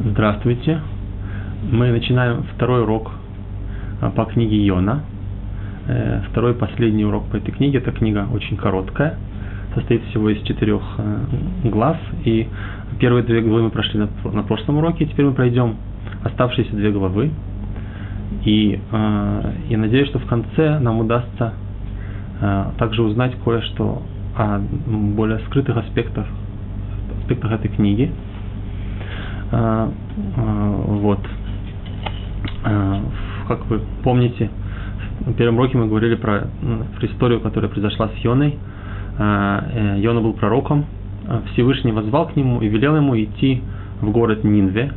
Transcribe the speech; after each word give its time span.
Здравствуйте. 0.00 0.80
Мы 1.70 1.90
начинаем 1.90 2.44
второй 2.54 2.82
урок 2.82 3.12
а, 4.00 4.10
по 4.10 4.24
книге 4.24 4.56
Йона. 4.64 5.02
Э, 5.86 6.22
второй 6.30 6.54
последний 6.54 7.04
урок 7.04 7.26
по 7.26 7.36
этой 7.36 7.52
книге. 7.52 7.78
Эта 7.78 7.92
книга 7.92 8.26
очень 8.32 8.56
короткая, 8.56 9.18
состоит 9.74 10.02
всего 10.04 10.30
из 10.30 10.42
четырех 10.44 10.80
э, 10.96 11.68
глав. 11.68 11.98
И 12.24 12.48
первые 12.98 13.22
две 13.22 13.42
главы 13.42 13.64
мы 13.64 13.70
прошли 13.70 14.00
на, 14.00 14.42
прошлом 14.42 14.78
уроке, 14.78 15.04
теперь 15.04 15.26
мы 15.26 15.32
пройдем 15.32 15.76
оставшиеся 16.24 16.74
две 16.74 16.90
главы. 16.90 17.30
И 18.46 18.80
э, 18.90 19.52
я 19.68 19.78
надеюсь, 19.78 20.08
что 20.08 20.18
в 20.18 20.26
конце 20.26 20.78
нам 20.78 21.00
удастся 21.00 21.52
также 22.76 23.02
узнать 23.02 23.36
кое-что 23.44 24.02
о 24.36 24.58
более 24.58 25.38
скрытых 25.46 25.76
аспектах, 25.76 26.26
аспектах 27.20 27.52
этой 27.52 27.68
книги. 27.68 28.10
А, 29.52 29.92
а, 30.36 30.70
вот. 30.86 31.20
А, 32.64 33.00
как 33.48 33.66
вы 33.66 33.80
помните, 34.02 34.50
в 35.20 35.34
первом 35.34 35.58
уроке 35.58 35.76
мы 35.76 35.88
говорили 35.88 36.14
про, 36.14 36.46
про 36.96 37.06
историю, 37.06 37.40
которая 37.40 37.70
произошла 37.70 38.08
с 38.08 38.24
Йоной. 38.24 38.56
Э, 39.18 39.96
Йона 39.98 40.20
был 40.20 40.32
пророком. 40.32 40.86
Всевышний 41.52 41.92
возвал 41.92 42.28
к 42.28 42.34
нему 42.34 42.60
и 42.62 42.68
велел 42.68 42.96
ему 42.96 43.16
идти 43.16 43.62
в 44.00 44.10
город 44.10 44.42
Нинве, 44.42 44.90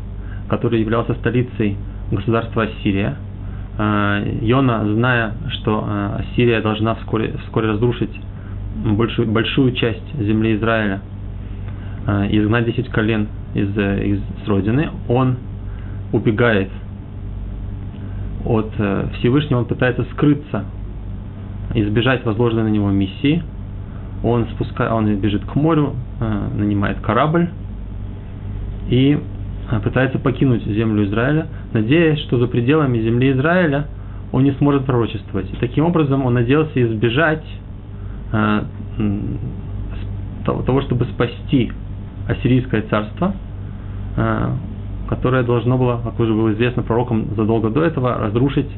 который 0.49 0.79
являлся 0.79 1.13
столицей 1.15 1.77
государства 2.11 2.63
Ассирия. 2.63 3.17
Йона, 3.77 4.85
зная, 4.85 5.33
что 5.49 5.85
Ассирия 6.17 6.61
должна 6.61 6.95
вскоре, 6.95 7.35
вскоре 7.43 7.67
разрушить 7.67 8.09
большую, 8.83 9.27
большую 9.27 9.73
часть 9.73 10.17
земли 10.17 10.55
Израиля 10.55 11.01
и 12.29 12.39
изгнать 12.39 12.65
10 12.65 12.89
колен 12.89 13.27
из, 13.55 13.69
из 13.69 14.19
с 14.43 14.47
родины, 14.47 14.89
он 15.07 15.37
убегает 16.11 16.69
от 18.45 18.71
э, 18.77 19.07
Всевышнего, 19.15 19.59
он 19.59 19.65
пытается 19.65 20.05
скрыться, 20.13 20.65
избежать 21.73 22.23
возложенной 22.25 22.63
на 22.63 22.67
него 22.67 22.91
миссии. 22.91 23.41
Он, 24.23 24.45
спускает, 24.49 24.91
он 24.91 25.15
бежит 25.17 25.43
к 25.45 25.55
морю, 25.55 25.95
э, 26.19 26.47
нанимает 26.55 26.99
корабль 26.99 27.49
и 28.89 29.17
э, 29.71 29.79
пытается 29.79 30.19
покинуть 30.19 30.63
землю 30.65 31.05
Израиля, 31.05 31.47
надеясь, 31.73 32.19
что 32.19 32.37
за 32.37 32.47
пределами 32.47 32.99
земли 32.99 33.31
Израиля 33.31 33.87
он 34.31 34.43
не 34.43 34.51
сможет 34.53 34.85
пророчествовать. 34.85 35.51
И 35.51 35.55
таким 35.57 35.85
образом 35.85 36.25
он 36.25 36.33
надеялся 36.33 36.81
избежать 36.81 37.43
того, 40.45 40.81
чтобы 40.81 41.05
спасти 41.05 41.71
ассирийское 42.27 42.83
царство– 42.83 43.33
Э, 44.17 44.51
которое 45.07 45.43
должно 45.43 45.77
было, 45.77 46.01
как 46.03 46.19
уже 46.19 46.33
было 46.33 46.51
известно 46.53 46.81
пророком 46.81 47.35
задолго 47.35 47.69
до 47.69 47.83
этого, 47.83 48.17
разрушить 48.17 48.69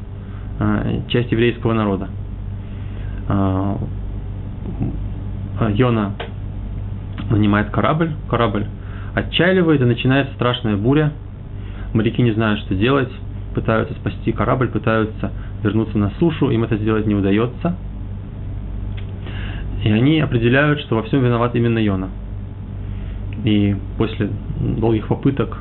э, 0.58 1.00
часть 1.08 1.32
еврейского 1.32 1.72
народа. 1.72 2.08
Э, 3.28 3.76
Йона 5.70 6.12
нанимает 7.30 7.70
корабль, 7.70 8.12
корабль 8.28 8.66
отчаливает 9.14 9.80
и 9.80 9.84
начинается 9.84 10.34
страшная 10.34 10.76
буря. 10.76 11.12
Моряки 11.94 12.20
не 12.20 12.32
знают, 12.32 12.60
что 12.60 12.74
делать, 12.74 13.10
пытаются 13.54 13.94
спасти 13.94 14.32
корабль, 14.32 14.68
пытаются 14.68 15.32
вернуться 15.62 15.96
на 15.96 16.10
сушу, 16.18 16.50
им 16.50 16.64
это 16.64 16.76
сделать 16.76 17.06
не 17.06 17.14
удается. 17.14 17.74
И 19.82 19.90
они 19.90 20.20
определяют, 20.20 20.80
что 20.80 20.96
во 20.96 21.04
всем 21.04 21.24
виноват 21.24 21.54
именно 21.54 21.78
Йона. 21.78 22.08
И 23.44 23.76
после 23.96 24.30
долгих 24.60 25.06
попыток 25.06 25.58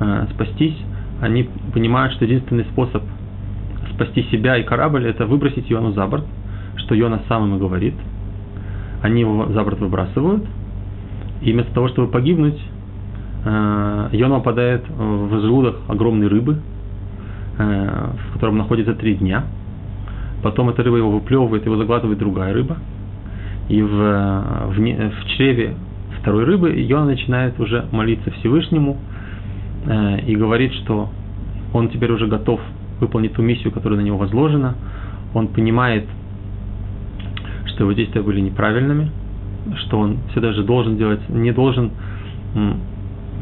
э, 0.00 0.26
спастись, 0.34 0.76
они 1.20 1.48
понимают, 1.72 2.14
что 2.14 2.24
единственный 2.24 2.64
способ 2.64 3.02
спасти 3.94 4.22
себя 4.30 4.56
и 4.56 4.62
корабль– 4.62 5.06
это 5.06 5.26
выбросить 5.26 5.68
Йону 5.68 5.92
за 5.92 6.06
борт, 6.06 6.24
что 6.76 6.94
Йона 6.94 7.22
сам 7.28 7.54
и 7.54 7.58
говорит. 7.58 7.94
Они 9.02 9.20
его 9.20 9.46
за 9.48 9.62
борт 9.62 9.80
выбрасывают, 9.80 10.44
и 11.42 11.52
вместо 11.52 11.72
того, 11.74 11.88
чтобы 11.88 12.08
погибнуть, 12.08 12.60
э, 13.44 14.08
Йона 14.12 14.36
попадает 14.36 14.84
в 14.88 15.40
желудок 15.40 15.76
огромной 15.88 16.28
рыбы, 16.28 16.58
э, 17.58 18.10
в 18.28 18.32
котором 18.34 18.56
находится 18.56 18.94
три 18.94 19.16
дня. 19.16 19.44
Потом 20.42 20.70
эта 20.70 20.82
рыба 20.82 20.96
его 20.96 21.10
выплевывает, 21.10 21.66
его 21.66 21.76
заглатывает 21.76 22.18
другая 22.18 22.54
рыба. 22.54 22.76
И 23.68 23.82
в, 23.82 23.88
в, 23.88 24.74
в 24.74 25.26
чреве 25.36 25.74
второй 26.20 26.44
рыбы, 26.44 26.72
и 26.72 26.92
он 26.92 27.06
начинает 27.06 27.58
уже 27.58 27.86
молиться 27.92 28.30
Всевышнему 28.30 28.98
э, 29.86 30.20
и 30.26 30.36
говорит, 30.36 30.72
что 30.74 31.10
он 31.72 31.88
теперь 31.88 32.12
уже 32.12 32.26
готов 32.26 32.60
выполнить 33.00 33.32
ту 33.34 33.42
миссию, 33.42 33.72
которая 33.72 33.98
на 33.98 34.04
него 34.04 34.18
возложена. 34.18 34.74
Он 35.34 35.48
понимает, 35.48 36.06
что 37.66 37.84
его 37.84 37.92
действия 37.92 38.22
были 38.22 38.40
неправильными, 38.40 39.10
что 39.76 39.98
он 39.98 40.18
все 40.30 40.40
даже 40.40 40.64
должен 40.64 40.96
делать, 40.96 41.20
не 41.28 41.52
должен 41.52 41.92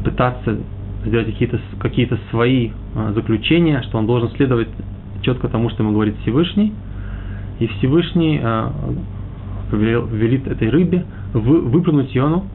пытаться 0.03 0.57
сделать 1.05 1.27
какие-то 1.27 1.59
какие 1.79 2.09
свои 2.29 2.69
э, 2.95 3.11
заключения, 3.13 3.81
что 3.83 3.97
он 3.97 4.05
должен 4.05 4.29
следовать 4.31 4.69
четко 5.21 5.47
тому, 5.47 5.69
что 5.69 5.83
ему 5.83 5.93
говорит 5.93 6.15
Всевышний. 6.21 6.73
И 7.59 7.67
Всевышний 7.67 8.39
э, 8.41 8.69
велит 9.71 10.47
этой 10.47 10.69
рыбе 10.69 11.05
выплюнуть 11.33 12.13
Йону 12.13 12.45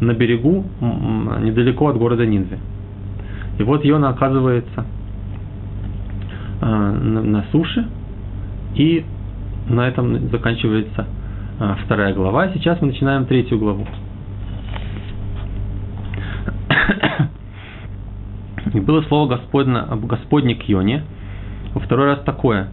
на 0.00 0.12
берегу, 0.12 0.64
недалеко 0.80 1.88
от 1.88 1.96
города 1.96 2.26
Нинве. 2.26 2.58
И 3.58 3.62
вот 3.62 3.84
Йона 3.84 4.10
оказывается 4.10 4.84
э, 6.60 6.66
на, 6.66 7.44
суше, 7.52 7.86
и 8.74 9.04
на 9.68 9.88
этом 9.88 10.28
заканчивается 10.28 11.06
э, 11.58 11.74
вторая 11.84 12.14
глава. 12.14 12.52
Сейчас 12.52 12.80
мы 12.82 12.88
начинаем 12.88 13.24
третью 13.24 13.58
главу. 13.58 13.86
И 18.74 18.80
было 18.80 19.00
слово 19.02 19.28
Господне, 19.28 19.80
Господне 20.02 20.54
к 20.54 20.64
Йоне, 20.64 21.04
во 21.72 21.80
второй 21.80 22.06
раз 22.06 22.20
такое. 22.24 22.68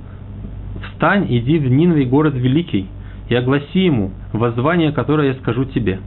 «Встань, 0.90 1.28
иди 1.30 1.60
в 1.60 1.70
Нинве, 1.70 2.06
город 2.06 2.34
великий, 2.34 2.88
и 3.30 3.36
огласи 3.36 3.86
ему 3.86 4.12
воззвание, 4.34 4.92
которое 4.92 5.30
я 5.30 5.34
скажу 5.36 5.66
тебе». 5.66 6.00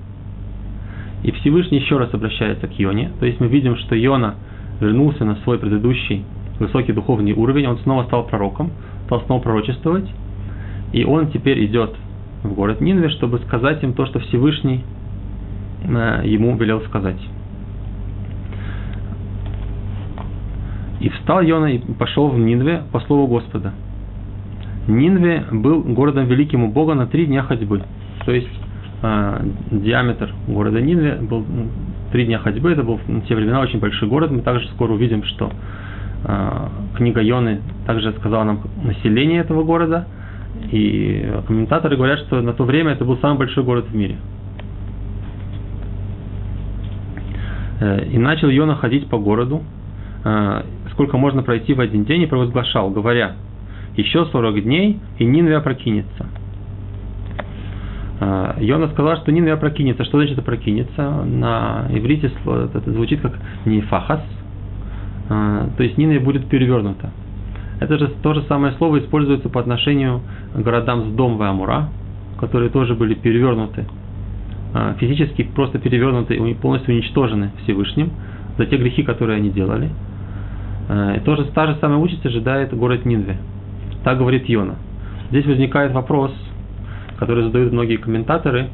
И 1.26 1.32
Всевышний 1.32 1.78
еще 1.78 1.98
раз 1.98 2.14
обращается 2.14 2.68
к 2.68 2.78
Йоне. 2.78 3.10
То 3.18 3.26
есть 3.26 3.40
мы 3.40 3.48
видим, 3.48 3.76
что 3.78 3.96
Йона 3.96 4.36
вернулся 4.80 5.24
на 5.24 5.34
свой 5.42 5.58
предыдущий 5.58 6.24
высокий 6.60 6.92
духовный 6.92 7.32
уровень, 7.32 7.66
он 7.66 7.78
снова 7.78 8.04
стал 8.04 8.28
пророком, 8.28 8.70
стал 9.06 9.22
снова 9.22 9.42
пророчествовать. 9.42 10.08
И 10.92 11.02
он 11.02 11.26
теперь 11.32 11.64
идет 11.66 11.96
в 12.44 12.54
город 12.54 12.80
Нинве, 12.80 13.08
чтобы 13.08 13.40
сказать 13.40 13.82
им 13.82 13.94
то, 13.94 14.06
что 14.06 14.20
Всевышний 14.20 14.84
э, 15.82 16.22
ему 16.26 16.56
велел 16.56 16.80
сказать. 16.82 17.20
И 21.00 21.08
встал 21.08 21.42
Йона 21.42 21.72
и 21.72 21.78
пошел 21.94 22.28
в 22.28 22.38
Нинве 22.38 22.84
по 22.92 23.00
слову 23.00 23.26
Господа. 23.26 23.72
Нинве 24.86 25.44
был 25.50 25.82
городом 25.82 26.26
великим 26.26 26.62
у 26.62 26.70
Бога 26.70 26.94
на 26.94 27.08
три 27.08 27.26
дня 27.26 27.42
ходьбы. 27.42 27.82
То 28.24 28.30
есть 28.30 28.48
диаметр 29.02 30.34
города 30.48 30.80
Нинве 30.80 31.16
был 31.16 31.44
ну, 31.46 31.68
три 32.12 32.26
дня 32.26 32.38
ходьбы, 32.38 32.72
это 32.72 32.82
был 32.82 32.96
в 32.96 33.26
те 33.26 33.34
времена 33.34 33.60
очень 33.60 33.78
большой 33.78 34.08
город. 34.08 34.30
Мы 34.30 34.40
также 34.40 34.66
скоро 34.68 34.92
увидим, 34.92 35.22
что 35.24 35.52
э, 36.24 36.68
книга 36.96 37.20
Йоны 37.20 37.60
также 37.86 38.12
сказала 38.12 38.44
нам 38.44 38.60
население 38.82 39.40
этого 39.40 39.64
города. 39.64 40.06
И 40.72 41.30
комментаторы 41.46 41.96
говорят, 41.96 42.20
что 42.20 42.40
на 42.40 42.54
то 42.54 42.64
время 42.64 42.92
это 42.92 43.04
был 43.04 43.18
самый 43.18 43.38
большой 43.38 43.64
город 43.64 43.86
в 43.90 43.94
мире. 43.94 44.16
Э, 47.80 48.04
и 48.06 48.18
начал 48.18 48.48
Йона 48.48 48.76
ходить 48.76 49.08
по 49.08 49.18
городу, 49.18 49.62
э, 50.24 50.62
сколько 50.92 51.18
можно 51.18 51.42
пройти 51.42 51.74
в 51.74 51.80
один 51.80 52.04
день, 52.04 52.22
и 52.22 52.26
провозглашал, 52.26 52.90
говоря, 52.90 53.36
еще 53.96 54.26
40 54.26 54.62
дней, 54.62 54.98
и 55.18 55.24
Нинве 55.24 55.56
опрокинется. 55.56 56.26
Йона 58.20 58.88
сказал, 58.88 59.16
что 59.16 59.30
Нинве 59.30 59.52
опрокинется. 59.52 60.04
Что 60.04 60.18
значит 60.18 60.38
опрокинется? 60.38 61.24
На 61.24 61.86
иврите 61.90 62.30
это 62.46 62.90
звучит 62.90 63.20
как 63.20 63.38
нефахас, 63.66 64.22
а, 65.28 65.68
то 65.76 65.82
есть 65.82 65.98
Нинве 65.98 66.18
будет 66.18 66.46
перевернута. 66.48 67.10
Это 67.78 67.98
же 67.98 68.08
то 68.22 68.32
же 68.32 68.42
самое 68.42 68.72
слово 68.74 69.00
используется 69.00 69.50
по 69.50 69.60
отношению 69.60 70.22
к 70.54 70.58
городам 70.58 71.02
с 71.02 71.14
и 71.14 71.44
Амура, 71.44 71.90
которые 72.40 72.70
тоже 72.70 72.94
были 72.94 73.12
перевернуты, 73.12 73.84
а, 74.72 74.94
физически 74.94 75.42
просто 75.42 75.78
перевернуты 75.78 76.36
и 76.36 76.54
полностью 76.54 76.94
уничтожены 76.94 77.50
Всевышним 77.64 78.12
за 78.56 78.64
те 78.64 78.78
грехи, 78.78 79.02
которые 79.02 79.36
они 79.36 79.50
делали. 79.50 79.90
И 80.88 81.20
тоже 81.24 81.46
та 81.46 81.66
же 81.66 81.76
самая 81.80 81.98
участь 81.98 82.24
ожидает 82.24 82.72
город 82.72 83.04
Нинве. 83.04 83.36
Так 84.04 84.18
говорит 84.18 84.48
Йона. 84.48 84.76
Здесь 85.30 85.44
возникает 85.44 85.92
вопрос– 85.92 86.32
который 87.18 87.44
задают 87.44 87.72
многие 87.72 87.96
комментаторы, 87.96 88.68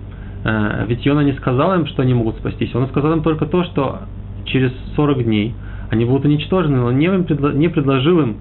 э, 0.44 0.84
ведь 0.88 1.04
Йона 1.04 1.20
не 1.20 1.32
сказал 1.34 1.74
им, 1.74 1.86
что 1.86 2.02
они 2.02 2.14
могут 2.14 2.36
спастись. 2.36 2.74
Он 2.74 2.88
сказал 2.88 3.12
им 3.12 3.22
только 3.22 3.46
то, 3.46 3.64
что 3.64 4.00
через 4.44 4.72
40 4.96 5.24
дней 5.24 5.54
они 5.90 6.04
будут 6.04 6.24
уничтожены, 6.24 6.78
но 6.78 6.86
он 6.86 6.98
не, 6.98 7.68
предложил 7.68 8.20
им 8.20 8.36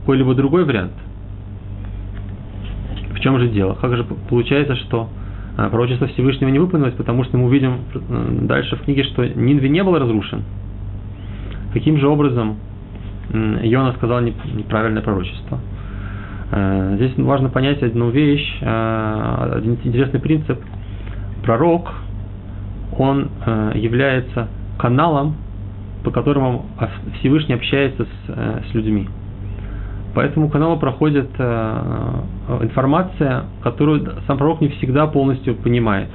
какой-либо 0.00 0.34
другой 0.34 0.64
вариант. 0.64 0.92
В 3.14 3.20
чем 3.20 3.38
же 3.38 3.48
дело? 3.48 3.76
Как 3.80 3.96
же 3.96 4.04
получается, 4.28 4.76
что 4.76 5.08
а, 5.56 5.70
пророчество 5.70 6.06
Всевышнего 6.08 6.50
не 6.50 6.58
выполнилось, 6.58 6.94
потому 6.94 7.24
что 7.24 7.38
мы 7.38 7.46
увидим 7.46 7.78
э, 7.94 8.38
дальше 8.42 8.76
в 8.76 8.82
книге, 8.82 9.04
что 9.04 9.26
Нинве 9.26 9.68
не 9.68 9.82
был 9.82 9.98
разрушен. 9.98 10.42
Каким 11.72 11.98
же 11.98 12.06
образом 12.06 12.56
Йона 13.32 13.94
сказал 13.94 14.20
неправильное 14.20 15.02
пророчество? 15.02 15.58
Э, 16.50 16.94
здесь 16.96 17.16
важно 17.18 17.48
понять 17.48 17.82
одну 17.82 18.10
вещь, 18.10 18.58
э, 18.60 19.50
один 19.56 19.78
интересный 19.84 20.20
принцип. 20.20 20.58
Пророк, 21.44 21.92
он 22.96 23.28
является 23.74 24.48
каналом, 24.78 25.36
по 26.04 26.10
которому 26.10 26.64
Всевышний 27.18 27.54
общается 27.54 28.04
с, 28.06 28.70
с 28.70 28.74
людьми. 28.74 29.08
По 30.14 30.20
этому 30.20 30.48
каналу 30.48 30.78
проходит 30.78 31.28
э, 31.38 32.20
информация, 32.62 33.46
которую 33.64 34.12
сам 34.28 34.38
пророк 34.38 34.60
не 34.60 34.68
всегда 34.68 35.08
полностью 35.08 35.56
понимает. 35.56 36.08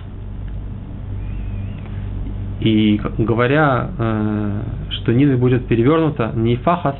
И 2.61 2.99
говоря, 3.17 3.89
э, 3.97 4.61
что 4.91 5.13
Нина 5.13 5.35
будет 5.35 5.67
перевернута, 5.67 6.31
не 6.33 6.55
Фахас, 6.55 6.95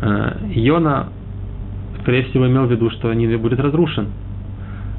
э, 0.00 0.32
Йона, 0.50 1.08
скорее 2.08 2.22
всего, 2.22 2.46
имел 2.46 2.64
в 2.64 2.70
виду, 2.70 2.88
что 2.88 3.12
Нина 3.12 3.36
будет 3.36 3.60
разрушен. 3.60 4.06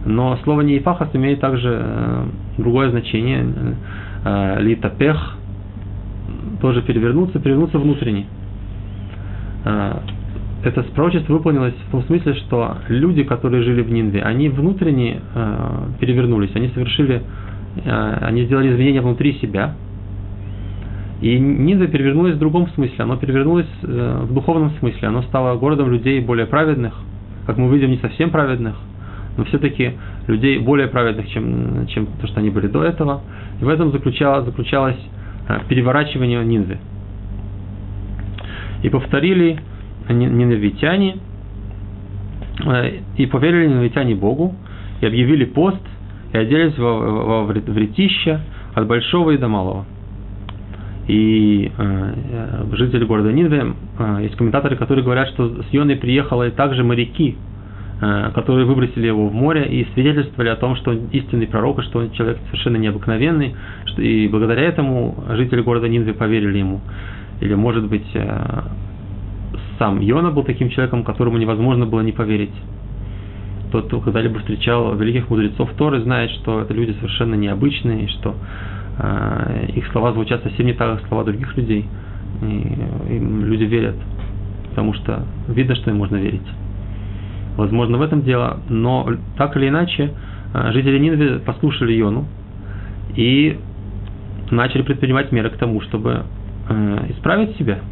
Но 0.06 0.38
слово 0.44 0.62
Нейфахас 0.62 1.10
имеет 1.14 1.40
также 1.40 1.82
э, 1.82 2.26
другое 2.60 2.92
значение. 2.92 3.48
Э, 4.24 4.62
Литапех, 4.62 5.36
тоже 6.62 6.84
перевернуться, 6.84 7.40
перевернуться 7.40 7.80
внутренне. 7.80 8.28
Э, 9.66 9.94
это 10.64 10.84
пророчество 10.84 11.34
выполнилось 11.34 11.74
в 11.88 11.92
том 11.92 12.04
смысле, 12.04 12.36
что 12.36 12.78
люди, 12.90 13.24
которые 13.24 13.64
жили 13.64 13.82
в 13.82 13.92
Нинве, 13.92 14.22
они 14.22 14.50
внутренне 14.50 15.22
э, 15.34 15.86
перевернулись, 16.00 16.52
они 16.54 16.68
совершили, 16.76 17.24
они 17.86 18.44
сделали 18.46 18.72
изменения 18.72 19.02
внутри 19.02 19.34
себя. 19.40 19.74
И 21.22 21.38
Нинве 21.38 21.88
перевернулась 21.88 22.36
в 22.36 22.40
другом 22.40 22.70
смысле, 22.70 22.96
оно 23.00 23.18
перевернулось 23.18 23.68
э, 23.84 24.22
в 24.24 24.34
духовном 24.34 24.72
смысле, 24.80 25.10
оно 25.10 25.22
стало 25.24 25.58
городом 25.58 25.92
людей 25.92 26.22
более 26.22 26.46
праведных, 26.46 26.94
как 27.46 27.58
мы 27.58 27.70
видим, 27.74 27.92
не 27.92 27.98
совсем 27.98 28.30
праведных, 28.30 28.76
но 29.36 29.44
все-таки 29.46 29.94
людей 30.28 30.60
более 30.60 30.88
праведных, 30.88 31.28
чем, 31.30 31.88
чем 31.88 32.08
то, 32.22 32.28
что 32.28 32.40
они 32.40 32.50
были 32.50 32.68
до 32.68 32.84
этого. 32.84 33.22
И 33.60 33.66
в 33.66 33.70
этом 33.70 33.92
заключалось, 33.92 34.46
заключалось 34.46 34.98
э, 35.50 35.60
переворачивание 35.68 36.44
Нинвы. 36.46 36.78
И 38.84 38.90
повторили 38.90 39.60
ниневитяне, 40.08 41.18
э, 42.66 43.00
и 43.18 43.26
поверили 43.26 43.68
ниневитяне 43.68 44.16
Богу, 44.16 44.56
и 45.02 45.06
объявили 45.06 45.44
пост, 45.44 45.82
и 46.32 46.38
оделись 46.38 46.78
во, 46.78 46.98
во 46.98 47.44
вретища 47.44 48.42
от 48.74 48.88
большого 48.88 49.32
и 49.32 49.38
до 49.38 49.50
малого. 49.50 49.86
И 51.10 51.72
э, 51.76 52.14
э, 52.32 52.76
жители 52.76 53.04
города 53.04 53.32
Нинве, 53.34 53.74
э, 53.98 54.20
есть 54.22 54.36
комментаторы, 54.36 54.76
которые 54.76 55.04
говорят, 55.04 55.30
что 55.30 55.64
с 55.64 55.74
Йоной 55.74 55.96
приехали 55.96 56.52
также 56.52 56.84
моряки, 56.84 57.36
э, 58.00 58.30
которые 58.36 58.68
выбросили 58.68 59.08
его 59.08 59.28
в 59.28 59.34
море 59.34 59.66
и 59.66 59.88
свидетельствовали 59.96 60.50
о 60.50 60.56
том, 60.56 60.76
что 60.76 60.92
он 60.92 61.08
истинный 61.12 61.48
пророк, 61.48 61.80
и 61.80 61.82
что 61.82 61.98
он 61.98 62.12
человек 62.12 62.38
совершенно 62.46 62.78
необыкновенный, 62.78 63.56
что, 63.86 64.04
и 64.04 64.28
благодаря 64.28 64.62
этому 64.62 65.24
жители 65.30 65.62
города 65.62 65.90
Нинве 65.90 66.14
поверили 66.14 66.60
ему. 66.60 66.80
Или, 67.42 67.56
может 67.56 67.88
быть, 67.88 68.06
э, 68.14 68.62
сам 69.80 70.02
Йона 70.02 70.30
был 70.30 70.44
таким 70.44 70.70
человеком, 70.70 71.04
которому 71.04 71.40
невозможно 71.40 71.88
было 71.88 72.02
не 72.02 72.12
поверить. 72.12 72.54
Тот, 73.72 73.88
кто 73.88 74.00
когда-либо 74.00 74.38
встречал 74.42 74.96
великих 74.96 75.28
мудрецов 75.32 75.72
Торы, 75.76 76.02
знает, 76.02 76.30
что 76.30 76.62
это 76.62 76.76
люди 76.76 76.92
совершенно 77.00 77.34
необычные, 77.34 78.08
что 78.10 78.36
э, 78.36 78.79
их 79.76 79.88
слова 79.92 80.12
звучат 80.12 80.44
совсем 80.44 80.66
не 80.66 80.74
так, 80.74 81.00
как 81.00 81.08
слова 81.08 81.24
других 81.24 81.56
людей. 81.56 81.86
И 82.42 83.16
им 83.16 83.46
люди 83.46 83.64
верят, 83.64 83.96
потому 84.70 84.94
что 84.94 85.26
видно, 85.48 85.76
что 85.76 85.92
им 85.92 85.98
можно 85.98 86.18
верить. 86.18 86.48
Возможно, 87.58 87.98
в 87.98 88.02
этом 88.02 88.22
дело, 88.24 88.60
но 88.70 89.10
так 89.38 89.58
или 89.58 89.68
иначе, 89.68 90.14
э, 90.54 90.72
жители 90.72 90.98
Нинве 91.00 91.40
послушали 91.40 91.94
Йону 91.94 92.26
и 93.16 93.60
начали 94.52 94.82
предпринимать 94.84 95.32
меры 95.32 95.50
к 95.50 95.58
тому, 95.58 95.82
чтобы 95.82 96.24
э, 96.70 97.06
исправить 97.10 97.58
себя– 97.58 97.80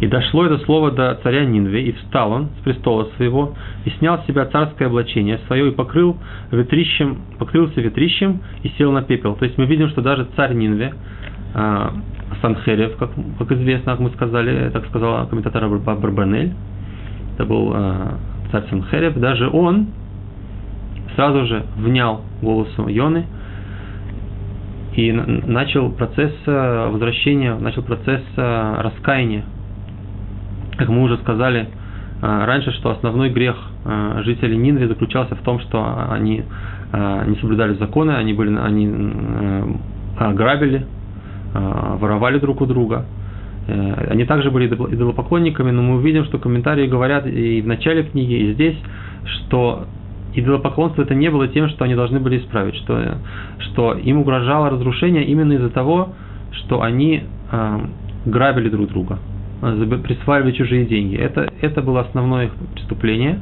и 0.00 0.06
дошло 0.06 0.44
это 0.44 0.58
слово 0.64 0.90
до 0.90 1.18
царя 1.22 1.44
Нинве, 1.46 1.88
и 1.88 1.92
встал 1.92 2.32
он 2.32 2.48
с 2.60 2.64
престола 2.64 3.08
своего, 3.16 3.54
и 3.84 3.90
снял 3.90 4.18
с 4.18 4.26
себя 4.26 4.44
царское 4.46 4.86
облачение 4.86 5.38
свое, 5.46 5.68
и 5.68 5.70
покрыл 5.70 6.16
ветрищем, 6.50 7.22
покрылся 7.38 7.80
ветрищем, 7.80 8.42
и 8.62 8.68
сел 8.76 8.92
на 8.92 9.02
пепел. 9.02 9.36
То 9.36 9.46
есть 9.46 9.56
мы 9.56 9.64
видим, 9.64 9.88
что 9.88 10.02
даже 10.02 10.26
царь 10.36 10.52
Нинве, 10.52 10.92
э, 11.54 11.88
Санхерев, 12.42 12.96
как, 12.98 13.10
как 13.38 13.52
известно, 13.52 13.92
как 13.92 14.00
мы 14.00 14.10
сказали, 14.10 14.68
так 14.70 14.86
сказала 14.86 15.26
комментатор 15.26 15.66
Барбанель, 15.68 16.52
это 17.34 17.46
был 17.46 17.72
э, 17.74 18.08
царь 18.52 18.64
Санхерев, 18.68 19.14
даже 19.14 19.48
он 19.48 19.88
сразу 21.14 21.46
же 21.46 21.64
внял 21.76 22.20
голосу 22.42 22.86
Йоны, 22.86 23.24
и 24.94 25.10
начал 25.12 25.90
процесс 25.90 26.34
э, 26.44 26.88
возвращения, 26.90 27.54
начал 27.54 27.82
процесс 27.82 28.22
раскаяния 28.36 29.44
как 30.76 30.88
мы 30.88 31.02
уже 31.02 31.16
сказали 31.18 31.68
а, 32.22 32.46
раньше, 32.46 32.72
что 32.72 32.90
основной 32.90 33.30
грех 33.30 33.56
а, 33.84 34.22
жителей 34.22 34.56
Нинвы 34.56 34.88
заключался 34.88 35.34
в 35.34 35.40
том, 35.42 35.60
что 35.60 36.08
они 36.10 36.44
а, 36.92 37.24
не 37.26 37.36
соблюдали 37.36 37.74
законы, 37.74 38.12
они, 38.12 38.32
были, 38.32 38.56
они 38.56 38.90
грабили, 40.18 40.86
воровали 41.52 42.38
друг 42.38 42.62
у 42.62 42.66
друга. 42.66 43.04
Э, 43.68 44.08
они 44.10 44.24
также 44.24 44.50
были 44.50 44.66
идолопоклонниками, 44.66 45.70
но 45.70 45.82
мы 45.82 45.96
увидим, 45.96 46.24
что 46.24 46.38
комментарии 46.38 46.86
говорят 46.86 47.26
и 47.26 47.60
в 47.60 47.66
начале 47.66 48.02
книги, 48.04 48.32
и 48.32 48.52
здесь, 48.54 48.76
что 49.24 49.84
идолопоклонство 50.34 51.02
это 51.02 51.14
не 51.14 51.30
было 51.30 51.48
тем, 51.48 51.68
что 51.68 51.84
они 51.84 51.94
должны 51.94 52.20
были 52.20 52.38
исправить, 52.38 52.76
что, 52.76 53.18
что 53.58 53.92
им 53.94 54.18
угрожало 54.18 54.70
разрушение 54.70 55.24
именно 55.24 55.54
из-за 55.54 55.70
того, 55.70 56.14
что 56.52 56.82
они 56.82 57.24
грабили 58.24 58.68
друг 58.68 58.88
друга 58.88 59.18
присваивали 59.60 60.52
чужие 60.52 60.86
деньги. 60.86 61.16
Это, 61.16 61.52
это 61.60 61.82
было 61.82 62.00
основное 62.00 62.46
их 62.46 62.52
преступление. 62.74 63.40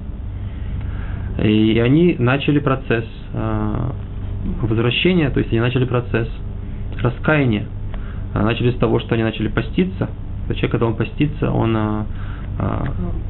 И 1.42 1.80
они 1.84 2.16
начали 2.18 2.60
процесс 2.60 3.04
э, 3.32 3.90
возвращения, 4.62 5.30
то 5.30 5.40
есть 5.40 5.50
они 5.50 5.60
начали 5.60 5.84
процесс 5.84 6.28
раскаяния. 7.02 7.66
Начали 8.34 8.70
с 8.72 8.76
того, 8.76 9.00
что 9.00 9.14
они 9.14 9.24
начали 9.24 9.48
поститься. 9.48 10.08
Человек, 10.48 10.70
когда 10.72 10.86
он 10.86 10.94
постится, 10.94 11.50
он 11.50 11.76
э, 11.76 12.04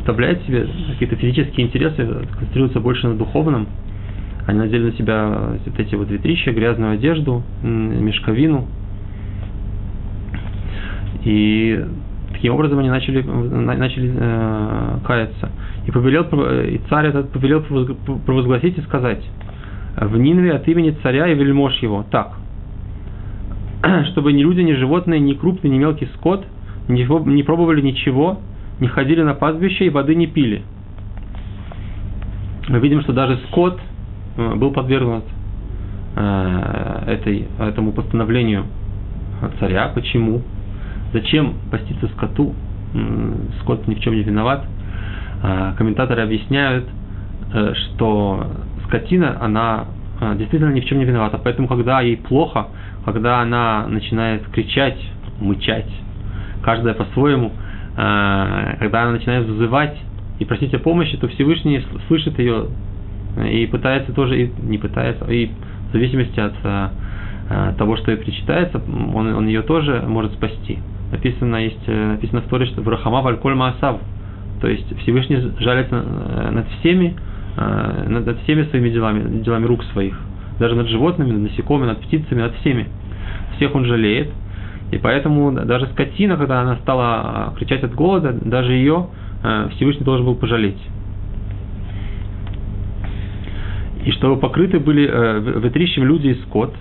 подавляет 0.00 0.42
себе 0.44 0.66
какие-то 0.92 1.16
физические 1.16 1.66
интересы, 1.66 2.26
концентрируется 2.32 2.80
больше 2.80 3.08
на 3.08 3.16
духовном. 3.16 3.66
Они 4.46 4.58
надели 4.58 4.90
на 4.90 4.92
себя 4.92 5.52
вот 5.64 5.80
эти 5.80 5.94
вот 5.94 6.10
ветрища, 6.10 6.52
грязную 6.52 6.92
одежду, 6.92 7.42
мешковину. 7.62 8.68
И 11.24 11.82
Таким 12.34 12.54
образом 12.54 12.78
они 12.80 12.90
начали, 12.90 13.22
начали 13.22 14.12
э, 14.14 14.98
каяться. 15.06 15.50
И, 15.86 15.90
повелел, 15.90 16.24
и 16.24 16.80
царь 16.90 17.06
этот 17.06 17.30
повелел 17.30 17.62
провозгласить 18.26 18.76
и 18.76 18.82
сказать, 18.82 19.24
в 19.96 20.16
Нинве 20.18 20.52
от 20.52 20.66
имени 20.68 20.96
царя 21.02 21.28
и 21.28 21.34
вельмож 21.34 21.76
его, 21.78 22.04
так, 22.10 22.34
чтобы 24.12 24.32
ни 24.32 24.42
люди, 24.42 24.60
ни 24.60 24.72
животные, 24.72 25.20
ни 25.20 25.34
крупный, 25.34 25.70
ни 25.70 25.78
мелкий 25.78 26.08
скот 26.16 26.44
не, 26.88 27.04
не 27.32 27.42
пробовали 27.42 27.80
ничего, 27.80 28.40
не 28.80 28.88
ходили 28.88 29.22
на 29.22 29.34
пастбище 29.34 29.86
и 29.86 29.90
воды 29.90 30.14
не 30.14 30.26
пили. 30.26 30.62
Мы 32.68 32.78
видим, 32.80 33.02
что 33.02 33.12
даже 33.12 33.38
скот 33.48 33.78
э, 34.36 34.54
был 34.56 34.72
подвергнут 34.72 35.24
э, 36.16 37.02
этой, 37.06 37.46
этому 37.58 37.92
постановлению 37.92 38.64
царя. 39.60 39.88
Почему? 39.94 40.42
Зачем 41.14 41.54
поститься 41.70 42.08
скоту? 42.08 42.54
Скот 43.60 43.86
ни 43.86 43.94
в 43.94 44.00
чем 44.00 44.16
не 44.16 44.24
виноват. 44.24 44.64
А, 45.44 45.72
комментаторы 45.74 46.22
объясняют, 46.22 46.88
э, 47.52 47.74
что 47.74 48.48
скотина, 48.86 49.38
она 49.40 49.84
а, 50.20 50.34
действительно 50.34 50.72
ни 50.72 50.80
в 50.80 50.86
чем 50.86 50.98
не 50.98 51.04
виновата. 51.04 51.38
Поэтому, 51.38 51.68
когда 51.68 52.00
ей 52.00 52.16
плохо, 52.16 52.66
когда 53.04 53.40
она 53.40 53.86
начинает 53.86 54.44
кричать, 54.48 54.98
мычать, 55.40 55.88
каждая 56.64 56.94
по-своему, 56.94 57.52
а, 57.96 58.74
когда 58.80 59.02
она 59.02 59.12
начинает 59.12 59.46
вызывать 59.46 59.96
и 60.40 60.44
просить 60.44 60.74
о 60.74 60.80
помощи, 60.80 61.16
то 61.16 61.28
Всевышний 61.28 61.80
слышит 62.08 62.36
ее 62.40 62.66
и 63.52 63.66
пытается 63.66 64.12
тоже, 64.12 64.42
и 64.42 64.52
не 64.62 64.78
пытается, 64.78 65.26
и 65.26 65.46
в 65.90 65.92
зависимости 65.92 66.40
от 66.40 67.76
того, 67.76 67.96
что 67.98 68.10
ей 68.10 68.16
причитается, 68.16 68.80
он, 69.14 69.34
он 69.34 69.46
ее 69.46 69.62
тоже 69.62 70.02
может 70.08 70.32
спасти. 70.32 70.78
Написано, 71.10 71.56
есть, 71.56 71.86
написано 71.86 72.40
в 72.40 72.48
Торе, 72.48 72.66
что 72.66 72.80
Врахама 72.82 73.22
Вальколь 73.22 73.54
Маасав, 73.54 74.00
то 74.60 74.68
есть 74.68 74.98
Всевышний 75.00 75.52
жалится 75.60 76.02
над 76.50 76.66
всеми, 76.78 77.14
над 77.56 78.40
всеми 78.42 78.64
своими 78.64 78.90
делами, 78.90 79.42
делами 79.42 79.66
рук 79.66 79.84
своих, 79.92 80.18
даже 80.58 80.74
над 80.74 80.88
животными, 80.88 81.30
над 81.30 81.50
насекомыми, 81.50 81.86
над 81.88 82.00
птицами, 82.00 82.40
над 82.40 82.54
всеми. 82.56 82.88
Всех 83.56 83.74
он 83.74 83.84
жалеет, 83.84 84.30
и 84.90 84.98
поэтому 84.98 85.52
даже 85.52 85.86
скотина, 85.88 86.36
когда 86.36 86.62
она 86.62 86.76
стала 86.76 87.54
кричать 87.58 87.84
от 87.84 87.94
голода, 87.94 88.32
даже 88.32 88.72
ее 88.72 89.08
Всевышний 89.76 90.04
должен 90.04 90.24
был 90.24 90.34
пожалеть 90.34 90.80
и 94.04 94.10
чтобы 94.12 94.36
покрыты 94.36 94.78
были 94.78 95.08
э, 95.10 95.60
ветрищем 95.60 96.04
люди 96.04 96.28
и 96.28 96.34
скот. 96.42 96.74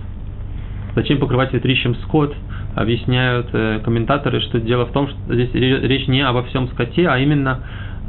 Зачем 0.95 1.19
покрывать 1.19 1.53
ветрищем 1.53 1.95
скот? 1.95 2.35
Объясняют 2.75 3.47
э, 3.53 3.81
комментаторы, 3.83 4.41
что 4.41 4.59
дело 4.59 4.85
в 4.85 4.91
том, 4.91 5.07
что 5.07 5.33
здесь 5.33 5.49
речь 5.53 6.07
не 6.07 6.21
обо 6.21 6.43
всем 6.43 6.67
скоте, 6.69 7.07
а 7.07 7.17
именно 7.17 7.59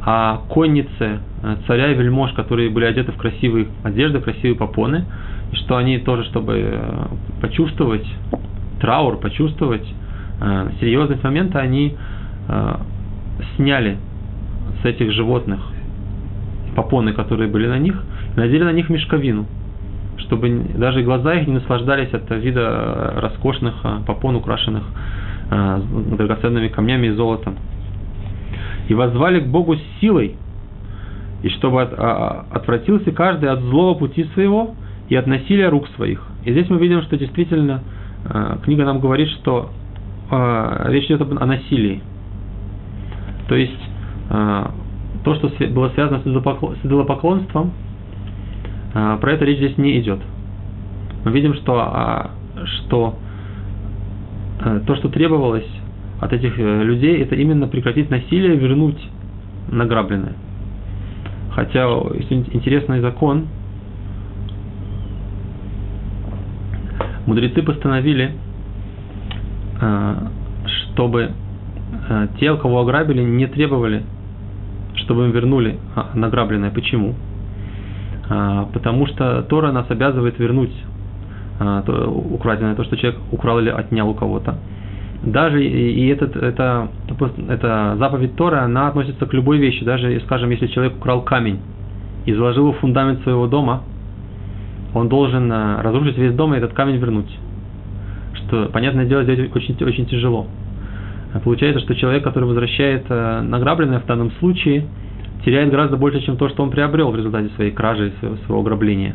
о 0.05 0.39
коннице 0.51 1.21
э, 1.43 1.57
царя 1.67 1.93
и 1.93 1.95
вельмож, 1.95 2.33
которые 2.33 2.69
были 2.71 2.85
одеты 2.85 3.13
в 3.13 3.17
красивые 3.17 3.69
одежды, 3.83 4.21
красивые 4.21 4.55
попоны, 4.55 5.07
и 5.53 5.57
что 5.57 5.77
они 5.77 5.99
тоже, 5.99 6.25
чтобы 6.25 6.59
э, 6.59 7.07
почувствовать 7.41 8.07
траур, 8.81 9.19
почувствовать 9.19 9.87
э, 10.43 10.71
серьезность 10.81 11.23
момента, 11.25 11.61
они 11.61 11.97
э, 12.49 12.77
сняли 13.57 13.97
с 14.83 14.85
этих 14.85 15.13
животных 15.13 15.61
попоны, 16.77 17.13
которые 17.13 17.49
были 17.49 17.67
на 17.67 17.79
них, 17.79 18.03
надели 18.37 18.65
на 18.65 18.73
них 18.73 18.91
мешковину, 18.91 19.47
чтобы 20.19 20.67
даже 20.75 21.03
глаза 21.03 21.35
их 21.35 21.47
не 21.47 21.55
наслаждались 21.55 22.13
от 22.13 22.31
вида 22.31 23.15
роскошных 23.17 23.75
а, 23.83 24.01
попон, 24.07 24.37
украшенных 24.37 24.85
а, 25.51 25.81
драгоценными 26.17 26.69
камнями 26.69 27.09
и 27.09 27.11
золотом. 27.11 27.57
И 28.89 28.95
воззвали 28.95 29.41
к 29.41 29.47
Богу 29.47 29.77
с 29.77 29.83
силой, 30.01 30.37
и 31.43 31.49
чтобы 31.51 31.83
от, 31.83 31.95
а, 31.97 32.47
отвратился 32.51 33.13
каждый 33.13 33.51
от 33.51 33.61
злого 33.61 33.99
пути 33.99 34.25
своего 34.35 34.75
и 35.09 35.17
от 35.17 35.27
насилия 35.27 35.69
рук 35.69 35.89
своих. 35.97 36.27
И 36.45 36.53
здесь 36.53 36.69
мы 36.71 36.79
видим, 36.79 37.03
что 37.03 37.17
действительно 37.17 37.83
книга 38.65 38.87
нам 38.87 39.01
говорит, 39.01 39.29
что 39.29 39.69
речь 40.31 41.05
идет 41.05 41.21
о 41.21 41.45
насилии. 41.45 42.01
То 43.49 43.55
есть 43.55 43.79
то, 45.25 45.35
что 45.35 45.51
было 45.69 45.91
связано 45.91 46.21
с 46.21 46.27
идолопоклонством, 46.27 47.73
а, 47.73 47.84
про 48.95 49.33
это 49.33 49.45
речь 49.45 49.59
здесь 49.59 49.77
не 49.77 49.99
идет. 50.01 50.21
Мы 51.25 51.33
видим, 51.33 51.55
что, 51.55 51.79
а, 51.79 52.31
что 52.65 53.19
э, 54.63 54.81
то, 54.87 54.95
что 54.97 55.09
требовалось 55.09 55.69
от 56.21 56.33
этих 56.35 56.59
э, 56.59 56.83
людей, 56.83 57.23
это 57.23 57.35
именно 57.35 57.67
прекратить 57.67 58.11
насилие, 58.11 58.57
вернуть 58.57 58.99
награбленное. 59.71 60.35
Хотя 61.53 61.87
интересный 61.87 63.01
закон. 63.01 63.47
Мудрецы 67.27 67.63
постановили, 67.63 68.33
э, 69.81 70.15
чтобы 70.93 71.31
те, 72.39 72.55
кого 72.57 72.81
ограбили, 72.81 73.23
не 73.23 73.47
требовали, 73.47 74.03
чтобы 74.97 75.25
им 75.25 75.31
вернули 75.31 75.79
а, 75.95 76.11
награбленное. 76.15 76.71
Почему? 76.71 77.15
А, 78.29 78.69
потому 78.73 79.07
что 79.07 79.43
Тора 79.43 79.73
нас 79.73 79.87
обязывает 79.91 80.39
вернуть 80.39 80.73
а, 81.61 81.83
украденное, 82.09 82.75
то, 82.75 82.85
что 82.85 82.97
человек 82.97 83.21
украл 83.31 83.59
или 83.61 83.69
отнял 83.69 84.09
у 84.09 84.15
кого-то. 84.15 84.57
Даже 85.23 85.65
и 85.65 86.07
этот, 86.09 86.37
это, 86.37 86.89
это 87.49 87.97
заповедь 87.99 88.37
Тора, 88.37 88.63
она 88.63 88.89
относится 88.89 89.25
к 89.25 89.33
любой 89.33 89.57
вещи. 89.59 89.83
Даже, 89.85 90.21
скажем, 90.21 90.51
если 90.51 90.67
человек 90.67 90.97
украл 90.97 91.23
камень 91.23 91.61
и 92.27 92.35
заложил 92.35 92.73
в 92.73 92.79
фундамент 92.79 93.23
своего 93.23 93.47
дома, 93.47 93.83
он 94.95 95.09
должен 95.09 95.51
а, 95.53 95.83
разрушить 95.83 96.19
весь 96.19 96.35
дом 96.35 96.55
и 96.55 96.59
этот 96.59 96.73
камень 96.73 96.97
вернуть. 96.97 97.39
Что, 98.35 98.69
понятное 98.73 99.07
дело, 99.07 99.23
сделать 99.25 99.55
очень, 99.55 99.77
очень 99.83 100.07
тяжело. 100.07 100.47
Получается, 101.43 101.81
что 101.81 101.95
человек, 101.97 102.23
который 102.23 102.45
возвращает 102.45 103.09
награбленное 103.09 103.99
в 103.99 104.07
данном 104.07 104.31
случае– 104.33 104.87
теряет 105.45 105.71
гораздо 105.71 105.97
больше, 105.97 106.21
чем 106.23 106.37
то, 106.37 106.49
что 106.49 106.63
он 106.63 106.71
приобрел 106.71 107.11
в 107.11 107.17
результате 107.17 107.51
своей 107.57 107.71
кражи, 107.71 108.13
своего 108.21 108.61
ограбления. 108.61 109.15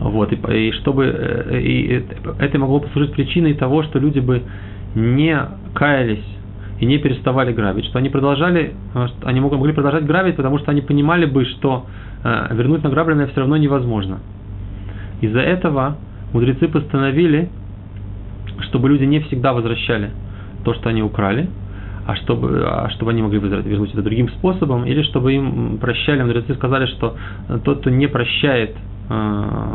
Вот, 0.00 0.32
и, 0.32 0.36
и 0.36 0.72
чтобы 0.72 1.04
э, 1.06 1.60
и 1.60 2.04
это 2.38 2.58
могло 2.58 2.80
послужить 2.80 3.12
причиной 3.12 3.54
того, 3.54 3.84
что 3.84 3.98
люди 3.98 4.18
бы 4.18 4.42
не 4.96 5.38
каялись 5.74 6.24
и 6.80 6.86
не 6.86 6.98
переставали 6.98 7.52
грабить, 7.52 7.84
что 7.86 7.98
они 7.98 8.08
продолжали, 8.08 8.74
э, 8.94 9.06
что 9.06 9.28
они 9.28 9.40
могли 9.40 9.72
продолжать 9.72 10.04
грабить, 10.04 10.36
потому 10.36 10.58
что 10.58 10.72
они 10.72 10.80
понимали 10.80 11.24
бы, 11.24 11.44
что 11.44 11.86
э, 12.24 12.48
вернуть 12.52 12.82
награбленное 12.82 13.28
все 13.28 13.40
равно 13.40 13.56
невозможно. 13.56 14.18
Из-за 15.20 15.40
этого 15.40 15.96
мудрецы 16.32 16.66
постановили, 16.66 17.48
чтобы 18.62 18.88
люди 18.88 19.04
не 19.04 19.20
всегда 19.20 19.52
возвращали 19.52 20.10
то, 20.64 20.74
что 20.74 20.88
они 20.88 21.02
украли, 21.02 21.48
а 22.06 22.16
чтобы, 22.16 22.64
а 22.66 22.90
чтобы 22.90 23.12
они 23.12 23.22
могли 23.22 23.38
вернуть 23.38 23.92
это 23.92 24.02
другим 24.02 24.28
способом, 24.30 24.84
или 24.84 25.02
чтобы 25.02 25.34
им 25.34 25.78
прощали. 25.78 26.22
Мудрецы 26.22 26.54
сказали, 26.54 26.86
что 26.86 27.16
тот, 27.64 27.80
кто 27.80 27.90
не 27.90 28.08
прощает 28.08 28.76
э, 29.08 29.74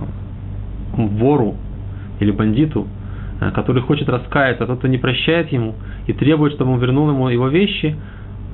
вору 0.93 1.55
или 2.19 2.31
бандиту, 2.31 2.87
э, 3.39 3.51
который 3.51 3.81
хочет 3.81 4.09
раскаяться, 4.09 4.65
а 4.65 4.67
тот, 4.67 4.79
кто 4.79 4.87
не 4.87 4.97
прощает 4.97 5.51
ему 5.51 5.75
и 6.05 6.13
требует, 6.13 6.53
чтобы 6.53 6.73
он 6.73 6.79
вернул 6.79 7.09
ему 7.09 7.29
его 7.29 7.47
вещи, 7.47 7.95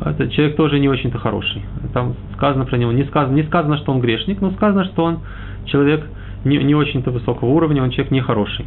этот 0.01 0.31
человек 0.31 0.55
тоже 0.55 0.79
не 0.79 0.89
очень-то 0.89 1.17
хороший. 1.17 1.63
Там 1.93 2.15
сказано 2.35 2.65
про 2.65 2.77
него, 2.77 2.91
не 2.91 3.05
сказано, 3.05 3.33
не 3.33 3.43
сказано, 3.43 3.77
что 3.77 3.91
он 3.91 4.01
грешник, 4.01 4.41
но 4.41 4.51
сказано, 4.51 4.85
что 4.85 5.03
он 5.03 5.19
человек 5.65 6.05
не, 6.43 6.57
не 6.57 6.75
очень-то 6.75 7.09
высокого 7.11 7.49
уровня, 7.49 7.81
он 7.81 7.89
человек 7.89 8.11
нехороший. 8.11 8.65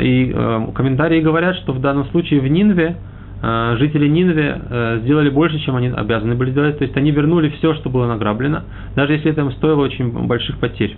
И 0.00 0.32
э, 0.32 0.66
комментарии 0.74 1.20
говорят, 1.20 1.56
что 1.56 1.72
в 1.72 1.80
данном 1.80 2.04
случае 2.06 2.40
в 2.40 2.46
Нинве 2.46 2.96
жители 3.42 4.06
Нинве 4.06 4.56
э, 4.56 4.98
сделали 5.02 5.28
больше, 5.28 5.58
чем 5.58 5.74
они 5.74 5.88
обязаны 5.88 6.36
были 6.36 6.52
сделать. 6.52 6.78
То 6.78 6.84
есть 6.84 6.96
они 6.96 7.10
вернули 7.10 7.48
все, 7.50 7.74
что 7.74 7.90
было 7.90 8.06
награблено, 8.06 8.62
даже 8.94 9.14
если 9.14 9.32
это 9.32 9.40
им 9.40 9.50
стоило 9.52 9.82
очень 9.82 10.10
больших 10.26 10.58
потерь. 10.58 10.96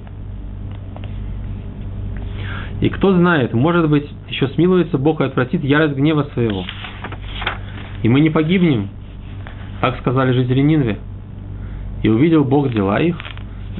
И 2.82 2.90
кто 2.90 3.14
знает, 3.16 3.54
может 3.54 3.88
быть, 3.88 4.06
еще 4.28 4.48
смилуется 4.48 4.98
Бог 4.98 5.22
и 5.22 5.24
отвратит 5.24 5.64
ярость 5.64 5.94
гнева 5.94 6.24
своего. 6.34 6.64
И 8.02 8.08
мы 8.10 8.20
не 8.20 8.28
погибнем, 8.28 8.90
так 9.80 9.98
сказали 10.00 10.32
жители 10.32 10.60
Нинве. 10.60 10.98
И 12.02 12.10
увидел 12.10 12.44
Бог 12.44 12.70
дела 12.70 13.00
их, 13.00 13.16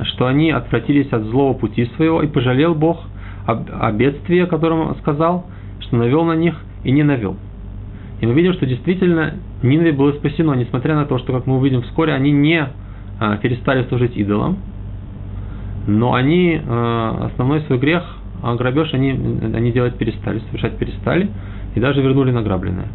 что 0.04 0.26
они 0.26 0.50
отвратились 0.50 1.12
от 1.12 1.24
злого 1.24 1.52
пути 1.52 1.84
своего, 1.96 2.22
и 2.22 2.28
пожалел 2.28 2.74
Бог 2.74 3.04
о 3.46 3.92
бедствии, 3.92 4.38
о 4.38 4.46
котором 4.46 4.96
сказал, 4.96 5.44
что 5.80 5.96
навел 5.96 6.24
на 6.24 6.32
них 6.32 6.58
и 6.82 6.90
не 6.90 7.02
навел. 7.02 7.36
И 8.24 8.26
мы 8.26 8.32
видим, 8.32 8.54
что 8.54 8.64
действительно 8.64 9.34
Нинве 9.62 9.92
было 9.92 10.12
спасено, 10.12 10.54
несмотря 10.54 10.94
на 10.94 11.04
то, 11.04 11.18
что, 11.18 11.34
как 11.34 11.46
мы 11.46 11.58
увидим 11.58 11.82
вскоре, 11.82 12.14
они 12.14 12.32
не 12.32 12.66
а, 13.20 13.36
перестали 13.36 13.84
служить 13.90 14.16
идолам, 14.16 14.56
но 15.86 16.14
они 16.14 16.58
а, 16.66 17.28
основной 17.30 17.60
свой 17.66 17.78
грех, 17.78 18.02
а 18.42 18.54
грабеж, 18.54 18.94
они, 18.94 19.10
они 19.10 19.72
делать 19.72 19.98
перестали, 19.98 20.38
совершать 20.38 20.78
перестали, 20.78 21.28
и 21.74 21.80
даже 21.80 22.00
вернули 22.00 22.30
награбленное. 22.30 22.86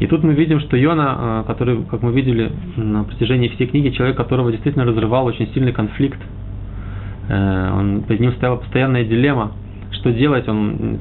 И 0.00 0.06
тут 0.06 0.22
мы 0.22 0.34
видим, 0.34 0.60
что 0.60 0.76
Йона, 0.76 1.06
а, 1.08 1.44
который, 1.44 1.82
как 1.84 2.02
мы 2.02 2.12
видели 2.12 2.52
на 2.76 3.04
протяжении 3.04 3.48
всей 3.48 3.68
книги, 3.68 3.96
человек, 3.96 4.18
которого 4.18 4.50
действительно 4.50 4.84
разрывал 4.84 5.24
очень 5.24 5.48
сильный 5.54 5.72
конфликт, 5.72 6.20
э, 7.30 7.72
он, 7.72 8.02
перед 8.02 8.20
ним 8.20 8.32
стояла 8.32 8.56
постоянная 8.56 9.04
дилемма– 9.04 9.52
что 9.92 10.12
делать. 10.12 10.48
Он, 10.48 10.98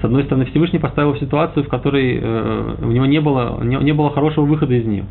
с 0.00 0.04
одной 0.04 0.24
стороны, 0.24 0.46
Всевышний 0.46 0.78
поставил 0.78 1.16
ситуацию, 1.16 1.64
в 1.64 1.68
которой 1.68 2.18
э, 2.20 2.74
у 2.80 2.90
него 2.90 3.06
не 3.06 3.20
было, 3.20 3.62
не, 3.62 3.76
не 3.76 3.92
было 3.92 4.10
хорошего 4.10 4.44
выхода 4.44 4.74
из 4.74 4.86
нее. 4.86 5.04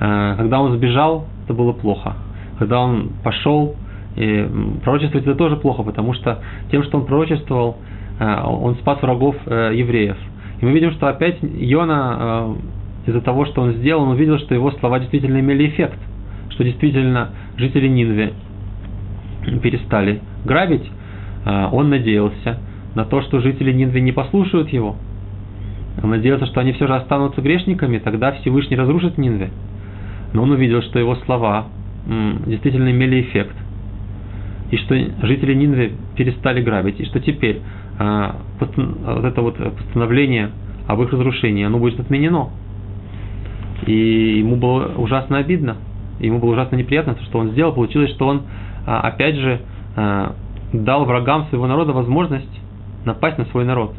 Э, 0.00 0.34
когда 0.36 0.60
он 0.60 0.76
сбежал, 0.76 1.26
это 1.44 1.54
было 1.54 1.72
плохо. 1.72 2.14
Когда 2.58 2.80
он 2.80 3.10
пошел, 3.22 3.76
и 4.16 4.48
пророчествовать 4.82 5.26
это 5.26 5.36
тоже 5.36 5.56
плохо, 5.56 5.82
потому 5.82 6.12
что 6.14 6.42
тем, 6.70 6.82
что 6.82 6.98
он 6.98 7.06
пророчествовал, 7.06 7.78
э, 8.18 8.42
он 8.44 8.76
спас 8.76 9.00
врагов 9.02 9.36
э, 9.46 9.72
евреев. 9.74 10.16
И 10.60 10.64
мы 10.64 10.72
видим, 10.72 10.92
что 10.92 11.08
опять 11.08 11.38
Йона 11.40 12.54
э, 13.06 13.10
из-за 13.10 13.20
того, 13.20 13.46
что 13.46 13.62
он 13.62 13.74
сделал, 13.74 14.02
он 14.02 14.10
увидел, 14.10 14.38
что 14.38 14.54
его 14.54 14.70
слова 14.72 14.98
действительно 14.98 15.38
имели 15.38 15.68
эффект, 15.68 15.98
что 16.50 16.64
действительно 16.64 17.30
жители 17.56 17.86
Нинве 17.88 18.32
перестали 19.62 20.20
грабить, 20.44 20.90
он 21.44 21.90
надеялся 21.90 22.58
на 22.94 23.04
то, 23.04 23.22
что 23.22 23.40
жители 23.40 23.72
Нинвы 23.72 24.00
не 24.00 24.12
послушают 24.12 24.70
его. 24.70 24.96
Он 26.02 26.10
надеялся, 26.10 26.46
что 26.46 26.60
они 26.60 26.72
все 26.72 26.86
же 26.86 26.94
останутся 26.94 27.40
грешниками, 27.40 27.98
тогда 27.98 28.32
Всевышний 28.32 28.76
разрушит 28.76 29.18
Нинве. 29.18 29.50
Но 30.32 30.42
он 30.42 30.50
увидел, 30.50 30.82
что 30.82 30.98
его 30.98 31.16
слова 31.16 31.66
действительно 32.46 32.90
имели 32.90 33.20
эффект. 33.22 33.56
и 34.70 34.76
что 34.76 34.94
жители 35.26 35.54
Нинвы 35.54 35.92
перестали 36.16 36.62
грабить, 36.62 37.00
и 37.00 37.04
что 37.04 37.20
теперь 37.20 37.60
а, 37.98 38.36
вот 38.60 39.24
это 39.24 39.42
вот 39.42 39.56
постановление 39.56 40.50
об 40.86 41.02
их 41.02 41.12
разрушении, 41.12 41.64
оно 41.64 41.78
будет 41.78 42.00
отменено. 42.00 42.50
И 43.86 44.38
ему 44.38 44.56
было 44.56 44.92
ужасно 44.96 45.38
обидно, 45.38 45.76
ему 46.20 46.38
было 46.38 46.52
ужасно 46.52 46.76
неприятно, 46.76 47.16
что 47.24 47.38
он 47.38 47.50
сделал. 47.52 47.72
Получилось, 47.72 48.10
что 48.10 48.26
он, 48.26 48.42
а, 48.86 49.00
опять 49.00 49.36
же, 49.36 49.60
а, 49.96 50.34
дал 50.72 51.04
врагам 51.04 51.46
своего 51.48 51.66
народа 51.66 51.92
возможность 51.92 52.60
напасть 53.04 53.38
на 53.38 53.44
свой 53.46 53.64
народ. 53.64 53.94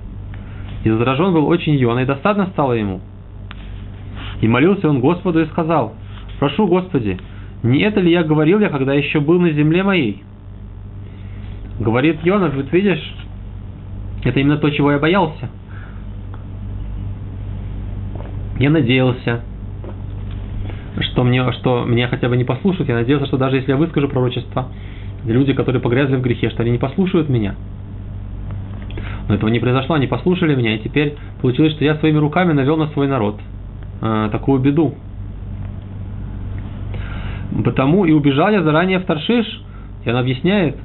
И 0.84 0.90
заражен 0.90 1.34
был 1.34 1.48
очень 1.48 1.76
Йона, 1.76 2.00
и 2.00 2.06
досадно 2.06 2.48
стало 2.48 2.74
ему. 2.74 3.02
И 4.42 4.48
молился 4.48 4.90
он 4.90 5.02
Господу 5.02 5.42
и 5.42 5.46
сказал, 5.48 5.94
«Прошу, 6.40 6.68
Господи, 6.68 7.20
не 7.64 7.80
это 7.80 8.00
ли 8.00 8.12
я 8.12 8.24
говорил 8.24 8.60
я, 8.60 8.70
когда 8.70 8.94
еще 8.94 9.20
был 9.20 9.40
на 9.40 9.52
земле 9.52 9.84
моей?» 9.84 10.24
Говорит 11.80 12.20
Йона, 12.24 12.52
вот 12.54 12.72
видишь, 12.72 13.16
это 14.24 14.40
именно 14.40 14.58
то, 14.58 14.70
чего 14.70 14.92
я 14.92 15.00
боялся. 15.00 15.50
Я 18.60 18.70
надеялся, 18.70 19.42
что 21.00 21.24
мне, 21.24 21.50
что 21.54 21.86
меня 21.86 22.10
хотя 22.10 22.28
бы 22.28 22.36
не 22.36 22.44
послушают. 22.44 22.90
Я 22.90 22.96
надеялся, 22.96 23.28
что 23.28 23.38
даже 23.38 23.58
если 23.58 23.72
я 23.72 23.78
выскажу 23.78 24.10
пророчество, 24.10 24.68
люди, 25.26 25.54
которые 25.54 25.82
погрязли 25.82 26.16
в 26.16 26.22
грехе, 26.22 26.50
что 26.50 26.64
они 26.64 26.72
не 26.72 26.78
послушают 26.78 27.30
меня. 27.30 27.56
Но 29.28 29.36
этого 29.36 29.50
не 29.50 29.60
произошло, 29.60 29.96
они 29.96 30.08
послушали 30.08 30.56
меня, 30.56 30.76
и 30.76 30.80
теперь 30.80 31.16
получилось, 31.42 31.74
что 31.74 31.86
я 31.86 31.96
своими 31.96 32.18
руками 32.18 32.54
навел 32.54 32.78
на 32.78 32.88
свой 32.88 33.08
народ 33.08 33.40
э, 34.02 34.30
такую 34.32 34.60
беду. 34.60 34.96
Потому 37.64 38.06
и 38.06 38.12
убежал 38.12 38.50
я 38.50 38.64
заранее 38.64 39.00
в 39.00 39.06
Таршиш, 39.06 39.62
и 40.04 40.10
он 40.10 40.16
объясняет, 40.16 40.78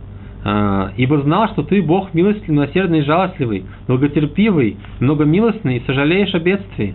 э, 0.44 0.88
ибо 0.96 1.22
знал, 1.22 1.48
что 1.48 1.62
ты 1.62 1.82
Бог 1.82 2.12
милостивый, 2.12 2.56
милосердный 2.56 2.98
и 2.98 3.02
жалостливый, 3.02 3.64
долготерпивый, 3.86 4.76
многомилостный 5.00 5.78
и 5.78 5.86
сожалеешь 5.86 6.34
о 6.34 6.38
бедствии. 6.38 6.94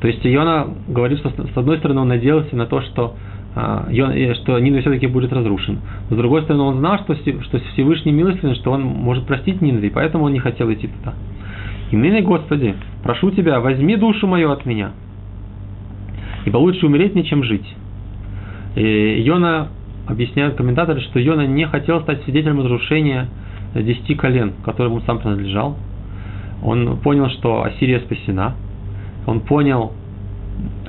То 0.00 0.08
есть 0.08 0.26
Иона 0.26 0.66
говорит, 0.88 1.18
что 1.18 1.30
с 1.30 1.56
одной 1.56 1.78
стороны 1.78 2.00
он 2.00 2.08
надеялся 2.08 2.56
на 2.56 2.66
то, 2.66 2.80
что, 2.80 3.16
что 3.54 4.58
Нинве 4.58 4.80
все-таки 4.80 5.06
будет 5.06 5.32
разрушен. 5.32 5.80
С 6.08 6.14
другой 6.14 6.42
стороны, 6.42 6.62
он 6.64 6.78
знал, 6.78 6.98
что, 6.98 7.14
что 7.14 7.58
Всевышний 7.72 8.12
милостивый, 8.12 8.54
что 8.54 8.72
он 8.72 8.82
может 8.82 9.26
простить 9.26 9.60
Нинве, 9.60 9.88
и 9.88 9.90
поэтому 9.90 10.24
он 10.24 10.32
не 10.32 10.38
хотел 10.38 10.72
идти 10.72 10.88
туда. 10.88 11.14
И 11.90 11.96
ныне, 11.96 12.22
Господи, 12.22 12.74
прошу 13.02 13.32
Тебя, 13.32 13.60
возьми 13.60 13.96
душу 13.96 14.26
мою 14.28 14.52
от 14.52 14.64
меня, 14.66 14.92
ибо 16.44 16.58
лучше 16.58 16.86
умереть 16.86 17.14
мне, 17.14 17.24
чем 17.24 17.42
жить. 17.42 17.66
И 18.76 19.22
Йона 19.22 19.68
объясняют 20.06 20.54
комментаторы, 20.54 21.00
что 21.00 21.18
Йона 21.18 21.46
не 21.46 21.66
хотел 21.66 22.00
стать 22.02 22.22
свидетелем 22.22 22.60
разрушения 22.60 23.28
десяти 23.74 24.14
колен, 24.14 24.52
которым 24.64 24.94
он 24.94 25.02
сам 25.02 25.18
принадлежал. 25.18 25.76
Он 26.62 26.98
понял, 26.98 27.28
что 27.30 27.64
Ассирия 27.64 28.00
спасена– 28.00 28.54
он 29.26 29.40
понял, 29.40 29.92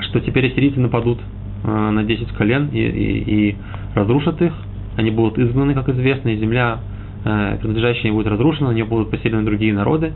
что 0.01 0.19
теперь 0.19 0.47
ассирийцы 0.47 0.79
нападут 0.79 1.19
на 1.63 2.03
10 2.03 2.31
колен 2.33 2.69
и, 2.71 2.79
и, 2.79 3.49
и 3.49 3.55
разрушат 3.95 4.41
их. 4.41 4.53
Они 4.97 5.11
будут 5.11 5.37
изгнаны, 5.37 5.73
как 5.73 5.89
известно, 5.89 6.29
и 6.29 6.37
земля, 6.37 6.79
э, 7.23 7.57
принадлежащая 7.61 8.09
им, 8.09 8.15
будет 8.15 8.27
разрушена, 8.27 8.69
на 8.69 8.73
нее 8.73 8.85
будут 8.85 9.09
поселены 9.09 9.43
другие 9.43 9.73
народы. 9.73 10.13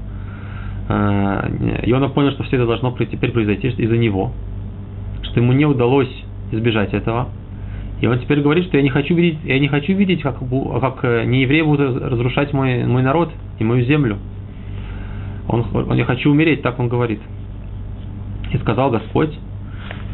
Э, 0.90 1.82
и 1.84 1.94
он 1.94 2.10
понял, 2.12 2.32
что 2.32 2.44
все 2.44 2.58
это 2.58 2.66
должно 2.66 2.92
теперь 2.98 3.32
произойти 3.32 3.68
из-за 3.68 3.98
него, 3.98 4.32
что 5.24 5.40
ему 5.40 5.54
не 5.54 5.66
удалось 5.66 6.12
избежать 6.52 6.94
этого. 6.94 7.30
И 8.02 8.08
он 8.08 8.20
теперь 8.20 8.42
говорит, 8.42 8.66
что 8.66 8.78
я 8.78 8.84
не 8.84 8.90
хочу 8.90 9.16
видеть, 9.16 9.40
я 9.46 9.58
не 9.58 9.68
хочу 9.70 9.94
видеть, 9.94 10.22
как, 10.22 10.38
как 10.40 11.26
не 11.26 11.44
евреи 11.44 11.62
будут 11.62 12.02
разрушать 12.02 12.52
мой, 12.52 12.84
мой 12.86 13.02
народ 13.02 13.32
и 13.58 13.64
мою 13.64 13.86
землю. 13.86 14.18
Он, 15.48 15.66
он, 15.74 15.96
я 15.96 16.06
хочу 16.06 16.30
умереть, 16.30 16.62
так 16.62 16.78
он 16.80 16.90
говорит. 16.90 17.22
И 18.52 18.58
сказал 18.58 18.92
Господь, 18.92 19.34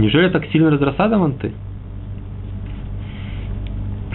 неужели 0.01 0.29
так 0.29 0.45
сильно 0.47 0.69
разрасадован 0.71 1.33
ты? 1.33 1.53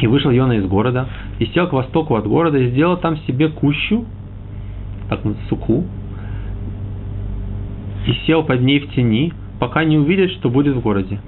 И 0.01 0.07
вышел 0.07 0.31
Йона 0.31 0.53
из 0.53 0.67
города, 0.67 1.09
и 1.39 1.47
сел 1.47 1.69
к 1.69 1.73
востоку 1.73 2.17
от 2.17 2.27
города, 2.27 2.59
и 2.59 2.71
сделал 2.71 2.99
там 2.99 3.17
себе 3.19 3.49
кущу, 3.49 4.05
так 5.09 5.21
суку, 5.49 5.85
и 8.07 8.13
сел 8.27 8.43
под 8.43 8.61
ней 8.61 8.81
в 8.81 8.93
тени, 8.93 9.33
пока 9.59 9.85
не 9.85 9.97
увидит, 9.97 10.33
что 10.33 10.51
будет 10.51 10.77
в 10.77 10.81
городе. 10.81 11.21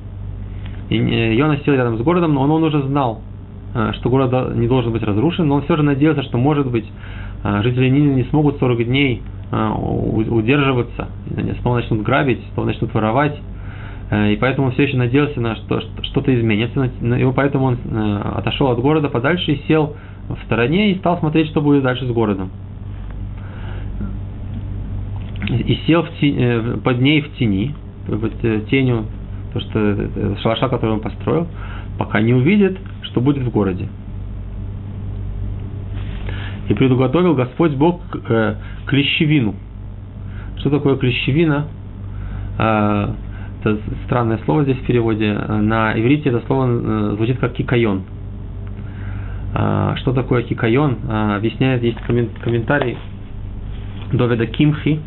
И 0.90 0.96
Йона 0.96 1.58
сел 1.64 1.74
рядом 1.74 1.96
с 1.98 2.02
городом, 2.02 2.34
но 2.34 2.42
он, 2.42 2.50
он 2.50 2.64
уже 2.64 2.82
знал, 2.82 3.22
э, 3.74 3.92
что 3.94 4.10
город 4.10 4.54
не 4.56 4.68
должен 4.68 4.92
быть 4.92 5.02
разрушен, 5.02 5.46
но 5.46 5.56
он 5.56 5.62
все 5.62 5.76
же 5.76 5.82
надеялся, 5.82 6.22
что, 6.22 6.36
может 6.36 6.70
быть, 6.70 6.86
э, 7.44 7.62
жители 7.62 7.88
Нины 7.88 8.12
не 8.14 8.24
смогут 8.24 8.58
40 8.58 8.84
дней 8.84 9.22
а, 9.50 9.72
удерживаться, 9.72 11.08
снова 11.62 11.76
начнут 11.76 12.02
грабить, 12.02 12.40
снова 12.52 12.66
начнут 12.66 12.92
воровать, 12.92 13.34
э, 13.34 13.57
и 14.10 14.36
поэтому 14.40 14.70
все 14.70 14.84
еще 14.84 14.96
надеялся 14.96 15.38
на 15.40 15.54
что 15.56 15.82
что-то 16.02 16.34
изменится, 16.34 16.84
и 16.84 17.32
поэтому 17.34 17.66
он 17.66 17.78
э, 17.84 18.20
отошел 18.36 18.68
от 18.68 18.78
города 18.78 19.10
подальше 19.10 19.52
и 19.52 19.62
сел 19.68 19.96
в 20.28 20.38
стороне 20.46 20.92
и 20.92 20.98
стал 20.98 21.18
смотреть, 21.18 21.48
что 21.48 21.60
будет 21.60 21.82
дальше 21.82 22.06
с 22.06 22.10
городом. 22.10 22.50
И 25.50 25.78
сел 25.86 26.04
в 26.04 26.10
тени, 26.20 26.36
э, 26.38 26.76
под 26.82 27.02
ней 27.02 27.20
в 27.20 27.34
тени, 27.36 27.74
под 28.06 28.40
тенью, 28.70 29.04
то 29.52 29.60
что 29.60 30.36
шалаша, 30.42 30.68
который 30.68 30.92
он 30.92 31.00
построил, 31.00 31.46
пока 31.98 32.22
не 32.22 32.32
увидит, 32.32 32.78
что 33.02 33.20
будет 33.20 33.42
в 33.44 33.50
городе. 33.50 33.88
И 36.70 36.74
предуготовил 36.74 37.34
Господь 37.34 37.72
Бог 37.72 38.00
э, 38.26 38.54
клещевину. 38.86 39.54
Что 40.56 40.70
такое 40.70 40.96
клещевина? 40.96 41.66
Э, 43.68 43.72
это 43.72 44.04
странное 44.06 44.38
слово 44.44 44.64
здесь 44.64 44.78
в 44.78 44.86
переводе. 44.86 45.32
На 45.32 45.98
иврите 45.98 46.30
это 46.30 46.42
слово 46.46 46.66
э, 46.66 47.16
звучит 47.16 47.38
как 47.38 47.52
кикайон. 47.52 48.02
Э, 49.54 49.94
что 49.96 50.12
такое 50.12 50.42
кикайон? 50.42 50.98
Э, 51.08 51.36
объясняет, 51.36 51.82
есть 51.82 51.98
комментарий 52.00 52.96
Доведа 54.12 54.46
Кимхи, 54.46 55.00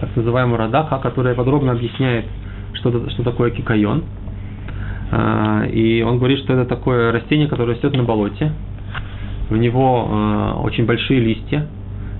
так 0.00 0.14
называемого 0.16 0.58
Радаха, 0.58 0.98
который 0.98 1.34
подробно 1.34 1.72
объясняет, 1.72 2.26
что, 2.74 3.08
что 3.10 3.22
такое 3.22 3.50
кикайон. 3.50 4.04
И 5.70 6.04
он 6.04 6.18
говорит, 6.18 6.40
что 6.40 6.52
это 6.54 6.64
такое 6.64 7.12
растение, 7.12 7.46
которое 7.46 7.74
растет 7.74 7.96
на 7.96 8.02
болоте, 8.02 8.50
в 9.48 9.56
него 9.56 10.08
э, 10.08 10.60
очень 10.62 10.84
большие 10.84 11.20
листья, 11.20 11.68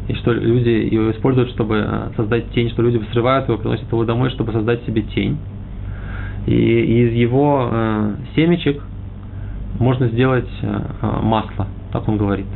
и 0.09 0.15
что 0.15 0.33
люди 0.33 0.69
его 0.69 1.11
используют, 1.11 1.51
чтобы 1.51 1.85
э, 1.85 2.11
создать 2.17 2.51
тень, 2.53 2.71
что 2.71 2.83
люди 2.83 3.03
срывают 3.13 3.49
его, 3.49 3.59
приносят 3.59 3.91
его 3.91 4.05
домой, 4.05 4.31
чтобы 4.31 4.53
создать 4.53 4.85
себе 4.85 5.03
тень. 5.03 5.37
И 6.47 6.53
из 6.53 7.13
его 7.13 7.69
э, 7.71 8.15
семечек 8.35 8.83
можно 9.79 10.09
сделать 10.09 10.49
э, 10.63 10.81
э, 11.03 11.21
масло, 11.23 11.67
так 11.93 12.09
он 12.09 12.17
говорит. 12.17 12.47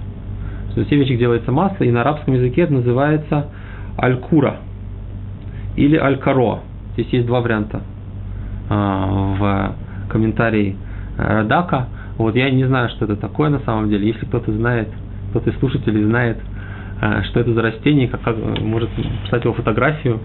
Из 0.76 0.88
семечек 0.88 1.18
делается 1.18 1.50
масло, 1.53 1.85
и 1.85 1.90
на 1.90 2.03
арабском 2.03 2.35
языке 2.35 2.62
это 2.62 2.72
называется 2.72 3.48
алькура 3.96 4.59
или 5.76 5.96
алькаро. 5.96 6.61
Здесь 6.94 7.09
есть 7.09 7.26
два 7.26 7.40
варианта 7.40 7.83
э, 8.68 8.74
в 8.74 9.74
комментарии 10.09 10.76
Радака– 11.16 11.88
вот 12.20 12.37
я 12.37 12.50
не 12.50 12.64
знаю, 12.66 12.90
что 12.90 13.07
это 13.07 13.16
такое 13.16 13.48
на 13.48 13.61
самом 13.61 13.88
деле. 13.88 14.07
Если 14.09 14.26
кто-то 14.26 14.53
знает, 14.53 14.90
кто-то 15.31 15.48
из 15.48 15.59
слушателей 15.59 16.05
знает, 16.05 16.37
э, 17.00 17.22
что 17.22 17.40
это 17.40 17.55
за 17.55 17.62
растение, 17.62 18.09
как, 18.09 18.37
может 18.61 18.90
прислать 18.90 19.42
его 19.44 19.55
фотографию, 19.55 20.16
то 20.18 20.20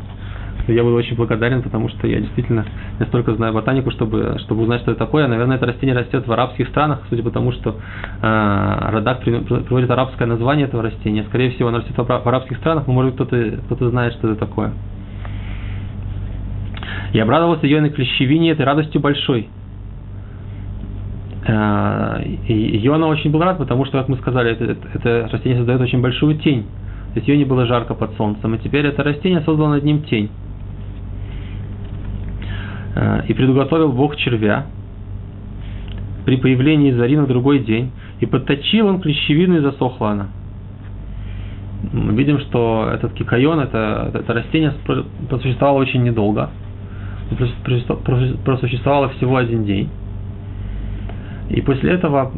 я 0.67 0.83
буду 0.83 0.95
очень 0.95 1.15
благодарен, 1.15 1.61
потому 1.61 1.89
что 1.89 2.07
я 2.07 2.19
действительно 2.19 2.65
не 2.99 3.05
столько 3.05 3.35
знаю 3.35 3.53
ботанику, 3.53 3.91
чтобы, 3.91 4.37
чтобы 4.39 4.63
узнать, 4.63 4.81
что 4.81 4.91
это 4.91 5.05
такое. 5.05 5.27
Наверное, 5.27 5.57
это 5.57 5.65
растение 5.67 5.95
растет 5.95 6.27
в 6.27 6.31
арабских 6.31 6.67
странах, 6.69 7.01
судя 7.09 7.23
по 7.23 7.31
тому, 7.31 7.51
что 7.51 7.71
э, 7.71 7.75
Радак 8.21 9.21
приводит 9.21 9.89
арабское 9.91 10.27
название 10.27 10.67
этого 10.67 10.83
растения. 10.83 11.23
Скорее 11.29 11.51
всего, 11.51 11.69
оно 11.69 11.79
растет 11.79 11.95
в 11.97 12.27
арабских 12.27 12.57
странах, 12.57 12.87
но 12.87 12.93
может 12.93 13.15
кто-то 13.15 13.59
кто 13.69 13.89
знает, 13.89 14.13
что 14.13 14.29
это 14.31 14.39
такое. 14.39 14.71
Я 17.13 17.23
обрадовался 17.23 17.65
ее 17.65 17.81
на 17.81 17.89
клещевине 17.89 18.51
этой 18.51 18.65
радостью 18.65 19.01
большой. 19.01 19.47
Э, 21.47 22.23
и 22.23 22.77
Йона 22.77 23.07
очень 23.07 23.31
был 23.31 23.41
рад, 23.41 23.57
потому 23.57 23.85
что, 23.85 23.99
как 23.99 24.09
мы 24.09 24.17
сказали, 24.17 24.51
это, 24.51 24.77
это 24.93 25.29
растение 25.31 25.57
создает 25.57 25.81
очень 25.81 26.01
большую 26.01 26.37
тень. 26.39 26.65
Есть 27.15 27.27
ее 27.29 27.37
не 27.37 27.45
было 27.45 27.65
жарко 27.65 27.93
под 27.93 28.13
солнцем, 28.17 28.53
и 28.55 28.57
теперь 28.59 28.85
это 28.85 29.01
растение 29.01 29.41
создало 29.41 29.69
над 29.69 29.83
ним 29.83 30.03
тень. 30.03 30.29
Э, 32.95 33.23
и 33.27 33.33
предуготовил 33.33 33.93
Бог 33.93 34.17
червя 34.17 34.65
при 36.25 36.37
появлении 36.37 36.91
зари 36.91 37.15
на 37.15 37.25
другой 37.25 37.59
день, 37.59 37.91
и 38.19 38.25
подточил 38.25 38.87
он 38.87 38.99
клещевину, 38.99 39.57
и 39.57 39.59
засохла 39.61 40.11
она. 40.11 40.27
Мы 41.93 42.13
видим, 42.13 42.39
что 42.39 42.89
этот 42.93 43.13
кикайон, 43.13 43.59
это, 43.59 44.11
это 44.13 44.33
растение 44.33 44.73
просуществовало 45.29 45.77
очень 45.77 46.03
недолго. 46.03 46.49
Просуществовало 48.43 49.09
всего 49.09 49.37
один 49.37 49.65
день. 49.65 49.89
И 51.49 51.61
после 51.61 51.91
этого 51.91 52.31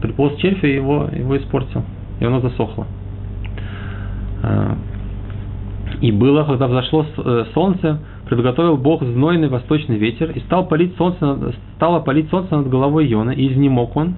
приполз 0.00 0.36
червь 0.36 0.64
и 0.64 0.74
его, 0.74 1.08
его 1.14 1.36
испортил, 1.36 1.84
и 2.18 2.24
оно 2.24 2.40
засохло. 2.40 2.86
А, 4.44 4.76
и 6.00 6.12
было, 6.12 6.44
когда 6.44 6.66
взошло 6.66 7.06
э, 7.16 7.44
солнце, 7.54 7.98
приготовил 8.28 8.76
Бог 8.76 9.02
знойный 9.02 9.48
восточный 9.48 9.96
ветер, 9.96 10.30
и 10.32 10.40
стал 10.40 10.66
палить 10.66 10.96
солнце, 10.96 11.54
стало 11.76 12.00
палить 12.00 12.28
солнце 12.30 12.56
над 12.56 12.68
головой 12.68 13.06
Йона, 13.06 13.30
и 13.30 13.52
изнемог 13.52 13.96
он, 13.96 14.14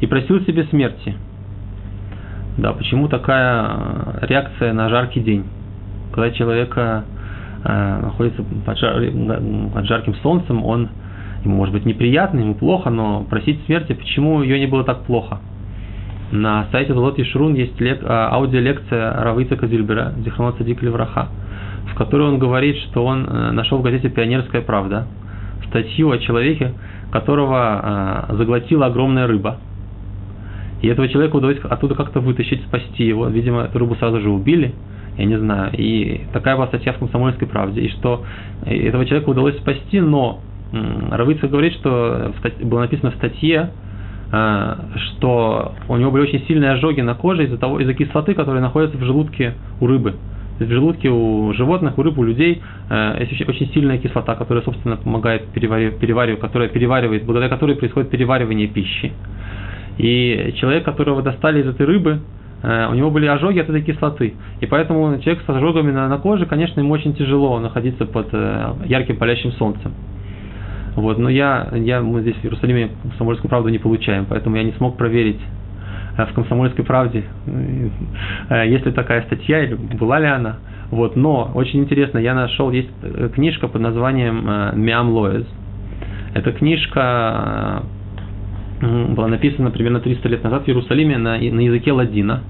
и 0.00 0.06
просил 0.06 0.40
себе 0.40 0.64
смерти. 0.64 1.14
Да, 2.56 2.72
почему 2.72 3.08
такая 3.08 3.66
э, 4.22 4.26
реакция 4.26 4.72
на 4.72 4.88
жаркий 4.88 5.20
день? 5.20 5.44
Когда 6.12 6.30
человека 6.30 7.04
э, 7.64 8.00
находится 8.02 8.42
под, 8.64 8.78
жар, 8.78 9.02
под 9.74 9.86
жарким 9.86 10.14
солнцем, 10.16 10.64
он 10.64 10.88
ему 11.44 11.56
может 11.56 11.74
быть 11.74 11.86
неприятно, 11.86 12.40
ему 12.40 12.54
плохо, 12.54 12.88
но 12.90 13.24
просить 13.28 13.64
смерти, 13.66 13.92
почему 13.92 14.42
ее 14.42 14.58
не 14.58 14.66
было 14.66 14.84
так 14.84 15.04
плохо? 15.04 15.40
На 16.32 16.68
сайте 16.70 16.94
Золот 16.94 17.18
Ишрун 17.18 17.54
есть 17.54 17.80
лек, 17.80 18.00
а, 18.04 18.28
аудиолекция 18.28 19.20
Равица 19.20 19.56
Казильбера, 19.56 20.12
Зихрона 20.24 20.52
Цадик 20.52 20.80
Левраха, 20.80 21.28
в 21.92 21.94
которой 21.96 22.28
он 22.28 22.38
говорит, 22.38 22.76
что 22.76 23.04
он 23.04 23.26
э, 23.26 23.50
нашел 23.50 23.78
в 23.78 23.82
газете 23.82 24.08
«Пионерская 24.08 24.62
правда» 24.62 25.08
статью 25.68 26.10
о 26.10 26.18
человеке, 26.18 26.74
которого 27.10 28.28
э, 28.30 28.36
заглотила 28.36 28.86
огромная 28.86 29.26
рыба. 29.26 29.58
И 30.82 30.86
этого 30.86 31.08
человека 31.08 31.36
удалось 31.36 31.58
оттуда 31.58 31.96
как-то 31.96 32.20
вытащить, 32.20 32.62
спасти 32.62 33.04
его. 33.04 33.26
Видимо, 33.26 33.62
эту 33.62 33.80
рыбу 33.80 33.96
сразу 33.96 34.20
же 34.20 34.30
убили, 34.30 34.72
я 35.18 35.24
не 35.24 35.36
знаю. 35.36 35.72
И 35.76 36.22
такая 36.32 36.54
была 36.54 36.68
статья 36.68 36.92
в 36.92 36.98
«Комсомольской 36.98 37.48
правде». 37.48 37.80
И 37.80 37.88
что 37.88 38.24
э, 38.64 38.76
этого 38.86 39.04
человека 39.04 39.30
удалось 39.30 39.56
спасти, 39.58 40.00
но 40.00 40.40
Равица 41.10 41.48
говорит, 41.48 41.72
что 41.72 42.32
было 42.62 42.78
написано 42.78 43.10
в 43.10 43.16
статье, 43.16 43.70
что 44.30 45.74
у 45.88 45.96
него 45.96 46.12
были 46.12 46.22
очень 46.22 46.46
сильные 46.46 46.72
ожоги 46.72 47.00
на 47.00 47.14
коже 47.14 47.44
из-за 47.44 47.58
того, 47.58 47.80
из-за 47.80 47.94
кислоты, 47.94 48.34
которая 48.34 48.62
находится 48.62 48.96
в 48.96 49.02
желудке 49.02 49.54
у 49.80 49.86
рыбы. 49.86 50.14
То 50.60 50.64
есть 50.64 50.72
в 50.72 50.74
желудке 50.74 51.08
у 51.08 51.54
животных, 51.54 51.96
у 51.96 52.02
рыб, 52.02 52.18
у 52.18 52.22
людей 52.22 52.60
э, 52.90 53.26
есть 53.30 53.48
очень 53.48 53.72
сильная 53.72 53.96
кислота, 53.96 54.34
которая, 54.34 54.62
собственно, 54.62 54.98
помогает 54.98 55.46
переваривать, 55.54 55.98
переваривать, 55.98 56.38
которая 56.38 56.68
переваривает, 56.68 57.24
благодаря 57.24 57.48
которой 57.48 57.76
происходит 57.76 58.10
переваривание 58.10 58.68
пищи. 58.68 59.10
И 59.96 60.54
человек, 60.58 60.84
которого 60.84 61.22
достали 61.22 61.62
из 61.62 61.66
этой 61.66 61.86
рыбы, 61.86 62.20
э, 62.62 62.88
у 62.90 62.94
него 62.94 63.10
были 63.10 63.24
ожоги 63.24 63.58
от 63.58 63.70
этой 63.70 63.80
кислоты. 63.80 64.34
И 64.60 64.66
поэтому 64.66 65.18
человек 65.20 65.42
с 65.46 65.48
ожогами 65.48 65.92
на, 65.92 66.08
на 66.08 66.18
коже, 66.18 66.44
конечно, 66.44 66.78
ему 66.78 66.92
очень 66.92 67.14
тяжело 67.14 67.58
находиться 67.58 68.04
под 68.04 68.30
ярким 68.84 69.16
палящим 69.16 69.52
солнцем. 69.52 69.94
Вот, 70.96 71.18
но 71.18 71.28
я, 71.28 71.68
я, 71.72 72.00
мы 72.00 72.20
здесь 72.22 72.36
в 72.36 72.44
Иерусалиме 72.44 72.90
комсомольскую 73.02 73.48
правду 73.48 73.68
не 73.68 73.78
получаем, 73.78 74.26
поэтому 74.28 74.56
я 74.56 74.64
не 74.64 74.72
смог 74.72 74.96
проверить 74.96 75.40
э, 76.16 76.26
в 76.26 76.32
комсомольской 76.34 76.84
правде, 76.84 77.24
э, 77.46 78.68
есть 78.68 78.86
ли 78.86 78.92
такая 78.92 79.22
статья, 79.22 79.62
или 79.62 79.74
была 79.74 80.18
ли 80.18 80.26
она. 80.26 80.56
Вот, 80.90 81.14
но 81.14 81.52
очень 81.54 81.80
интересно, 81.80 82.18
я 82.18 82.34
нашел, 82.34 82.70
есть 82.72 82.90
э, 83.02 83.30
книжка 83.32 83.68
под 83.68 83.82
названием 83.82 84.44
Миам 84.74 85.10
Лоэз. 85.10 85.46
Эта 86.34 86.52
книжка 86.52 87.82
была 88.80 89.26
написана 89.26 89.70
примерно 89.70 90.00
300 90.00 90.28
лет 90.28 90.44
назад 90.44 90.64
в 90.64 90.68
Иерусалиме 90.68 91.18
на, 91.18 91.32
на 91.32 91.60
языке 91.60 91.92
ладина. 91.92 92.40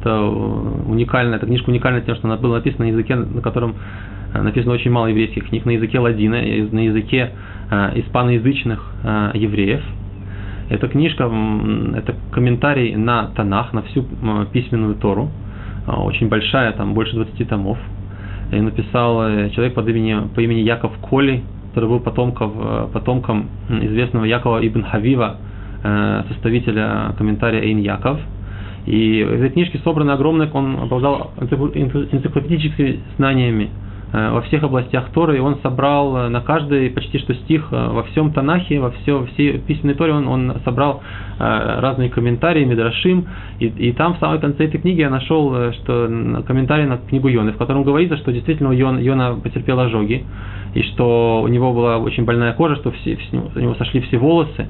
Это 0.00 0.22
уникально, 0.22 1.36
эта 1.36 1.46
книжка 1.46 1.70
уникальна 1.70 2.00
тем, 2.00 2.16
что 2.16 2.26
она 2.26 2.36
была 2.36 2.56
написана 2.56 2.86
на 2.86 2.88
языке, 2.90 3.16
на 3.16 3.40
котором 3.42 3.76
написано 4.34 4.74
очень 4.74 4.90
мало 4.90 5.06
еврейских 5.06 5.48
книг, 5.48 5.64
на 5.64 5.70
языке 5.70 5.98
ладина, 5.98 6.36
на 6.36 6.80
языке 6.80 7.32
Э, 7.70 7.92
испаноязычных 7.96 8.80
э, 9.04 9.32
евреев. 9.34 9.82
Эта 10.70 10.88
книжка, 10.88 11.24
это 11.94 12.14
комментарий 12.32 12.96
на 12.96 13.26
Танах, 13.36 13.74
на 13.74 13.82
всю 13.82 14.06
письменную 14.52 14.94
Тору, 14.94 15.28
э, 15.86 15.90
очень 15.90 16.28
большая, 16.28 16.72
там 16.72 16.94
больше 16.94 17.14
20 17.14 17.46
томов. 17.46 17.76
И 18.52 18.58
написал 18.58 19.50
человек 19.50 19.74
под 19.74 19.86
именем, 19.86 20.30
по 20.30 20.40
имени 20.40 20.60
Яков 20.60 20.92
Коли, 21.02 21.42
который 21.74 21.90
был 21.90 22.00
потомков, 22.00 22.90
потомком 22.92 23.50
известного 23.68 24.24
Якова 24.24 24.66
Ибн 24.66 24.84
Хавива, 24.84 25.36
составителя 26.28 27.14
комментария 27.18 27.60
Эйн 27.60 27.80
Яков. 27.80 28.18
И 28.86 29.22
в 29.22 29.32
этой 29.34 29.50
книжке 29.50 29.78
собрано 29.84 30.14
огромное, 30.14 30.50
он 30.50 30.76
обладал 30.80 31.32
энциклопедическими 31.42 33.00
знаниями 33.18 33.68
Э, 33.68 33.87
во 34.12 34.40
всех 34.42 34.62
областях 34.62 35.10
Торы, 35.12 35.36
и 35.36 35.40
он 35.40 35.58
собрал 35.62 36.16
э, 36.16 36.28
на 36.28 36.40
каждый 36.40 36.90
почти 36.90 37.18
что 37.18 37.34
стих 37.34 37.68
э, 37.70 37.88
во 37.88 38.04
всем 38.04 38.32
Танахе, 38.32 38.80
во 38.80 38.90
все, 38.90 39.26
всей 39.34 39.58
письменной 39.58 39.94
Торе, 39.94 40.12
он, 40.12 40.26
он 40.26 40.54
собрал 40.64 41.02
разные 41.38 42.08
комментарии, 42.08 42.64
Мидрашим, 42.64 43.28
и, 43.60 43.66
и 43.66 43.92
там 43.92 44.14
в 44.14 44.18
самом 44.18 44.40
конце 44.40 44.64
этой 44.64 44.80
книги 44.80 45.00
я 45.00 45.10
нашел 45.10 45.72
что 45.72 46.08
комментарий 46.46 46.84
на 46.86 46.98
книгу 46.98 47.28
Йоны, 47.28 47.52
в 47.52 47.58
котором 47.58 47.84
говорится, 47.84 48.16
что 48.16 48.32
действительно 48.32 48.72
Йон, 48.72 48.98
Йона 48.98 49.36
потерпел 49.40 49.78
ожоги, 49.78 50.24
и 50.74 50.82
что 50.82 51.42
у 51.44 51.48
него 51.48 51.72
была 51.72 51.98
очень 51.98 52.24
больная 52.24 52.54
кожа, 52.54 52.74
что 52.76 52.90
все, 52.90 53.16
у 53.54 53.58
него 53.58 53.74
сошли 53.74 54.00
все 54.00 54.18
волосы, 54.18 54.68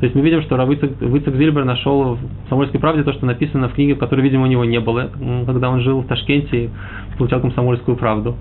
то 0.00 0.06
есть 0.06 0.16
мы 0.16 0.22
видим, 0.22 0.40
что 0.40 0.56
Равыцак 0.56 0.92
Зильбер 0.98 1.66
нашел 1.66 2.14
в 2.14 2.18
Самольской 2.48 2.80
правде 2.80 3.02
то, 3.02 3.12
что 3.12 3.26
написано 3.26 3.68
в 3.68 3.74
книге, 3.74 3.96
которой, 3.96 4.22
видимо, 4.22 4.44
у 4.44 4.46
него 4.46 4.64
не 4.64 4.80
было, 4.80 5.10
когда 5.44 5.68
он 5.68 5.80
жил 5.80 6.00
в 6.00 6.06
Ташкенте 6.06 6.64
и 6.64 6.70
получал 7.18 7.40
комсомольскую 7.40 7.98
правду. 7.98 8.34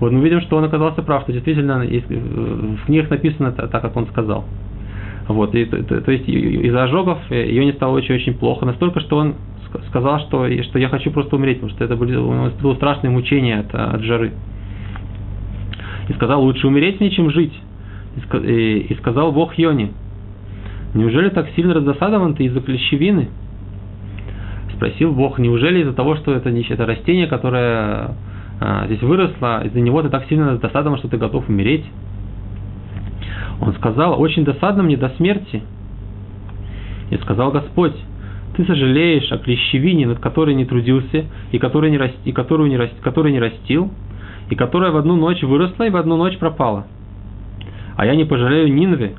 Вот 0.00 0.10
мы 0.10 0.20
видим, 0.20 0.40
что 0.40 0.56
он 0.56 0.64
оказался 0.64 1.02
прав, 1.02 1.24
что 1.24 1.32
действительно 1.32 1.80
в 1.80 2.86
книгах 2.86 3.10
написано 3.10 3.52
так, 3.52 3.70
как 3.70 3.94
он 3.94 4.06
сказал. 4.06 4.46
Вот, 5.28 5.54
и, 5.54 5.66
то, 5.66 6.00
то 6.00 6.10
есть 6.10 6.26
из-за 6.26 6.84
ожогов 6.84 7.18
ее 7.30 7.66
не 7.66 7.72
стало 7.72 7.96
очень-очень 7.96 8.34
плохо, 8.34 8.64
настолько, 8.64 9.00
что 9.00 9.18
он 9.18 9.34
сказал, 9.90 10.18
что, 10.20 10.48
что 10.62 10.78
я 10.78 10.88
хочу 10.88 11.10
просто 11.10 11.36
умереть, 11.36 11.58
потому 11.60 11.72
что 11.76 11.84
это 11.84 11.94
были, 11.94 12.16
было 12.16 12.74
страшное 12.74 13.10
мучение 13.10 13.60
от, 13.60 13.74
от 13.74 14.00
жары. 14.02 14.32
И 16.08 16.12
сказал, 16.14 16.42
лучше 16.42 16.66
умереть 16.66 17.00
мне, 17.00 17.10
чем 17.10 17.30
жить. 17.30 17.52
И, 18.42 18.86
и 18.88 18.94
сказал 18.96 19.30
Бог 19.30 19.56
Йони, 19.58 19.92
неужели 20.94 21.30
так 21.30 21.48
сильно 21.56 21.74
раздосадован 21.74 22.34
ты 22.34 22.44
из-за 22.44 22.60
клещевины? 22.60 23.28
Спросил 24.74 25.12
Бог, 25.12 25.38
неужели 25.38 25.80
из-за 25.80 25.92
того, 25.92 26.16
что 26.16 26.34
это, 26.34 26.50
это 26.50 26.86
растение, 26.86 27.26
которое 27.26 28.16
а, 28.60 28.86
здесь 28.86 29.02
выросла, 29.02 29.64
из-за 29.64 29.80
него 29.80 30.02
ты 30.02 30.08
так 30.08 30.26
сильно 30.28 30.56
досадован, 30.56 30.98
что 30.98 31.08
ты 31.08 31.16
готов 31.16 31.48
умереть. 31.48 31.84
Он 33.60 33.72
сказал, 33.74 34.20
очень 34.20 34.44
досадно 34.44 34.82
мне 34.82 34.96
до 34.96 35.08
смерти. 35.10 35.62
И 37.10 37.16
сказал 37.18 37.50
Господь, 37.50 37.94
ты 38.56 38.64
сожалеешь 38.64 39.30
о 39.32 39.38
клещевине, 39.38 40.06
над 40.06 40.18
которой 40.18 40.54
не 40.54 40.64
трудился, 40.64 41.24
и, 41.50 41.58
которой 41.58 41.90
не 41.90 41.98
раст... 41.98 42.14
и 42.24 42.32
которую 42.32 42.68
не, 42.68 42.76
раст... 42.76 42.94
которую 43.00 43.32
не 43.32 43.40
растил, 43.40 43.90
и 44.50 44.54
которая 44.54 44.90
в 44.92 44.96
одну 44.96 45.16
ночь 45.16 45.42
выросла 45.42 45.84
и 45.84 45.90
в 45.90 45.96
одну 45.96 46.16
ночь 46.16 46.38
пропала. 46.38 46.86
А 47.96 48.06
я 48.06 48.14
не 48.14 48.24
пожалею 48.24 48.72
Нинве, 48.72 49.14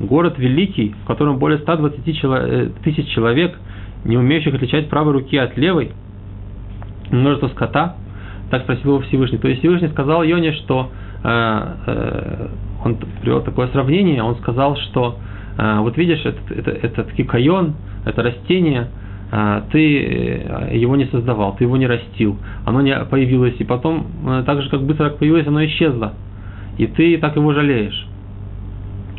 город 0.00 0.34
великий, 0.38 0.94
в 1.04 1.06
котором 1.06 1.38
более 1.38 1.58
120 1.58 2.18
чело... 2.18 2.36
Э, 2.36 2.68
тысяч 2.84 3.08
человек, 3.08 3.58
не 4.04 4.16
умеющих 4.16 4.54
отличать 4.54 4.88
правой 4.88 5.12
руки 5.12 5.36
от 5.36 5.56
левой, 5.56 5.92
множество 7.10 7.48
скота, 7.48 7.96
так 8.50 8.62
спросил 8.62 8.92
его 8.92 9.00
Всевышний. 9.00 9.38
То 9.38 9.48
есть 9.48 9.60
Всевышний 9.60 9.88
сказал 9.88 10.22
Йоне, 10.22 10.52
что 10.52 10.90
э, 11.24 11.72
э, 11.86 12.48
он 12.84 12.96
привел 13.20 13.42
такое 13.42 13.68
сравнение, 13.68 14.22
он 14.22 14.36
сказал, 14.36 14.76
что 14.76 15.18
э, 15.58 15.78
вот 15.80 15.96
видишь, 15.96 16.24
этот, 16.24 16.50
это, 16.50 16.70
этот 16.70 17.12
кикайон, 17.12 17.74
это 18.04 18.22
растение, 18.22 18.88
э, 19.32 19.62
ты 19.72 20.02
э, 20.02 20.76
его 20.76 20.96
не 20.96 21.06
создавал, 21.06 21.56
ты 21.56 21.64
его 21.64 21.76
не 21.76 21.86
растил, 21.86 22.38
оно 22.64 22.80
не 22.80 22.94
появилось, 23.06 23.56
и 23.58 23.64
потом, 23.64 24.06
так 24.46 24.62
же 24.62 24.70
как 24.70 24.82
быстро 24.82 25.10
как 25.10 25.18
появилось, 25.18 25.46
оно 25.46 25.64
исчезло. 25.64 26.14
И 26.78 26.86
ты 26.86 27.16
так 27.18 27.36
его 27.36 27.52
жалеешь. 27.52 28.06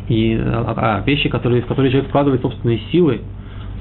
И 0.08 0.38
а, 0.40 1.02
вещи, 1.06 1.28
которые, 1.28 1.62
в 1.62 1.66
которые 1.66 1.90
человек 1.90 2.08
вкладывает 2.08 2.40
собственные 2.42 2.80
силы, 2.90 3.20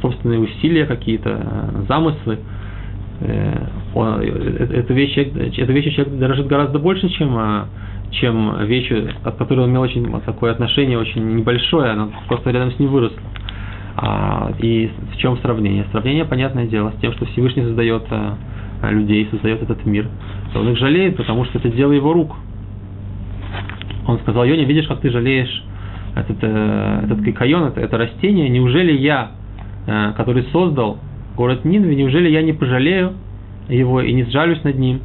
собственные 0.02 0.40
усилия 0.40 0.86
какие-то, 0.86 1.86
замыслы, 1.88 2.40
Э, 3.20 3.68
он, 3.96 4.22
э, 4.22 4.68
эта 4.74 4.94
вещь, 4.94 5.18
эта 5.18 5.72
вещь 5.72 5.96
человек 5.96 6.20
дорожит 6.20 6.48
гораздо 6.48 6.80
больше, 6.80 7.10
чем, 7.10 7.36
а, 7.36 7.68
чем 8.12 8.66
вещь, 8.66 8.92
от 9.24 9.36
которой 9.38 9.62
он 9.62 9.72
имел 9.72 9.82
очень 9.82 10.08
такое 10.22 10.52
отношение 10.52 11.00
очень 11.00 11.36
небольшое, 11.36 11.92
она 11.92 12.10
просто 12.28 12.52
рядом 12.52 12.72
с 12.72 12.80
ним 12.80 12.90
выросла. 12.90 13.18
А, 13.96 14.52
и 14.60 14.92
в 15.14 15.18
чем 15.18 15.38
сравнение? 15.40 15.86
Сравнение, 15.92 16.26
понятное 16.26 16.68
дело, 16.68 16.94
с 16.96 17.02
тем, 17.02 17.12
что 17.14 17.26
Всевышний 17.26 17.64
создает 17.64 18.04
а, 18.12 18.38
людей, 18.92 19.28
создает 19.32 19.64
этот 19.64 19.84
мир. 19.86 20.08
Он 20.54 20.70
их 20.70 20.78
жалеет, 20.78 21.18
потому 21.18 21.46
что 21.46 21.58
это 21.58 21.70
дело 21.70 21.92
его 21.94 22.14
рук. 22.14 22.36
Он 24.06 24.20
сказал, 24.20 24.46
Йоне, 24.46 24.66
видишь, 24.66 24.88
как 24.88 25.02
ты 25.02 25.10
жалеешь 25.10 25.64
этот, 26.22 26.38
э, 26.42 27.02
этот 27.06 27.36
кайон, 27.36 27.64
это, 27.66 27.82
это 27.82 27.98
растение, 27.98 28.50
неужели 28.50 28.92
я, 28.92 29.32
который 30.18 30.44
создал 30.52 31.00
город 31.38 31.64
Нинве, 31.64 31.96
неужели 31.96 32.30
я 32.30 32.42
не 32.42 32.52
пожалею 32.52 33.14
его 33.70 34.02
и 34.02 34.12
не 34.12 34.24
сжалюсь 34.24 34.64
над 34.64 34.78
ним, 34.78 35.02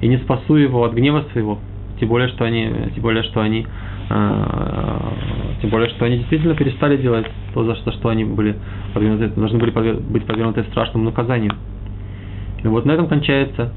и 0.00 0.08
не 0.08 0.18
спасу 0.18 0.56
его 0.56 0.84
от 0.84 0.94
гнева 0.94 1.24
своего, 1.32 1.58
тем 1.98 2.08
более, 2.08 2.28
что 2.28 2.44
они, 2.44 2.68
тем 2.94 3.02
более, 3.02 3.22
что 3.22 3.40
они, 3.40 3.66
э, 4.10 4.98
тем 5.60 5.70
более, 5.70 5.88
что 5.90 6.04
они 6.04 6.18
действительно 6.18 6.54
перестали 6.54 6.96
делать 6.96 7.26
то, 7.54 7.64
за 7.64 7.76
что, 7.76 7.92
что 7.92 8.08
они 8.08 8.24
были 8.24 8.56
подвергнуты, 8.92 9.28
должны 9.38 9.58
были 9.58 9.70
быть 9.70 10.26
подвергнуты 10.26 10.64
страшному 10.64 11.04
наказанию. 11.04 11.52
И 12.62 12.66
вот 12.66 12.84
на 12.84 12.92
этом 12.92 13.06
кончается 13.06 13.72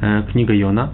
э, 0.00 0.24
книга 0.32 0.52
Йона. 0.54 0.90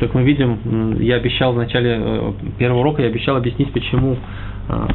Как 0.00 0.14
мы 0.14 0.22
видим, 0.22 0.96
я 1.00 1.16
обещал 1.16 1.52
в 1.52 1.56
начале 1.56 1.98
э, 2.00 2.32
первого 2.58 2.80
урока, 2.80 3.02
я 3.02 3.08
обещал 3.08 3.36
объяснить, 3.36 3.72
почему 3.72 4.16
э, 4.68 4.86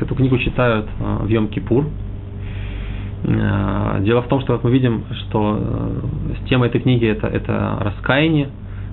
эту 0.00 0.14
книгу 0.14 0.38
читают 0.38 0.86
э, 1.00 1.16
в 1.24 1.28
Йом-Кипур. 1.28 1.86
Дело 4.02 4.22
в 4.22 4.28
том, 4.28 4.40
что, 4.42 4.54
как 4.54 4.62
мы 4.62 4.70
видим, 4.70 5.02
что 5.10 5.58
тема 6.48 6.66
этой 6.66 6.80
книги 6.80 7.06
это, 7.06 7.26
это 7.26 7.76
раскаяние, 7.80 8.50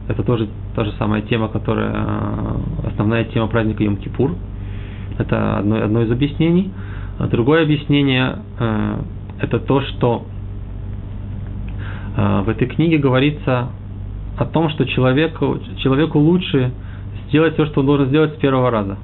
это 0.07 0.23
тоже 0.23 0.47
та 0.75 0.85
же 0.85 0.91
самая 0.93 1.21
тема, 1.21 1.49
которая 1.49 1.93
основная 2.87 3.25
тема 3.25 3.47
праздника 3.47 3.83
Йом-Кипур. 3.83 4.33
Это 5.19 5.59
одно, 5.59 5.83
одно 5.83 6.01
из 6.01 6.11
объяснений. 6.11 6.71
А 7.19 7.27
другое 7.27 7.63
объяснение 7.63 8.39
это 9.39 9.59
то, 9.59 9.81
что 9.81 10.25
в 12.15 12.49
этой 12.49 12.67
книге 12.67 12.97
говорится 12.97 13.67
о 14.38 14.46
том, 14.46 14.69
что 14.69 14.86
человеку, 14.86 15.60
человеку 15.78 16.19
лучше 16.19 16.72
сделать 17.28 17.54
все, 17.54 17.65
что 17.65 17.82
он 17.82 17.86
должен 17.86 18.08
сделать 18.08 18.34
с 18.34 18.38
первого 18.38 18.72
раза. 18.72 18.98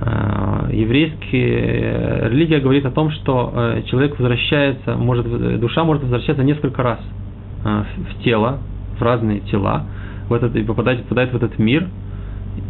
Э, 0.00 0.68
еврейская 0.72 2.28
религия 2.28 2.60
говорит 2.60 2.84
о 2.84 2.90
том, 2.90 3.10
что 3.10 3.52
э, 3.54 3.82
человек 3.86 4.18
возвращается, 4.18 4.96
может, 4.96 5.58
душа 5.58 5.84
может 5.84 6.02
возвращаться 6.02 6.42
несколько 6.42 6.82
раз 6.82 7.00
э, 7.64 7.84
в 8.10 8.22
тело, 8.22 8.58
в 8.98 9.02
разные 9.02 9.40
тела, 9.40 9.86
в 10.28 10.32
этот, 10.32 10.54
и 10.56 10.62
попадает, 10.62 11.02
попадает 11.04 11.32
в 11.32 11.36
этот 11.36 11.58
мир 11.58 11.88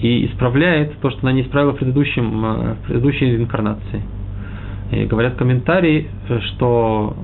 и 0.00 0.26
исправляет 0.26 0.98
то, 1.00 1.10
что 1.10 1.20
она 1.22 1.32
не 1.32 1.42
исправила 1.42 1.72
в, 1.72 1.76
предыдущем, 1.76 2.40
в 2.40 2.86
предыдущей 2.86 3.36
инкарнации. 3.36 4.02
И 4.90 5.04
говорят 5.04 5.34
комментарии, 5.34 6.08
что 6.54 7.16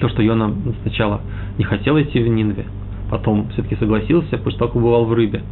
то, 0.00 0.08
что 0.08 0.22
Йона 0.22 0.54
сначала 0.82 1.20
не 1.58 1.64
хотел 1.64 2.00
идти 2.00 2.20
в 2.22 2.28
Нинве, 2.28 2.66
потом 3.10 3.48
все-таки 3.50 3.76
согласился, 3.76 4.38
после 4.38 4.58
того, 4.58 4.68
как 4.68 4.74
побывал 4.74 5.04
в 5.04 5.12
рыбе. 5.12 5.42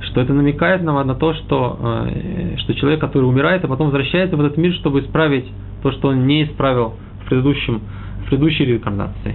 Что 0.00 0.20
это 0.20 0.32
намекает 0.32 0.82
нам 0.82 1.04
на 1.06 1.14
то, 1.14 1.34
что, 1.34 2.06
э, 2.06 2.56
что 2.58 2.74
человек, 2.74 3.00
который 3.00 3.24
умирает, 3.24 3.64
а 3.64 3.68
потом 3.68 3.86
возвращается 3.86 4.36
в 4.36 4.40
этот 4.40 4.56
мир, 4.56 4.72
чтобы 4.74 5.00
исправить 5.00 5.46
то, 5.82 5.90
что 5.92 6.08
он 6.08 6.26
не 6.26 6.44
исправил 6.44 6.94
в, 7.22 7.28
предыдущем, 7.28 7.80
в 8.24 8.28
предыдущей 8.28 8.64
реинкарнации. 8.64 9.34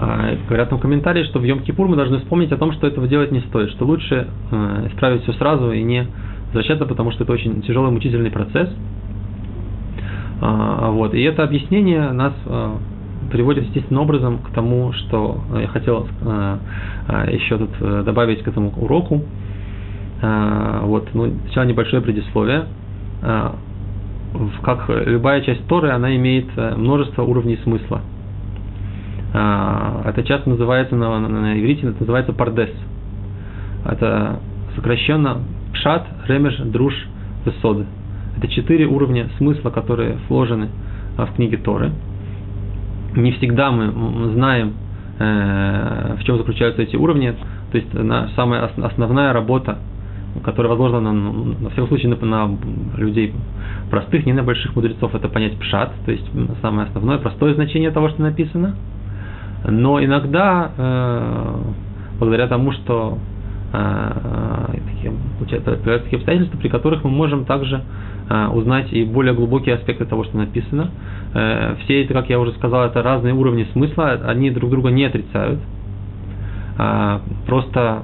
А, 0.00 0.36
говорят 0.46 0.70
в 0.70 0.78
комментарии, 0.78 1.24
что 1.24 1.38
в 1.38 1.44
Йом-Кипур 1.44 1.88
мы 1.88 1.96
должны 1.96 2.18
вспомнить 2.18 2.52
о 2.52 2.56
том, 2.56 2.72
что 2.72 2.86
этого 2.86 3.08
делать 3.08 3.32
не 3.32 3.40
стоит, 3.40 3.70
что 3.70 3.86
лучше 3.86 4.28
э, 4.50 4.88
исправить 4.90 5.22
все 5.22 5.32
сразу 5.32 5.72
и 5.72 5.82
не 5.82 6.06
возвращаться, 6.46 6.84
потому 6.84 7.10
что 7.10 7.24
это 7.24 7.32
очень 7.32 7.62
тяжелый 7.62 7.90
мучительный 7.90 8.30
процесс– 8.30 8.68
вот. 10.40 11.14
И 11.14 11.22
это 11.22 11.42
объяснение 11.42 12.12
нас 12.12 12.32
а, 12.46 12.76
приводит 13.30 13.64
естественным 13.64 14.02
образом 14.02 14.38
к 14.38 14.50
тому, 14.50 14.92
что 14.92 15.40
я 15.58 15.66
хотел 15.68 16.06
а, 16.22 16.58
еще 17.30 17.58
тут 17.58 17.70
э, 17.80 18.02
добавить 18.04 18.42
к 18.42 18.48
этому 18.48 18.72
уроку. 18.76 19.22
Вот, 20.20 21.10
ну, 21.14 21.32
сначала 21.44 21.64
небольшое 21.64 22.02
предисловие. 22.02 22.64
Как 24.62 24.88
любая 24.88 25.42
часть 25.42 25.64
Торы, 25.68 25.90
она 25.90 26.16
имеет 26.16 26.46
э, 26.56 26.74
множество 26.74 27.22
уровней 27.22 27.56
смысла. 27.62 28.00
Это 29.30 30.24
часто 30.26 30.50
называется 30.50 30.96
на, 30.96 31.20
на, 31.20 31.28
на 31.28 31.60
иврите, 31.60 31.86
это 31.86 32.00
называется 32.00 32.32
пардес. 32.32 32.70
Это 33.84 34.40
сокращенно 34.74 35.38
пшат, 35.72 36.06
ремеш, 36.26 36.56
друж, 36.56 36.94
весод. 37.44 37.86
Это 38.38 38.46
четыре 38.48 38.86
уровня 38.86 39.28
смысла, 39.36 39.70
которые 39.70 40.16
вложены 40.28 40.68
а, 41.16 41.26
в 41.26 41.34
книге 41.34 41.56
Торы. 41.56 41.90
Не 43.16 43.32
всегда 43.32 43.72
мы 43.72 44.32
знаем, 44.34 44.74
э, 45.18 46.16
в 46.20 46.24
чем 46.24 46.36
заключаются 46.38 46.82
эти 46.82 46.94
уровни. 46.94 47.34
То 47.72 47.78
есть 47.78 47.88
самая 48.36 48.70
основная 48.76 49.32
работа, 49.32 49.78
которая 50.44 50.70
возложена, 50.70 51.12
на, 51.12 51.32
на 51.32 51.70
всяком 51.70 51.88
случае, 51.88 52.14
на, 52.14 52.26
на 52.26 52.56
людей 52.96 53.34
простых, 53.90 54.24
не 54.24 54.32
на 54.32 54.44
больших 54.44 54.76
мудрецов, 54.76 55.14
это 55.16 55.28
понять 55.28 55.58
пшат, 55.58 55.92
то 56.04 56.12
есть 56.12 56.30
самое 56.62 56.86
основное, 56.86 57.18
простое 57.18 57.54
значение 57.54 57.90
того, 57.90 58.08
что 58.10 58.22
написано. 58.22 58.76
Но 59.66 60.02
иногда, 60.02 60.70
э, 60.76 61.56
благодаря 62.20 62.46
тому, 62.46 62.70
что 62.70 63.18
появляются 65.76 66.04
такие 66.04 66.18
обстоятельства, 66.18 66.58
при 66.58 66.68
которых 66.68 67.04
мы 67.04 67.10
можем 67.10 67.44
также 67.44 67.82
а, 68.28 68.50
узнать 68.50 68.92
и 68.92 69.04
более 69.04 69.34
глубокие 69.34 69.74
аспекты 69.74 70.04
того, 70.04 70.24
что 70.24 70.36
написано. 70.36 70.90
Э, 71.34 71.76
все 71.84 72.02
эти, 72.02 72.12
как 72.12 72.28
я 72.28 72.38
уже 72.38 72.52
сказал, 72.52 72.84
это 72.86 73.02
разные 73.02 73.34
уровни 73.34 73.66
смысла, 73.72 74.20
они 74.24 74.50
друг 74.50 74.70
друга 74.70 74.90
не 74.90 75.04
отрицают. 75.04 75.60
А, 76.78 77.20
просто 77.46 78.02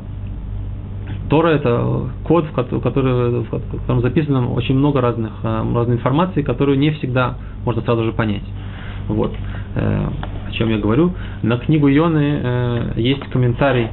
Тора– 1.30 1.48
это 1.50 2.08
код, 2.24 2.46
в 2.46 2.52
который, 2.52 3.42
в 3.42 3.48
котором 3.48 4.00
записано 4.00 4.50
очень 4.52 4.76
много 4.76 5.00
разных, 5.00 5.32
а, 5.42 5.64
разной 5.74 5.96
информации, 5.96 6.42
которую 6.42 6.78
не 6.78 6.90
всегда 6.92 7.36
можно 7.64 7.82
сразу 7.82 8.04
же 8.04 8.12
понять. 8.12 8.44
Вот 9.08 9.34
э, 9.74 10.06
о 10.48 10.52
чем 10.52 10.70
я 10.70 10.78
говорю. 10.78 11.12
На 11.42 11.58
книгу 11.58 11.88
Йоны 11.88 12.40
э, 12.42 12.92
есть 12.96 13.22
комментарий 13.30 13.88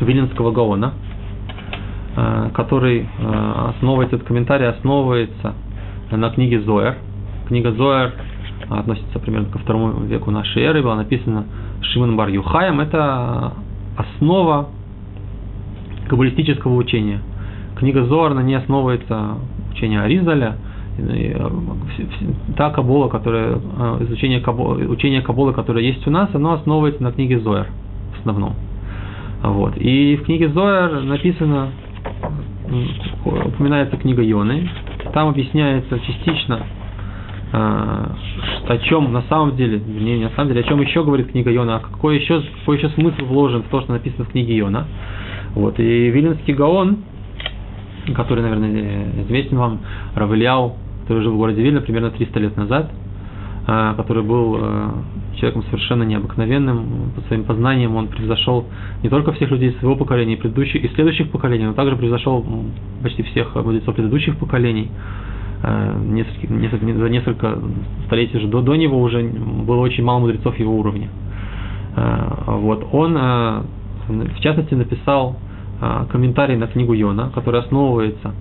Виленского 0.00 0.50
Гаона– 0.50 0.94
Э, 2.16 2.50
который 2.54 3.00
э, 3.00 3.70
основывается, 3.76 4.16
этот 4.16 4.28
комментарий 4.28 4.68
основывается 4.68 5.54
на 6.12 6.30
книге 6.30 6.60
Зоэр. 6.60 6.94
Книга 7.48 7.72
Зоэр 7.72 8.12
относится 8.70 9.18
примерно 9.18 9.48
ко 9.48 9.58
второму 9.58 10.04
веку 10.04 10.30
нашей 10.30 10.62
эры, 10.62 10.80
была 10.80 10.94
написана 10.94 11.44
Шимон 11.82 12.16
Бар 12.16 12.28
Юхаем. 12.28 12.78
Это 12.78 13.54
основа 13.96 14.68
каббалистического 16.08 16.76
учения. 16.76 17.20
Книга 17.74 18.04
Зоар 18.04 18.34
на 18.34 18.44
ней 18.44 18.54
основывается 18.54 19.38
учение 19.72 20.00
Аризаля, 20.00 20.56
э, 20.98 21.50
та 22.56 22.70
кабола, 22.70 23.08
которая, 23.08 23.58
изучение 24.02 24.38
каболы, 24.38 24.86
учение 24.86 25.20
каболы, 25.20 25.52
которое 25.52 25.84
есть 25.84 26.06
у 26.06 26.12
нас, 26.12 26.30
оно 26.32 26.52
основывается 26.52 27.02
на 27.02 27.10
книге 27.10 27.40
Зоэр 27.40 27.66
в 28.14 28.20
основном. 28.20 28.54
Вот. 29.44 29.76
И 29.76 30.16
в 30.16 30.24
книге 30.24 30.48
Зоэр 30.48 31.02
написано 31.02 31.70
упоминается 33.24 33.96
книга 33.98 34.22
Йоны, 34.22 34.68
там 35.12 35.28
объясняется 35.28 35.98
частично, 36.00 36.60
э, 37.52 37.56
о 37.56 38.78
чем 38.84 39.12
на 39.12 39.22
самом 39.22 39.54
деле, 39.56 39.78
не, 39.78 40.18
не 40.18 40.24
на 40.24 40.30
самом 40.30 40.48
деле, 40.48 40.62
о 40.62 40.64
чем 40.64 40.80
еще 40.80 41.04
говорит 41.04 41.30
книга 41.30 41.50
Йона, 41.50 41.76
а 41.76 41.80
какой 41.80 42.18
еще, 42.18 42.42
какой 42.60 42.78
еще 42.78 42.88
смысл 42.90 43.26
вложен 43.26 43.62
в 43.62 43.68
то, 43.68 43.82
что 43.82 43.92
написано 43.92 44.24
в 44.24 44.30
книге 44.30 44.56
Йона. 44.56 44.86
Вот, 45.54 45.78
и 45.78 46.10
Виленский 46.10 46.54
Гаон, 46.54 47.04
который, 48.14 48.42
наверное, 48.42 49.22
известен 49.24 49.58
вам, 49.58 49.80
Равельяу, 50.14 50.74
который 51.02 51.22
жил 51.22 51.34
в 51.34 51.36
городе 51.36 51.62
Вильна 51.62 51.80
примерно 51.80 52.10
300 52.10 52.40
лет 52.40 52.56
назад– 52.56 52.90
а, 53.66 53.94
который 53.94 54.22
был 54.22 54.58
э, 54.60 54.90
человеком 55.34 55.64
совершенно 55.64 56.02
необыкновенным, 56.02 57.12
по 57.14 57.20
своим 57.22 57.44
познаниям 57.44 57.96
он 57.96 58.08
превзошел 58.08 58.66
не 59.02 59.08
только 59.08 59.32
всех 59.32 59.50
людей 59.50 59.72
своего 59.78 59.96
поколения, 59.96 60.34
и 60.34 60.36
предыдущих, 60.36 60.84
и 60.84 60.88
следующих 60.94 61.30
поколений, 61.30 61.64
но 61.64 61.74
также 61.74 61.96
превзошел 61.96 62.44
почти 63.02 63.22
всех 63.22 63.54
мудрецов 63.54 63.94
предыдущих 63.94 64.36
поколений. 64.38 64.90
Э, 65.62 65.96
несколько, 65.98 66.52
несколько, 66.52 66.86
за 66.86 67.08
несколько 67.08 67.58
столетий 68.06 68.38
же 68.38 68.48
до, 68.48 68.60
до 68.62 68.74
него 68.76 69.00
уже 69.00 69.22
было 69.22 69.80
очень 69.80 70.04
мало 70.04 70.20
мудрецов 70.20 70.58
его 70.58 70.78
уровня. 70.78 71.08
Э, 71.96 72.30
вот. 72.46 72.86
Он, 72.92 73.14
в 73.14 74.40
частности, 74.40 74.74
написал 74.74 75.36
комментарий 76.10 76.56
на 76.56 76.66
книгу 76.66 76.92
Йона, 76.94 77.30
который 77.34 77.60
основывается 77.60 78.32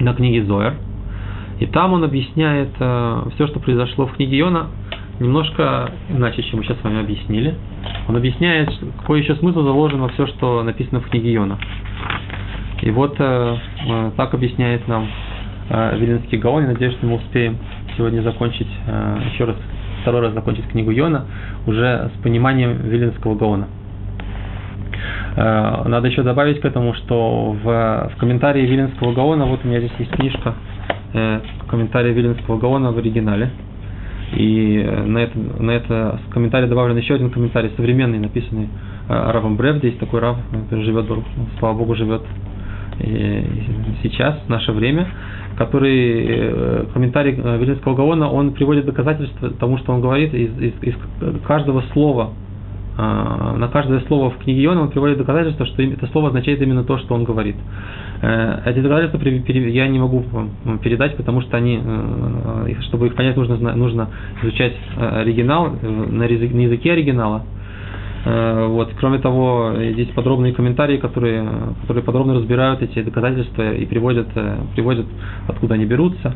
на 0.00 0.14
книге 0.14 0.44
Зоер– 0.44 0.74
и 1.58 1.66
там 1.66 1.94
он 1.94 2.04
объясняет 2.04 2.68
э, 2.78 3.22
все, 3.34 3.46
что 3.46 3.60
произошло 3.60 4.06
в 4.06 4.12
книге 4.12 4.38
Йона, 4.38 4.66
немножко 5.20 5.90
иначе, 6.08 6.42
чем 6.42 6.58
мы 6.58 6.64
сейчас 6.64 6.78
с 6.78 6.84
вами 6.84 7.00
объяснили. 7.00 7.54
Он 8.08 8.16
объясняет, 8.16 8.70
какой 8.98 9.20
еще 9.20 9.34
смысл 9.36 9.62
заложен 9.62 10.00
во 10.00 10.08
все, 10.08 10.26
что 10.26 10.62
написано 10.62 11.00
в 11.00 11.08
книге 11.08 11.32
Йона. 11.32 11.58
И 12.82 12.90
вот 12.90 13.16
э, 13.18 13.56
э, 13.88 14.10
так 14.16 14.34
объясняет 14.34 14.86
нам 14.86 15.08
э, 15.70 15.98
Виленский 15.98 16.38
Гаон. 16.38 16.62
Я 16.62 16.68
надеюсь, 16.68 16.94
что 16.94 17.06
мы 17.06 17.16
успеем 17.16 17.58
сегодня 17.96 18.20
закончить, 18.20 18.68
э, 18.86 19.18
еще 19.32 19.44
раз, 19.44 19.56
второй 20.02 20.20
раз 20.20 20.34
закончить 20.34 20.66
книгу 20.68 20.90
Йона, 20.90 21.26
уже 21.66 22.10
с 22.14 22.22
пониманием 22.22 22.76
Виленского 22.82 23.34
Гаона. 23.34 23.66
Э, 25.36 25.82
надо 25.86 26.08
еще 26.08 26.22
добавить 26.22 26.60
к 26.60 26.64
этому, 26.64 26.94
что 26.94 27.56
в, 27.62 28.10
в 28.14 28.18
комментарии 28.18 28.66
Виленского 28.66 29.12
Гаона, 29.12 29.46
вот 29.46 29.60
у 29.64 29.68
меня 29.68 29.80
здесь 29.80 29.92
есть 29.98 30.10
книжка, 30.12 30.54
э, 31.14 31.40
комментария 31.68 32.12
Виленского 32.12 32.58
Гаона 32.58 32.92
в 32.92 32.98
оригинале. 32.98 33.50
И 34.34 34.82
на 35.06 35.18
это, 35.18 35.38
на 35.38 35.70
это 35.70 36.20
комментарий 36.30 36.68
добавлен 36.68 36.96
еще 36.96 37.14
один 37.14 37.30
комментарий, 37.30 37.70
современный, 37.76 38.18
написанный 38.18 38.68
Равом 39.08 39.56
Брев. 39.56 39.76
Здесь 39.76 39.96
такой 39.98 40.20
Рав, 40.20 40.36
живет, 40.70 41.06
слава 41.58 41.78
Богу, 41.78 41.94
живет 41.94 42.22
сейчас, 44.02 44.40
в 44.46 44.48
наше 44.48 44.72
время, 44.72 45.06
который 45.56 46.26
э, 46.28 46.84
комментарий 46.92 47.34
э, 47.36 47.58
Вилинского 47.58 47.94
Гаона, 47.94 48.30
он 48.30 48.52
приводит 48.52 48.86
доказательства 48.86 49.50
тому, 49.50 49.78
что 49.78 49.92
он 49.92 50.00
говорит 50.00 50.32
из, 50.34 50.50
из, 50.58 50.72
из 50.82 50.94
каждого 51.46 51.82
слова, 51.92 52.30
на 52.96 53.68
каждое 53.72 54.00
слово 54.00 54.30
в 54.30 54.38
книге 54.38 54.64
Иона 54.64 54.82
он 54.82 54.90
приводит 54.90 55.18
доказательства, 55.18 55.66
что 55.66 55.82
это 55.82 56.06
слово 56.08 56.28
означает 56.28 56.62
именно 56.62 56.82
то, 56.82 56.98
что 56.98 57.14
он 57.14 57.24
говорит. 57.24 57.56
Э, 58.22 58.62
эти 58.64 58.80
доказательства 58.80 59.28
я 59.28 59.88
не 59.88 59.98
могу 59.98 60.24
передать, 60.82 61.16
потому 61.16 61.42
что 61.42 61.56
они, 61.56 61.80
чтобы 62.88 63.08
их 63.08 63.14
понять, 63.14 63.36
нужно, 63.36 63.74
нужно 63.76 64.08
изучать 64.42 64.74
оригинал 64.96 65.72
на 65.82 66.24
языке 66.24 66.92
оригинала, 66.92 67.42
Э, 68.26 68.66
вот. 68.66 68.92
Кроме 68.98 69.18
того, 69.18 69.72
здесь 69.92 70.08
подробные 70.08 70.52
комментарии, 70.52 70.96
которые, 70.96 71.48
которые 71.82 72.02
подробно 72.02 72.34
разбирают 72.34 72.82
эти 72.82 73.00
доказательства 73.00 73.72
и 73.72 73.86
приводят, 73.86 74.26
э, 74.34 74.56
приводят 74.74 75.06
откуда 75.46 75.74
они 75.74 75.84
берутся. 75.84 76.34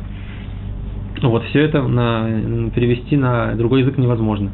Вот, 1.21 1.43
все 1.49 1.59
это 1.59 1.83
на, 1.83 2.71
перевести 2.73 3.17
на 3.17 3.53
другой 3.55 3.81
язык 3.81 3.97
невозможно. 3.97 4.51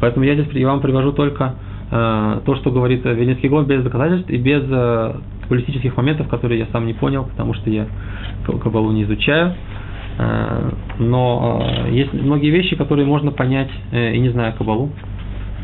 Поэтому 0.00 0.24
я 0.24 0.34
здесь 0.34 0.48
я 0.52 0.66
вам 0.66 0.80
привожу 0.80 1.12
только 1.12 1.54
э, 1.90 2.40
то, 2.44 2.56
что 2.56 2.70
говорит 2.70 3.04
Венецкий 3.04 3.48
гон 3.48 3.66
без 3.66 3.82
доказательств 3.82 4.30
и 4.30 4.36
без 4.36 4.62
э, 4.68 5.14
политических 5.48 5.96
моментов, 5.96 6.28
которые 6.28 6.58
я 6.60 6.66
сам 6.72 6.86
не 6.86 6.94
понял, 6.94 7.24
потому 7.24 7.54
что 7.54 7.70
я 7.70 7.86
Кабалу 8.46 8.92
не 8.92 9.04
изучаю. 9.04 9.54
Э, 10.18 10.70
но 10.98 11.62
э, 11.86 11.92
есть 11.92 12.12
многие 12.12 12.50
вещи, 12.50 12.76
которые 12.76 13.06
можно 13.06 13.30
понять 13.30 13.70
э, 13.92 14.14
и 14.14 14.18
не 14.18 14.28
зная 14.30 14.52
Кабалу. 14.52 14.90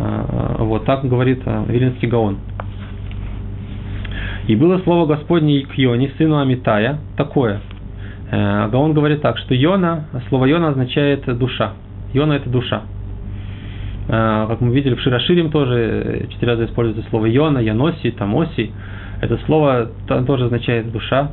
А, 0.03 0.57
вот 0.59 0.85
так 0.85 1.05
говорит 1.05 1.43
а, 1.47 1.65
Вилинский 1.69 2.09
Гаон. 2.09 2.39
И 4.49 4.57
было 4.57 4.79
слово 4.79 5.07
Господне 5.07 5.61
к 5.63 5.75
Йоне, 5.75 6.11
сыну 6.19 6.39
Амитая, 6.39 6.99
такое. 7.17 7.61
Э, 8.31 8.69
Гаон 8.71 8.95
говорит 8.95 9.23
так, 9.23 9.39
что 9.39 9.55
Йона, 9.55 10.07
слово 10.29 10.47
Йона 10.47 10.69
означает 10.69 11.25
душа. 11.39 11.75
Йона 12.13 12.33
это 12.35 12.49
душа. 12.49 12.83
Э, 14.09 14.47
как 14.49 14.61
мы 14.61 14.75
видели 14.75 14.95
в 14.95 15.01
Широширим 15.01 15.51
тоже 15.51 15.75
э, 16.25 16.27
четыре 16.33 16.53
раза 16.53 16.65
используется 16.67 17.09
слово 17.11 17.27
Йона, 17.27 17.59
Яноси, 17.59 18.11
Тамоси. 18.11 18.71
Это 19.21 19.39
слово 19.47 19.91
тоже 20.27 20.47
означает 20.47 20.91
душа. 20.91 21.31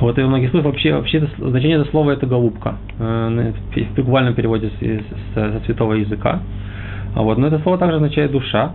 Вот 0.00 0.18
и 0.18 0.22
во 0.22 0.28
многих 0.28 0.50
случаях 0.50 0.66
вообще, 0.66 0.92
вообще 0.94 1.18
это, 1.18 1.28
значение 1.38 1.76
этого 1.76 1.90
слова 1.90 2.10
это 2.10 2.26
голубка. 2.26 2.74
В 2.98 3.94
буквальном 3.96 4.34
переводе 4.34 4.70
со 5.34 5.60
святого 5.64 5.92
языка. 5.94 6.40
А 7.14 7.22
вот, 7.22 7.38
но 7.38 7.46
это 7.46 7.60
слово 7.60 7.78
также 7.78 7.96
означает 7.96 8.32
душа. 8.32 8.72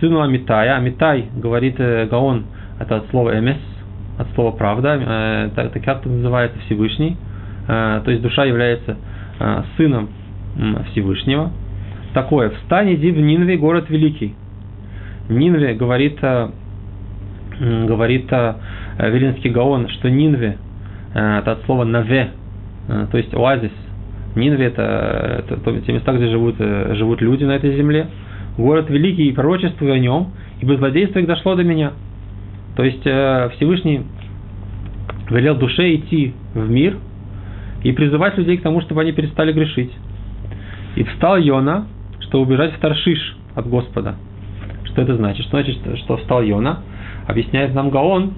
Сыну 0.00 0.22
Амитая. 0.22 0.76
Амитай, 0.76 1.26
говорит 1.36 1.76
э, 1.78 2.06
Гаон, 2.10 2.46
это 2.80 2.96
от 2.96 3.10
слова 3.10 3.38
эмес, 3.38 3.58
от 4.18 4.26
слова 4.34 4.50
правда. 4.50 4.98
Э, 5.00 5.50
так, 5.54 5.72
так 5.72 6.06
называется 6.06 6.58
Всевышний. 6.66 7.16
Э, 7.68 8.00
то 8.04 8.10
есть 8.10 8.22
душа 8.22 8.44
является 8.44 8.96
э, 9.38 9.62
сыном 9.76 10.08
Всевышнего. 10.90 11.50
Такое. 12.14 12.50
Встань, 12.50 12.94
иди 12.94 13.10
в 13.10 13.18
Нинве, 13.18 13.56
город 13.56 13.86
великий. 13.88 14.34
Нинве 15.28 15.74
говорит, 15.74 16.18
э, 16.20 16.48
говорит 17.86 18.26
э, 18.30 18.54
Велинский 18.98 19.50
Гаон, 19.50 19.88
что 19.88 20.10
Нинве, 20.10 20.58
э, 21.14 21.38
это 21.38 21.52
от 21.52 21.64
слова 21.64 21.84
наве, 21.84 22.30
то 22.86 23.16
есть 23.16 23.32
оазис, 23.32 23.70
Нинве 24.34 24.66
это, 24.66 25.44
это, 25.48 25.80
те 25.82 25.92
места, 25.92 26.12
где 26.12 26.28
живут, 26.28 26.56
живут 26.58 27.22
люди 27.22 27.44
на 27.44 27.52
этой 27.52 27.76
земле. 27.76 28.08
Город 28.58 28.90
великий, 28.90 29.28
и 29.28 29.32
пророчествую 29.32 29.94
о 29.94 29.98
нем, 29.98 30.32
ибо 30.60 30.76
злодейство 30.76 31.20
их 31.20 31.26
дошло 31.26 31.54
до 31.54 31.64
меня. 31.64 31.92
То 32.76 32.82
есть 32.82 33.00
Всевышний 33.00 34.02
велел 35.30 35.54
душе 35.54 35.94
идти 35.94 36.34
в 36.54 36.68
мир 36.68 36.96
и 37.82 37.92
призывать 37.92 38.36
людей 38.36 38.58
к 38.58 38.62
тому, 38.62 38.80
чтобы 38.82 39.02
они 39.02 39.12
перестали 39.12 39.52
грешить. 39.52 39.92
И 40.96 41.04
встал 41.04 41.38
Йона, 41.38 41.86
чтобы 42.22 42.44
убежать 42.44 42.74
в 42.74 42.78
Таршиш 42.78 43.36
от 43.54 43.68
Господа. 43.68 44.16
Что 44.84 45.02
это 45.02 45.16
значит? 45.16 45.46
Что 45.46 45.62
значит, 45.62 45.78
что 46.04 46.16
встал 46.18 46.42
Йона? 46.42 46.80
Объясняет 47.26 47.74
нам 47.74 47.90
Гаон, 47.90 48.32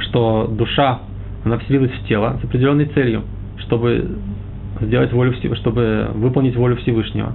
что 0.00 0.48
душа, 0.50 1.00
она 1.44 1.58
вселилась 1.58 1.92
в 1.92 2.06
тело 2.06 2.38
с 2.40 2.44
определенной 2.44 2.86
целью, 2.86 3.22
чтобы 3.58 4.18
сделать 4.80 5.12
волю 5.12 5.34
чтобы 5.54 6.10
выполнить 6.14 6.56
волю 6.56 6.76
Всевышнего. 6.76 7.32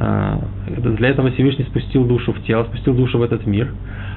А, 0.00 0.40
для 0.66 1.10
этого 1.10 1.30
Всевышний 1.30 1.64
спустил 1.64 2.04
душу 2.04 2.32
в 2.32 2.42
тело, 2.44 2.64
спустил 2.64 2.94
душу 2.94 3.18
в 3.18 3.22
этот 3.22 3.46
мир. 3.46 3.72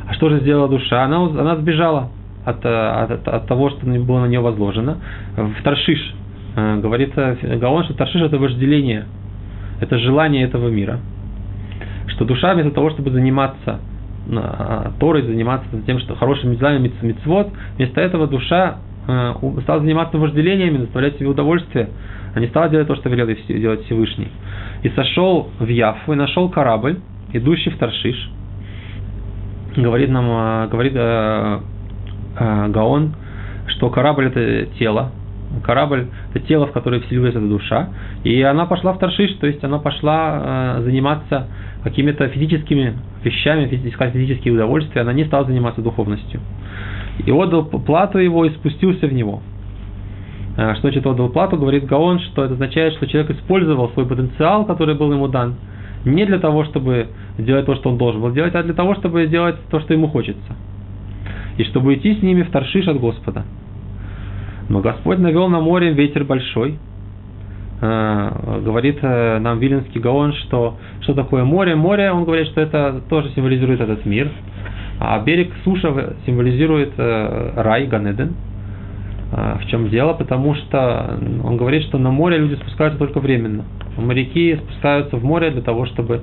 А 0.07 0.13
что 0.13 0.29
же 0.29 0.39
сделала 0.39 0.69
душа? 0.69 1.03
Она, 1.03 1.25
она 1.25 1.57
сбежала 1.57 2.09
от, 2.45 2.65
от, 2.65 3.27
от 3.27 3.47
того, 3.47 3.69
что 3.69 3.85
было 3.85 4.21
на 4.21 4.27
нее 4.27 4.39
возложено, 4.39 4.97
в 5.35 5.61
Таршиш. 5.63 6.15
А, 6.55 6.77
говорит 6.77 7.13
Гаон, 7.15 7.83
что 7.83 7.93
Таршиш– 7.95 8.21
это 8.23 8.37
вожделение, 8.37 9.05
это 9.79 9.97
желание 9.97 10.43
этого 10.43 10.69
мира. 10.69 10.99
Что 12.07 12.25
душа 12.25 12.53
вместо 12.53 12.71
того, 12.71 12.89
чтобы 12.91 13.11
заниматься 13.11 13.79
а, 14.31 14.91
Торой, 14.99 15.23
заниматься 15.23 15.67
тем, 15.85 15.99
что 15.99 16.15
хорошими 16.15 16.55
делами 16.55 16.91
мицвод, 17.01 17.49
вместо 17.77 18.01
этого 18.01 18.27
душа 18.27 18.77
стала 19.03 19.81
заниматься 19.81 20.17
вожделениями, 20.17 20.77
доставлять 20.77 21.17
себе 21.17 21.27
удовольствие– 21.27 21.89
а 22.33 22.39
не 22.39 22.47
стала 22.47 22.69
делать 22.69 22.87
то, 22.87 22.95
что 22.95 23.09
велел 23.09 23.27
делать 23.47 23.85
Всевышний. 23.85 24.29
И 24.81 24.89
сошел 24.89 25.49
в 25.59 25.67
Яфу 25.67 26.13
и 26.13 26.15
нашел 26.15 26.49
корабль, 26.49 26.99
идущий 27.31 27.69
в 27.69 27.77
Таршиш. 27.77 28.29
Говорит 29.77 30.09
нам, 30.09 30.25
а, 30.29 30.67
говорит 30.67 30.93
э, 30.95 31.59
э, 32.39 32.67
Гаон, 32.69 33.15
что 33.67 33.89
корабль 33.89 34.27
это 34.27 34.65
тело, 34.77 35.11
корабль 35.63 36.07
это 36.33 36.45
тело, 36.47 36.67
в 36.67 36.71
которое 36.71 36.99
вселилась 37.01 37.35
эта 37.35 37.47
душа, 37.47 37.89
и 38.23 38.41
она 38.41 38.65
пошла 38.65 38.93
в 38.93 38.99
Таршиш, 38.99 39.33
то 39.33 39.47
есть 39.47 39.63
она 39.63 39.79
пошла 39.79 40.77
э, 40.77 40.81
заниматься 40.83 41.47
какими-то 41.83 42.27
физическими 42.29 42.95
вещами, 43.23 43.69
искать 43.87 44.13
физические 44.13 44.55
удовольствия, 44.55 45.01
она 45.01 45.13
не 45.13 45.25
стала 45.25 45.45
заниматься 45.45 45.81
духовностью. 45.81 46.39
И 47.25 47.31
отдал 47.31 47.65
плату 47.65 48.17
его 48.17 48.45
и 48.45 48.49
спустился 48.49 49.07
в 49.07 49.13
него. 49.13 49.41
Э, 50.57 50.73
что 50.73 50.81
значит 50.81 51.05
отдал 51.05 51.29
плату, 51.29 51.57
говорит 51.57 51.85
Гаон, 51.85 52.19
что 52.19 52.43
это 52.43 52.53
означает, 52.53 52.93
что 52.93 53.07
человек 53.07 53.31
использовал 53.31 53.89
свой 53.91 54.07
потенциал, 54.07 54.65
который 54.65 54.95
был 54.95 55.13
ему 55.13 55.27
дан, 55.27 55.55
не 56.03 56.25
для 56.25 56.39
того, 56.39 56.65
чтобы 56.65 57.07
сделать 57.37 57.65
то, 57.65 57.75
что 57.75 57.89
он 57.89 57.97
должен 57.97 58.21
был 58.21 58.31
делать, 58.31 58.55
а 58.55 58.63
для 58.63 58.73
того, 58.73 58.95
чтобы 58.95 59.27
сделать 59.27 59.55
то, 59.69 59.79
что 59.79 59.93
ему 59.93 60.07
хочется. 60.07 60.55
И 61.57 61.63
чтобы 61.65 61.93
идти 61.93 62.15
с 62.15 62.23
ними 62.23 62.41
в 62.41 62.49
Таршиш 62.49 62.87
от 62.87 62.99
Господа. 62.99 63.45
Но 64.73 64.81
Господь 64.81 65.19
навел 65.19 65.49
на 65.49 65.59
море 65.59 65.93
ветер 65.93 66.23
большой. 66.23 66.79
Э, 67.79 68.59
говорит 68.65 68.97
э, 69.03 69.37
нам 69.37 69.59
Виленский 69.59 70.01
Гаон, 70.01 70.33
что, 70.33 70.77
что 71.01 71.13
такое 71.13 71.43
море. 71.43 71.75
Море, 71.75 72.11
он 72.11 72.23
говорит, 72.23 72.47
что 72.47 72.59
это 72.59 73.03
тоже 73.07 73.29
символизирует 73.35 73.81
этот 73.81 74.03
мир. 74.07 74.31
А 74.99 75.19
берег 75.19 75.51
суша 75.63 76.15
символизирует 76.25 76.93
рай, 76.97 77.85
Ганеден. 77.85 78.33
В 79.31 79.65
чем 79.67 79.89
дело? 79.89 80.13
Потому 80.13 80.55
что 80.55 81.19
он 81.43 81.57
говорит, 81.57 81.83
что 81.83 81.99
на 81.99 82.09
море 82.09 82.37
люди 82.37 82.55
спускаются 82.55 82.97
только 82.97 83.19
временно. 83.19 83.65
Моряки 83.97 84.55
спускаются 84.55 85.17
в 85.17 85.23
море 85.23 85.51
для 85.51 85.61
того, 85.61 85.85
чтобы 85.85 86.21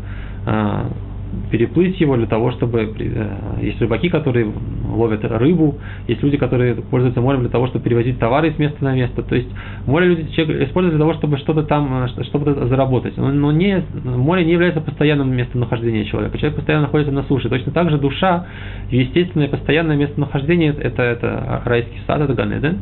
переплыть 1.50 2.00
его 2.00 2.16
для 2.16 2.26
того, 2.26 2.52
чтобы... 2.52 2.92
Э, 2.98 3.36
есть 3.60 3.80
рыбаки, 3.80 4.08
которые 4.08 4.52
ловят 4.88 5.24
рыбу, 5.24 5.78
есть 6.08 6.22
люди, 6.22 6.36
которые 6.36 6.74
пользуются 6.74 7.20
морем 7.20 7.40
для 7.40 7.48
того, 7.48 7.66
чтобы 7.68 7.84
перевозить 7.84 8.18
товары 8.18 8.52
с 8.52 8.58
места 8.58 8.82
на 8.84 8.94
место. 8.94 9.22
То 9.22 9.34
есть 9.34 9.48
море 9.86 10.08
люди 10.08 10.22
используют 10.30 10.96
для 10.96 10.98
того, 10.98 11.14
чтобы 11.14 11.38
что-то 11.38 11.62
там, 11.62 12.04
э, 12.04 12.24
что-то 12.24 12.66
заработать. 12.66 13.16
Но 13.16 13.52
не, 13.52 13.82
море 14.04 14.44
не 14.44 14.52
является 14.52 14.80
постоянным 14.80 15.34
местонахождением 15.34 16.06
человека. 16.06 16.38
Человек 16.38 16.56
постоянно 16.56 16.86
находится 16.86 17.12
на 17.12 17.22
суше. 17.24 17.48
Точно 17.48 17.72
так 17.72 17.90
же 17.90 17.98
душа, 17.98 18.46
естественное 18.90 19.48
постоянное 19.48 19.96
местонахождение, 19.96 20.74
это, 20.78 21.02
это 21.02 21.62
райский 21.64 22.00
сад, 22.06 22.20
это 22.20 22.34
Ганеден. 22.34 22.78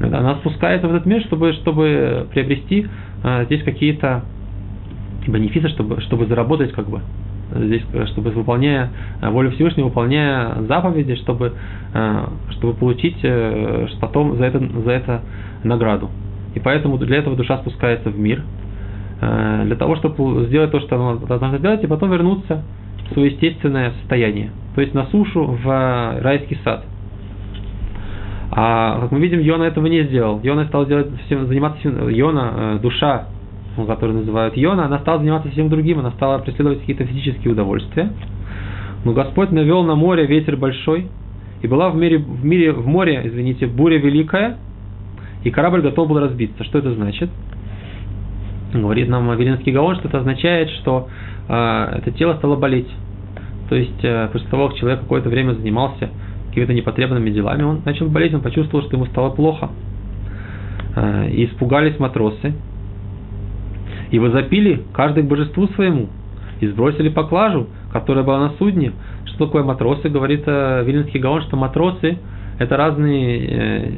Она 0.00 0.36
спускается 0.36 0.86
в 0.86 0.94
этот 0.94 1.06
мир, 1.06 1.22
чтобы, 1.22 1.52
чтобы 1.54 2.28
приобрести 2.32 2.86
э, 3.24 3.44
здесь 3.46 3.62
какие-то 3.62 4.22
бенефисы, 5.26 5.68
чтобы, 5.68 6.00
чтобы 6.02 6.26
заработать 6.26 6.72
как 6.72 6.88
бы 6.88 7.02
здесь, 7.54 7.82
чтобы 8.08 8.30
выполняя 8.30 8.90
э, 9.20 9.30
волю 9.30 9.50
Всевышнего, 9.52 9.86
выполняя 9.86 10.62
заповеди, 10.62 11.16
чтобы, 11.16 11.52
э, 11.94 12.24
чтобы 12.50 12.74
получить 12.74 13.18
э, 13.22 13.86
потом 14.00 14.36
за 14.36 14.44
это, 14.44 14.58
за 14.58 14.90
это 14.90 15.20
награду. 15.64 16.10
И 16.54 16.60
поэтому 16.60 16.98
для 16.98 17.18
этого 17.18 17.36
душа 17.36 17.58
спускается 17.58 18.10
в 18.10 18.18
мир, 18.18 18.42
для 19.20 19.74
того, 19.76 19.96
чтобы 19.96 20.46
сделать 20.46 20.70
то, 20.70 20.78
что 20.80 20.94
она 20.94 21.16
должна 21.26 21.58
сделать, 21.58 21.82
и 21.82 21.88
потом 21.88 22.10
вернуться 22.12 22.62
в 23.10 23.14
свое 23.14 23.32
естественное 23.32 23.90
состояние, 24.00 24.52
то 24.76 24.80
есть 24.80 24.94
на 24.94 25.06
сушу 25.06 25.58
в 25.60 26.20
райский 26.20 26.56
сад. 26.62 26.84
А 28.50 29.00
как 29.00 29.12
мы 29.12 29.20
видим, 29.20 29.40
Йона 29.40 29.64
этого 29.64 29.86
не 29.86 30.02
сделал. 30.04 30.40
Йона 30.42 30.66
стал 30.66 30.86
делать, 30.86 31.08
заниматься 31.28 31.88
Йона, 31.88 32.52
э, 32.56 32.78
душа, 32.80 33.26
которую 33.86 34.18
называют 34.18 34.56
Йона, 34.56 34.86
она 34.86 34.98
стала 34.98 35.18
заниматься 35.18 35.50
всем 35.50 35.68
другим, 35.68 35.98
она 35.98 36.10
стала 36.12 36.38
преследовать 36.38 36.80
какие-то 36.80 37.04
физические 37.04 37.52
удовольствия. 37.52 38.10
Но 39.04 39.12
Господь 39.12 39.50
навел 39.50 39.84
на 39.84 39.94
море 39.94 40.26
ветер 40.26 40.56
большой, 40.56 41.08
и 41.62 41.66
была 41.66 41.90
в 41.90 41.96
мире, 41.96 42.18
в 42.18 42.44
мире, 42.44 42.72
в 42.72 42.86
море, 42.86 43.22
извините, 43.24 43.66
буря 43.66 43.98
великая, 43.98 44.58
и 45.44 45.50
корабль 45.50 45.82
готов 45.82 46.08
был 46.08 46.18
разбиться. 46.18 46.64
Что 46.64 46.78
это 46.78 46.92
значит? 46.94 47.30
Говорит 48.72 49.08
нам 49.08 49.34
Велинский 49.36 49.72
Гаон, 49.72 49.96
что 49.96 50.08
это 50.08 50.18
означает, 50.18 50.68
что 50.70 51.08
э, 51.48 51.98
это 51.98 52.10
тело 52.10 52.34
стало 52.34 52.56
болеть. 52.56 52.88
То 53.68 53.76
есть, 53.76 54.02
э, 54.04 54.28
после 54.32 54.48
того, 54.48 54.68
как 54.68 54.76
человек 54.76 55.00
какое-то 55.00 55.28
время 55.28 55.52
занимался 55.52 56.10
какими-то 56.48 56.74
непотребными 56.74 57.30
делами, 57.30 57.62
он 57.62 57.80
начал 57.84 58.08
болеть, 58.08 58.34
он 58.34 58.40
почувствовал, 58.40 58.84
что 58.84 58.96
ему 58.96 59.06
стало 59.06 59.30
плохо. 59.30 59.70
Э, 60.96 61.30
и 61.30 61.46
испугались 61.46 61.98
матросы. 61.98 62.52
И 64.10 64.18
возопили 64.18 64.82
каждый 64.92 65.22
к 65.22 65.26
божеству 65.26 65.68
своему. 65.68 66.08
И 66.60 66.66
сбросили 66.66 67.08
поклажу, 67.08 67.68
которая 67.92 68.24
была 68.24 68.40
на 68.40 68.50
судне. 68.58 68.92
Что 69.26 69.46
такое 69.46 69.62
матросы? 69.62 70.08
Говорит 70.08 70.42
э, 70.46 70.82
Вильнинский 70.84 71.20
Гаон, 71.20 71.42
что 71.42 71.56
матросы– 71.56 72.18
это 72.58 72.76
разные 72.76 73.46
э, 73.46 73.90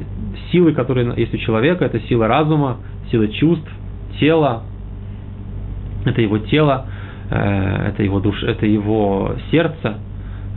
силы, 0.51 0.73
которые 0.73 1.13
есть 1.17 1.33
у 1.33 1.37
человека. 1.37 1.85
Это 1.85 1.99
сила 2.01 2.27
разума, 2.27 2.77
сила 3.09 3.27
чувств, 3.29 3.69
тела. 4.19 4.63
Это 6.05 6.21
его 6.21 6.37
тело, 6.39 6.85
э, 7.29 7.87
это 7.89 8.03
его 8.03 8.19
душа, 8.19 8.47
это 8.47 8.65
его 8.65 9.35
сердце– 9.49 9.97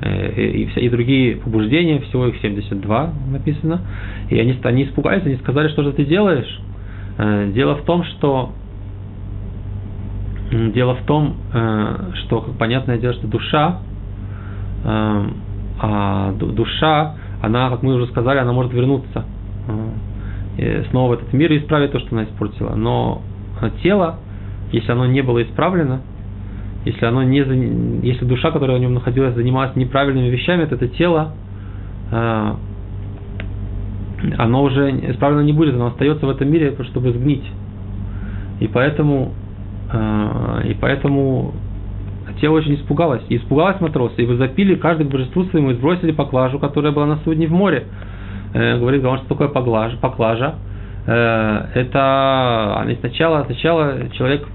и, 0.03 0.69
и 0.77 0.89
другие 0.91 1.37
побуждения, 1.37 1.99
всего 2.01 2.27
их 2.27 2.37
72 2.43 3.13
написано. 3.31 3.81
И 4.29 4.39
они, 4.39 4.59
они 4.63 4.85
испугались, 4.85 5.25
они 5.25 5.37
сказали, 5.37 5.69
что 5.69 5.83
же 5.83 5.93
ты 5.93 6.05
делаешь? 6.05 6.61
Дело 7.55 7.77
в 7.77 7.85
том, 7.85 8.05
что 8.05 8.53
Дело 10.51 10.95
в 10.95 11.03
том, 11.07 11.37
э, 11.53 12.11
что, 12.25 12.47
понятное 12.59 12.99
дело, 12.99 13.15
что 13.15 13.27
душа, 13.27 13.79
э, 14.85 15.25
а 15.81 16.33
душа, 16.33 17.15
она, 17.43 17.71
как 17.71 17.83
мы 17.83 17.95
уже 17.95 18.07
сказали, 18.09 18.39
она 18.39 18.53
может 18.53 18.73
вернуться 18.73 19.25
э, 20.59 20.85
снова 20.91 21.11
в 21.11 21.13
этот 21.15 21.33
мир 21.33 21.51
и 21.53 21.59
исправить 21.59 21.93
то, 21.93 21.99
что 21.99 22.15
она 22.15 22.25
испортила. 22.25 22.75
Но 22.75 23.23
тело, 23.83 24.17
если 24.71 24.93
оно 24.93 25.07
не 25.07 25.23
было 25.23 25.43
исправлено, 25.43 26.03
если 26.85 27.07
оно 27.07 27.23
не, 27.23 27.39
если 28.07 28.27
душа, 28.27 28.51
которая 28.51 28.77
в 28.77 28.81
нем 28.81 28.95
находилась, 28.95 29.35
занималась 29.35 29.75
неправильными 29.75 30.29
вещами, 30.29 30.67
то 30.67 30.75
это 30.75 30.89
тело, 30.89 31.33
оно 34.39 34.63
уже 34.63 34.91
исправлено 35.11 35.41
не 35.41 35.55
будет, 35.55 35.75
оно 35.75 35.87
остается 35.87 36.27
в 36.27 36.31
этом 36.31 36.51
мире, 36.51 36.77
чтобы 36.91 37.13
сгнить. 37.13 37.45
И 38.61 38.69
поэтому 38.69 39.33
и 39.95 40.75
поэтому 40.81 41.55
тело 42.41 42.57
очень 42.57 42.75
испугалось. 42.75 43.23
И 43.29 43.37
испугалось 43.37 43.81
матросы, 43.81 44.23
и 44.23 44.27
вы 44.27 44.37
запили 44.37 44.75
каждый 44.75 45.07
к 45.07 45.11
божеству 45.11 45.45
своему 45.45 45.71
и 45.71 45.75
сбросили 45.75 46.13
поклажу, 46.13 46.59
которая 46.59 46.93
была 46.93 47.07
на 47.07 47.17
судне 47.19 47.47
в 47.47 47.53
море. 47.53 47.85
Э, 48.55 48.79
говорит 48.79 49.03
Гаон, 49.03 49.19
что 49.19 49.29
такое 49.29 49.49
поклажа? 49.49 49.97
поклажа? 49.97 50.55
Э, 51.07 51.67
это 51.75 52.81
они 52.81 52.97
сначала, 52.97 53.45
сначала 53.45 54.09
человек 54.13 54.47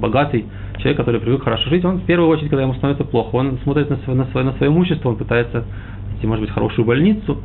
богатый, 0.00 0.46
человек, 0.78 0.96
который 0.96 1.20
привык 1.20 1.42
хорошо 1.42 1.68
жить, 1.68 1.84
он 1.84 1.98
в 1.98 2.04
первую 2.04 2.28
очередь, 2.30 2.48
когда 2.48 2.62
ему 2.62 2.74
становится 2.74 3.04
плохо, 3.04 3.36
он 3.36 3.58
смотрит 3.62 3.90
на 3.90 3.96
свое, 3.98 4.18
на 4.18 4.26
свое, 4.26 4.46
на 4.46 4.52
свое 4.54 4.72
имущество, 4.72 5.10
он 5.10 5.16
пытается 5.16 5.64
найти, 6.10 6.26
может 6.26 6.42
быть, 6.42 6.50
хорошую 6.52 6.86
больницу. 6.86 7.38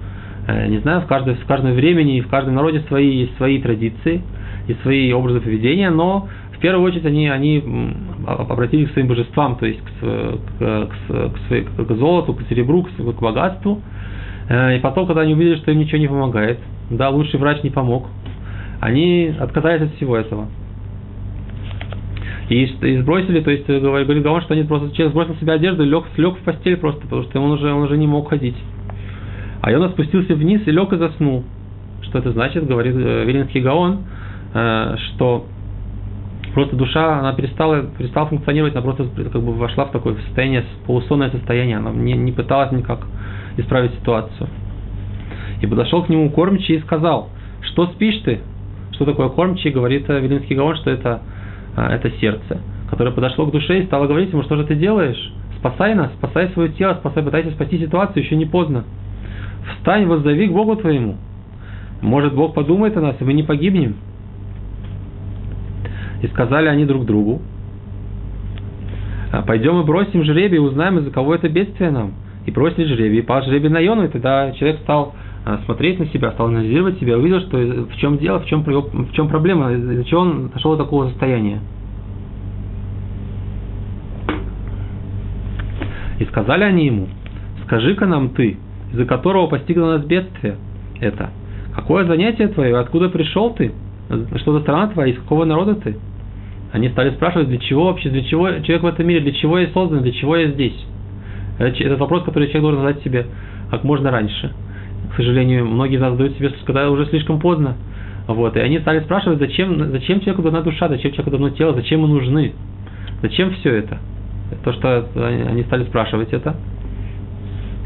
Э, 0.47 0.68
не 0.68 0.80
знаю, 0.80 1.01
в, 1.01 1.05
каждой, 1.05 1.36
в 1.36 1.45
каждом 1.45 1.74
времени 1.74 2.18
и 2.18 2.22
в 2.22 2.28
каждом 2.30 2.55
народе 2.55 2.82
свои, 2.88 3.10
есть 3.10 3.36
свои 3.38 3.62
традиции 3.62 4.22
и 4.68 4.74
свои 4.84 5.12
образы 5.12 5.41
поведения, 5.41 5.89
но 5.89 6.28
в 6.60 6.62
первую 6.62 6.84
очередь 6.84 7.05
они, 7.05 7.30
они 7.30 7.64
обратились 8.28 8.89
к 8.89 8.91
своим 8.91 9.07
божествам, 9.07 9.55
то 9.55 9.66
есть 9.66 9.80
к, 9.80 10.01
к, 10.60 10.89
к, 10.99 11.88
к 11.88 11.95
золоту, 11.95 12.34
к 12.34 12.41
серебру, 12.49 12.84
к, 12.84 12.89
к 12.89 13.22
богатству. 13.22 13.82
Э, 14.49 14.76
и 14.76 14.80
потом, 14.82 15.07
когда 15.07 15.22
они 15.22 15.36
увидели, 15.36 15.55
что 15.55 15.72
им 15.72 15.80
ничего 15.80 15.99
не 15.99 16.10
помогает, 16.10 16.60
да, 16.89 17.12
лучший 17.12 17.39
врач 17.39 17.64
не 17.64 17.70
помог, 17.70 18.07
они 18.82 19.34
отказались 19.39 19.84
от 19.84 19.95
всего 19.95 20.18
этого. 20.18 20.47
И, 22.49 22.66
и 22.66 22.97
сбросили, 22.97 23.39
то 23.39 23.51
есть 23.51 23.66
говорит 23.66 24.22
Гаон, 24.22 24.41
что 24.41 24.53
они 24.53 24.64
просто 24.64 24.93
человек 24.93 25.14
сбросил 25.14 25.36
себе 25.36 25.53
одежду 25.53 25.84
и 25.84 25.88
лег, 25.88 26.07
лег 26.18 26.36
в 26.39 26.43
постель 26.43 26.76
просто, 26.76 26.99
потому 27.03 27.24
что 27.24 27.39
он 27.39 27.51
уже, 27.51 27.72
он 27.72 27.84
уже 27.84 27.95
не 27.95 28.07
мог 28.07 28.28
ходить. 28.28 28.57
А 29.62 29.72
он 29.72 29.89
спустился 29.91 30.36
вниз 30.36 30.64
и 30.66 30.72
лег 30.72 30.91
и 30.91 30.97
заснул. 30.97 31.45
Что 32.01 32.20
это 32.20 32.32
значит, 32.32 32.68
говорит 32.68 32.95
э, 32.97 33.24
Велинский 33.24 33.62
Гаон, 33.62 33.99
э, 34.53 34.95
что 34.97 35.45
просто 36.53 36.75
душа, 36.75 37.19
она 37.19 37.33
перестала, 37.33 37.83
перестала 37.83 38.27
функционировать, 38.27 38.75
она 38.75 38.81
просто 38.81 39.07
как 39.31 39.41
бы 39.41 39.53
вошла 39.53 39.85
в 39.85 39.91
такое 39.91 40.15
состояние, 40.15 40.63
полусонное 40.85 41.29
состояние, 41.31 41.77
она 41.77 41.91
не, 41.91 42.13
не 42.13 42.31
пыталась 42.31 42.71
никак 42.71 42.99
исправить 43.57 43.93
ситуацию. 43.95 44.47
И 45.61 45.67
подошел 45.67 46.03
к 46.03 46.09
нему 46.09 46.29
кормчий 46.29 46.75
и 46.75 46.79
сказал, 46.81 47.29
что 47.61 47.87
спишь 47.87 48.21
ты? 48.23 48.39
Что 48.91 49.05
такое 49.05 49.29
кормчий? 49.29 49.71
Говорит 49.71 50.09
э, 50.09 50.19
Велинский 50.19 50.55
Гаон, 50.55 50.75
что 50.77 50.89
это, 50.89 51.21
э, 51.75 51.81
это 51.81 52.09
сердце, 52.19 52.61
которое 52.89 53.11
подошло 53.11 53.45
к 53.45 53.51
душе 53.51 53.79
и 53.79 53.85
стало 53.85 54.07
говорить 54.07 54.31
ему, 54.31 54.43
что 54.43 54.55
же 54.55 54.63
ты 54.65 54.75
делаешь? 54.75 55.33
Спасай 55.59 55.93
нас, 55.93 56.11
спасай 56.17 56.49
свое 56.49 56.69
тело, 56.69 56.95
спасай, 56.99 57.21
пытайся 57.21 57.51
спасти 57.51 57.77
ситуацию, 57.77 58.23
еще 58.23 58.35
не 58.37 58.45
поздно. 58.45 58.85
Встань, 59.75 60.05
воззови 60.05 60.47
к 60.47 60.53
Богу 60.53 60.77
твоему. 60.77 61.17
Может, 62.01 62.33
Бог 62.33 62.53
подумает 62.53 62.95
о 62.95 63.01
нас, 63.01 63.15
и 63.19 63.23
мы 63.25 63.33
не 63.33 63.43
погибнем. 63.43 63.95
И 66.22 66.28
сказали 66.28 66.67
они 66.67 66.86
друг 66.86 67.05
другу, 67.05 67.41
«А, 69.32 69.41
пойдем 69.41 69.80
и 69.82 69.86
бросим 69.86 70.24
жребий, 70.24 70.59
узнаем, 70.59 70.97
из-за 70.99 71.11
кого 71.11 71.36
это 71.36 71.49
бедствие 71.49 71.91
нам. 71.91 72.13
И 72.45 72.51
бросили 72.51 72.86
жребий, 72.86 73.20
и 73.20 73.22
пал 73.22 73.43
жребий 73.43 73.70
на 73.70 73.80
Йону, 73.80 74.05
и 74.05 74.07
тогда 74.07 74.51
человек 74.53 74.80
стал 74.82 75.13
а, 75.45 75.59
смотреть 75.65 75.99
на 75.99 76.07
себя, 76.07 76.32
стал 76.32 76.47
анализировать 76.47 76.99
себя, 76.99 77.17
увидел, 77.17 77.39
что 77.41 77.57
в 77.57 77.95
чем 77.97 78.17
дело, 78.17 78.39
в 78.39 78.45
чем, 78.45 78.63
в 78.63 79.11
чем 79.13 79.30
проблема, 79.30 79.72
из-за 79.74 80.03
чего 80.05 80.22
он 80.22 80.49
дошел 80.49 80.72
до 80.76 80.84
такого 80.84 81.09
состояния. 81.09 81.59
И 86.20 86.26
сказали 86.26 86.63
они 86.63 86.88
ему, 86.88 87.07
скажи-ка 87.65 88.05
нам 88.05 88.30
ты, 88.30 88.57
из-за 88.91 89.05
которого 89.05 89.47
постигло 89.47 89.97
нас 89.97 90.05
бедствие 90.05 90.55
это. 90.99 91.30
Какое 91.76 92.05
занятие 92.05 92.47
твое, 92.49 92.78
откуда 92.78 93.09
пришел 93.09 93.51
ты? 93.51 93.72
Что 94.38 94.53
за 94.53 94.61
страна 94.61 94.88
твоя, 94.88 95.13
из 95.13 95.17
какого 95.20 95.45
народа 95.45 95.76
ты? 95.76 95.95
Они 96.72 96.89
стали 96.89 97.11
спрашивать, 97.11 97.49
для 97.49 97.57
чего 97.57 97.86
вообще, 97.86 98.09
для 98.09 98.24
чего 98.24 98.49
человек 98.49 98.84
в 98.84 98.88
этом 98.88 99.07
мире, 99.07 99.22
для 99.22 99.32
чего 99.32 99.57
я 99.57 99.67
создан, 99.70 100.01
для 100.01 100.11
чего 100.11 100.36
я 100.36 100.49
здесь. 100.49 100.86
Это 101.57 101.97
вопрос, 101.97 102.24
который 102.24 102.47
человек 102.47 102.61
должен 102.61 102.82
задать 102.82 103.03
себе 103.03 103.26
как 103.72 103.84
можно 103.84 104.11
раньше. 104.11 104.51
К 105.11 105.15
сожалению, 105.15 105.65
многие 105.65 105.95
из 105.95 106.01
нас 106.01 106.11
задают 106.11 106.38
себе, 106.38 106.51
когда 106.65 106.89
уже 106.89 107.05
слишком 107.07 107.39
поздно. 107.39 107.76
Вот, 108.28 108.55
и 108.55 108.59
они 108.59 108.80
стали 108.80 108.99
спрашивать, 108.99 109.39
зачем, 109.39 109.91
зачем 109.91 110.20
человеку 110.20 110.43
дана 110.43 110.61
душа, 110.61 110.88
зачем 110.88 111.11
человеку 111.11 111.32
дано 111.32 111.49
тело, 111.49 111.74
зачем 111.74 112.01
мы 112.01 112.07
нужны, 112.07 112.53
зачем 113.24 113.51
все 113.55 113.74
это. 113.74 113.97
То, 114.63 114.72
что 114.74 115.07
они 115.15 115.63
стали 115.63 115.84
спрашивать 115.86 116.32
это. 116.32 116.55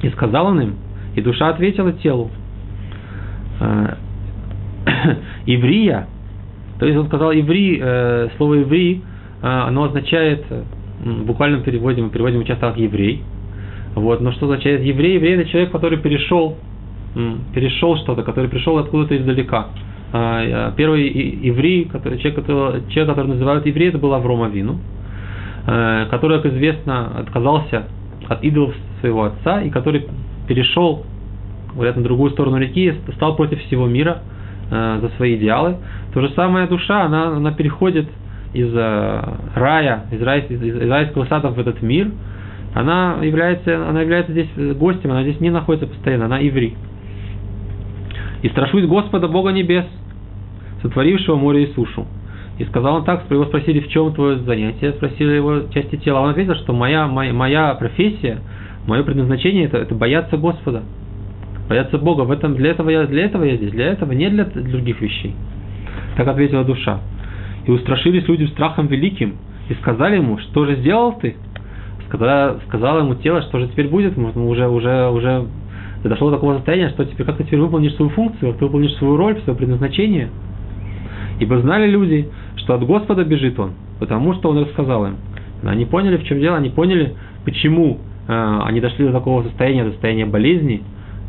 И 0.02 0.10
сказал 0.10 0.48
он 0.48 0.62
им, 0.62 0.76
и 1.16 1.22
душа 1.22 1.48
ответила 1.48 1.94
телу. 1.94 2.30
«Э, 3.62 3.96
Иврия 5.46 6.08
то 6.80 6.86
есть 6.86 6.98
он 6.98 7.08
сказал 7.08 7.32
иври, 7.32 7.80
э, 7.82 8.30
слово 8.38 8.64
иври, 8.64 9.02
э, 9.42 9.48
оно 9.48 9.84
означает, 9.84 10.44
э, 10.50 10.64
переводе 11.64 12.02
мы 12.02 12.10
переводим 12.10 12.46
часто 12.46 12.70
как 12.70 12.78
еврей. 12.78 13.22
Вот, 13.96 14.22
но 14.22 14.32
что 14.32 14.46
означает 14.46 14.82
еврей? 14.82 15.16
Еврей 15.16 15.36
это 15.36 15.50
человек, 15.50 15.72
который 15.72 16.00
перешел, 16.00 16.58
перешел 17.54 17.96
что-то, 17.98 18.24
который 18.24 18.50
пришел 18.50 18.78
откуда-то 18.80 19.16
издалека. 19.16 19.68
Первый 20.78 21.08
еврей, 21.10 21.86
который, 21.86 22.18
человек, 22.18 22.36
который, 22.40 22.82
человек, 22.90 23.10
который 23.10 23.28
называют 23.28 23.66
еврей, 23.66 23.90
это 23.90 23.98
был 24.00 24.14
Авром 24.14 24.44
Авину, 24.44 24.80
э, 25.68 26.08
который, 26.10 26.42
как 26.42 26.54
известно, 26.54 27.20
отказался 27.20 27.88
от 28.30 28.44
идолов 28.44 28.74
своего 29.02 29.26
отца 29.26 29.62
и 29.62 29.70
который 29.70 30.08
перешел, 30.48 31.06
говорят, 31.76 31.98
на 31.98 32.04
другую 32.04 32.32
сторону 32.32 32.58
реки, 32.58 32.94
стал 33.16 33.36
против 33.36 33.62
всего 33.64 33.86
мира– 33.86 34.24
э, 34.70 35.00
за 35.02 35.10
свои 35.18 35.36
идеалы. 35.36 35.78
То 36.14 36.22
же 36.22 36.30
самое 36.30 36.68
душа, 36.68 37.04
она, 37.04 37.28
она 37.28 37.52
переходит 37.52 38.08
из 38.54 38.72
э, 38.74 39.22
рая, 39.56 40.06
из, 40.12 40.22
рай, 40.22 40.46
из, 40.48 40.90
райского 40.90 41.26
сада 41.26 41.50
в 41.50 41.60
этот 41.60 41.82
мир. 41.82 42.12
Она 42.74 43.18
является, 43.22 43.88
она 43.88 44.02
является 44.02 44.32
здесь 44.32 44.50
гостем, 44.78 45.12
она 45.12 45.24
здесь 45.24 45.40
не 45.40 45.50
находится 45.50 45.88
постоянно, 45.88 46.26
она 46.26 46.40
иври. 46.48 46.76
И 48.42 48.50
страшусь 48.50 48.86
Господа 48.86 49.28
Бога 49.28 49.52
Небес, 49.52 49.86
сотворившего 50.82 51.36
море 51.36 51.64
и 51.64 51.74
сушу. 51.74 52.06
И 52.58 52.66
сказал 52.66 52.98
он 52.98 53.04
так, 53.06 53.24
его 53.32 53.46
спросили, 53.46 53.80
в 53.80 53.88
чем 53.90 54.14
твое 54.14 54.38
занятие, 54.40 54.92
спросили 54.94 55.32
его 55.32 55.62
части 55.74 55.96
тела. 55.96 56.20
Он 56.20 56.30
ответил, 56.30 56.56
что 56.56 56.74
моя, 56.74 57.08
моя, 57.08 57.34
моя 57.34 57.74
профессия, 57.74 58.40
мое 58.86 59.04
предназначение 59.04 59.66
это, 59.66 59.78
это 59.78 59.96
бояться 59.96 60.38
Господа. 60.38 60.84
Бояться 61.74 61.98
Бога. 61.98 62.22
В 62.22 62.30
этом, 62.30 62.56
для, 62.56 62.70
этого 62.70 62.92
я, 62.92 63.08
для 63.08 63.26
этого 63.26 63.44
я 63.44 63.58
здесь, 63.58 63.72
для 63.72 63.88
этого, 63.88 64.12
не 64.12 64.30
для 64.30 64.46
других 64.46 65.02
вещей. 65.02 65.34
Так 66.16 66.28
ответила 66.28 66.64
душа. 66.64 67.00
И 67.66 67.72
устрашились 67.72 68.28
люди 68.28 68.46
страхом 68.46 68.86
великим, 68.86 69.38
и 69.70 69.74
сказали 69.76 70.18
ему, 70.18 70.38
что 70.38 70.66
же 70.66 70.76
сделал 70.76 71.14
ты? 71.14 71.36
Сказала, 72.08 72.60
сказала 72.68 73.00
ему 73.00 73.16
тело, 73.16 73.42
что 73.42 73.58
же 73.58 73.68
теперь 73.70 73.88
будет, 73.88 74.16
может, 74.18 74.38
уже, 74.38 74.68
уже, 74.68 75.10
уже 75.10 75.48
дошло 76.04 76.30
до 76.30 76.36
такого 76.36 76.58
состояния, 76.58 76.90
что 76.90 77.06
теперь 77.06 77.26
как 77.26 77.38
ты 77.38 77.44
теперь 77.46 77.60
выполнишь 77.60 77.96
свою 77.96 78.12
функцию, 78.12 78.52
как 78.52 78.60
ты 78.60 78.66
выполнишь 78.66 78.94
свою 78.98 79.18
роль, 79.18 79.42
свое 79.42 79.58
предназначение. 79.58 80.30
Ибо 81.40 81.60
знали 81.60 81.90
люди, 81.90 82.30
что 82.58 82.76
от 82.76 82.86
Господа 82.86 83.24
бежит 83.24 83.58
он, 83.58 83.72
потому 84.00 84.36
что 84.36 84.50
он 84.52 84.60
рассказал 84.60 85.08
им. 85.08 85.16
Они 85.64 85.86
поняли, 85.86 86.18
в 86.18 86.24
чем 86.26 86.40
дело, 86.40 86.58
они 86.58 86.70
поняли, 86.70 87.16
почему 87.46 87.98
э, 88.28 88.60
они 88.66 88.80
дошли 88.80 89.08
до 89.08 89.14
такого 89.14 89.42
состояния, 89.42 89.86
до 89.86 89.92
состояния 89.92 90.28
болезни, 90.28 90.84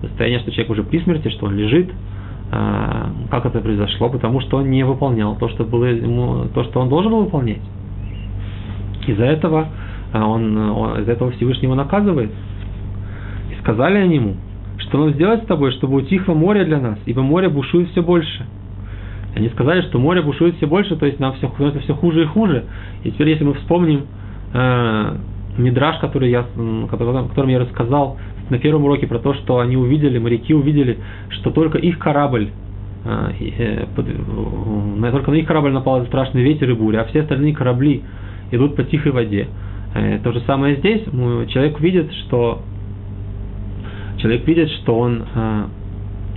до 0.04 0.08
состояния, 0.10 0.40
что 0.40 0.50
человек 0.52 0.70
уже 0.70 0.82
при 0.84 1.00
смерти, 1.00 1.28
что 1.28 1.46
он 1.46 1.56
лежит, 1.56 1.90
э, 1.90 3.04
как 3.30 3.46
это 3.46 3.60
произошло, 3.60 4.08
потому 4.08 4.40
что 4.40 4.58
он 4.58 4.70
не 4.70 4.84
выполнял 4.84 5.36
то, 5.36 5.48
что 5.48 5.64
было 5.64 5.84
ему, 5.86 6.46
то, 6.54 6.64
что 6.64 6.80
он 6.80 6.88
должен 6.88 7.10
был 7.10 7.24
выполнять. 7.24 7.62
Из-за 9.06 9.24
этого 9.24 9.68
э, 10.12 10.20
он, 10.20 10.56
он 10.56 11.00
из-за 11.00 11.12
этого 11.12 11.30
Всевышнего 11.32 11.74
наказывает. 11.74 12.30
И 13.50 13.60
сказали 13.60 13.98
они 13.98 14.16
ему, 14.16 14.36
что 14.78 14.98
нам 14.98 15.10
сделать 15.10 15.42
с 15.42 15.46
тобой, 15.46 15.72
чтобы 15.72 15.96
утихло 15.96 16.34
море 16.34 16.64
для 16.64 16.80
нас, 16.80 16.98
ибо 17.06 17.22
море 17.22 17.48
бушует 17.48 17.90
все 17.90 18.02
больше. 18.02 18.46
Они 19.34 19.48
сказали, 19.48 19.82
что 19.82 19.98
море 19.98 20.22
бушует 20.22 20.56
все 20.56 20.66
больше, 20.66 20.96
то 20.96 21.06
есть 21.06 21.18
нам 21.18 21.34
все, 21.34 21.48
становится 21.48 21.80
все 21.80 21.94
хуже 21.94 22.22
и 22.22 22.26
хуже. 22.26 22.64
И 23.02 23.10
теперь, 23.10 23.30
если 23.30 23.44
мы 23.44 23.54
вспомним 23.54 24.06
э, 24.52 25.16
мидраж, 25.58 25.98
который 25.98 26.30
я, 26.30 26.44
который, 26.90 27.28
которым 27.28 27.50
я 27.50 27.58
рассказал 27.58 28.16
на 28.50 28.58
первом 28.58 28.84
уроке 28.84 29.06
про 29.06 29.18
то, 29.18 29.34
что 29.34 29.58
они 29.58 29.76
увидели, 29.76 30.18
моряки 30.18 30.54
увидели, 30.54 30.98
что 31.30 31.50
только 31.50 31.78
их 31.78 31.98
корабль, 31.98 32.50
э, 33.04 33.32
э, 33.58 33.86
только 35.10 35.30
на 35.30 35.36
их 35.36 35.46
корабль 35.46 35.72
напал 35.72 36.04
страшный 36.06 36.42
ветер 36.42 36.70
и 36.70 36.74
буря, 36.74 37.02
а 37.02 37.04
все 37.04 37.22
остальные 37.22 37.54
корабли 37.54 38.02
идут 38.50 38.76
по 38.76 38.84
тихой 38.84 39.12
воде. 39.12 39.48
Э, 39.94 40.18
то 40.22 40.32
же 40.32 40.40
самое 40.40 40.76
здесь. 40.76 41.02
Человек 41.50 41.80
видит, 41.80 42.12
что 42.26 42.62
человек 44.18 44.46
видит, 44.46 44.70
что 44.70 44.98
он 44.98 45.24
э, 45.34 45.64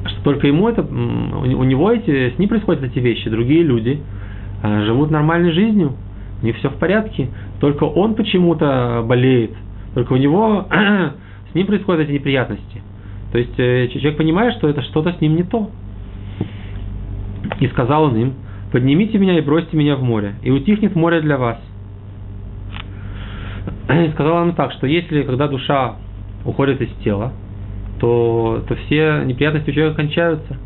что 0.05 0.23
только 0.23 0.47
ему 0.47 0.67
это, 0.67 0.81
у 0.83 1.63
него 1.63 1.91
эти, 1.91 2.33
с 2.35 2.39
ним 2.39 2.49
происходят 2.49 2.83
эти 2.83 2.99
вещи, 2.99 3.29
другие 3.29 3.63
люди 3.63 3.99
э, 4.63 4.85
живут 4.85 5.11
нормальной 5.11 5.51
жизнью, 5.51 5.93
у 6.41 6.45
них 6.45 6.57
все 6.57 6.69
в 6.69 6.75
порядке, 6.75 7.29
только 7.59 7.83
он 7.83 8.15
почему-то 8.15 9.03
болеет, 9.07 9.51
только 9.95 10.13
у 10.13 10.17
него 10.17 10.67
с 11.51 11.55
ним 11.55 11.67
происходят 11.67 12.01
эти 12.01 12.11
неприятности. 12.11 12.81
То 13.31 13.37
есть 13.37 13.59
э, 13.59 13.87
человек 13.89 14.17
понимает, 14.17 14.55
что 14.55 14.69
это 14.69 14.81
что-то 14.83 15.13
с 15.13 15.21
ним 15.21 15.35
не 15.35 15.43
то. 15.43 15.69
И 17.59 17.67
сказал 17.67 18.03
он 18.03 18.15
им, 18.15 18.33
поднимите 18.71 19.17
меня 19.17 19.37
и 19.37 19.41
бросьте 19.41 19.75
меня 19.75 19.95
в 19.95 20.03
море, 20.03 20.35
и 20.43 20.51
утихнет 20.51 20.95
море 20.95 21.21
для 21.21 21.37
вас. 21.37 21.59
И 23.89 24.09
сказал 24.11 24.43
он 24.43 24.53
так, 24.53 24.71
что 24.73 24.87
если, 24.87 25.23
когда 25.23 25.47
душа 25.47 25.95
уходит 26.45 26.81
из 26.81 26.89
тела, 27.03 27.33
то, 27.99 28.63
то 28.67 28.75
все 28.75 29.23
неприятности 29.25 29.69
у 29.71 29.73
человека 29.73 29.97
кончаются. 29.97 30.57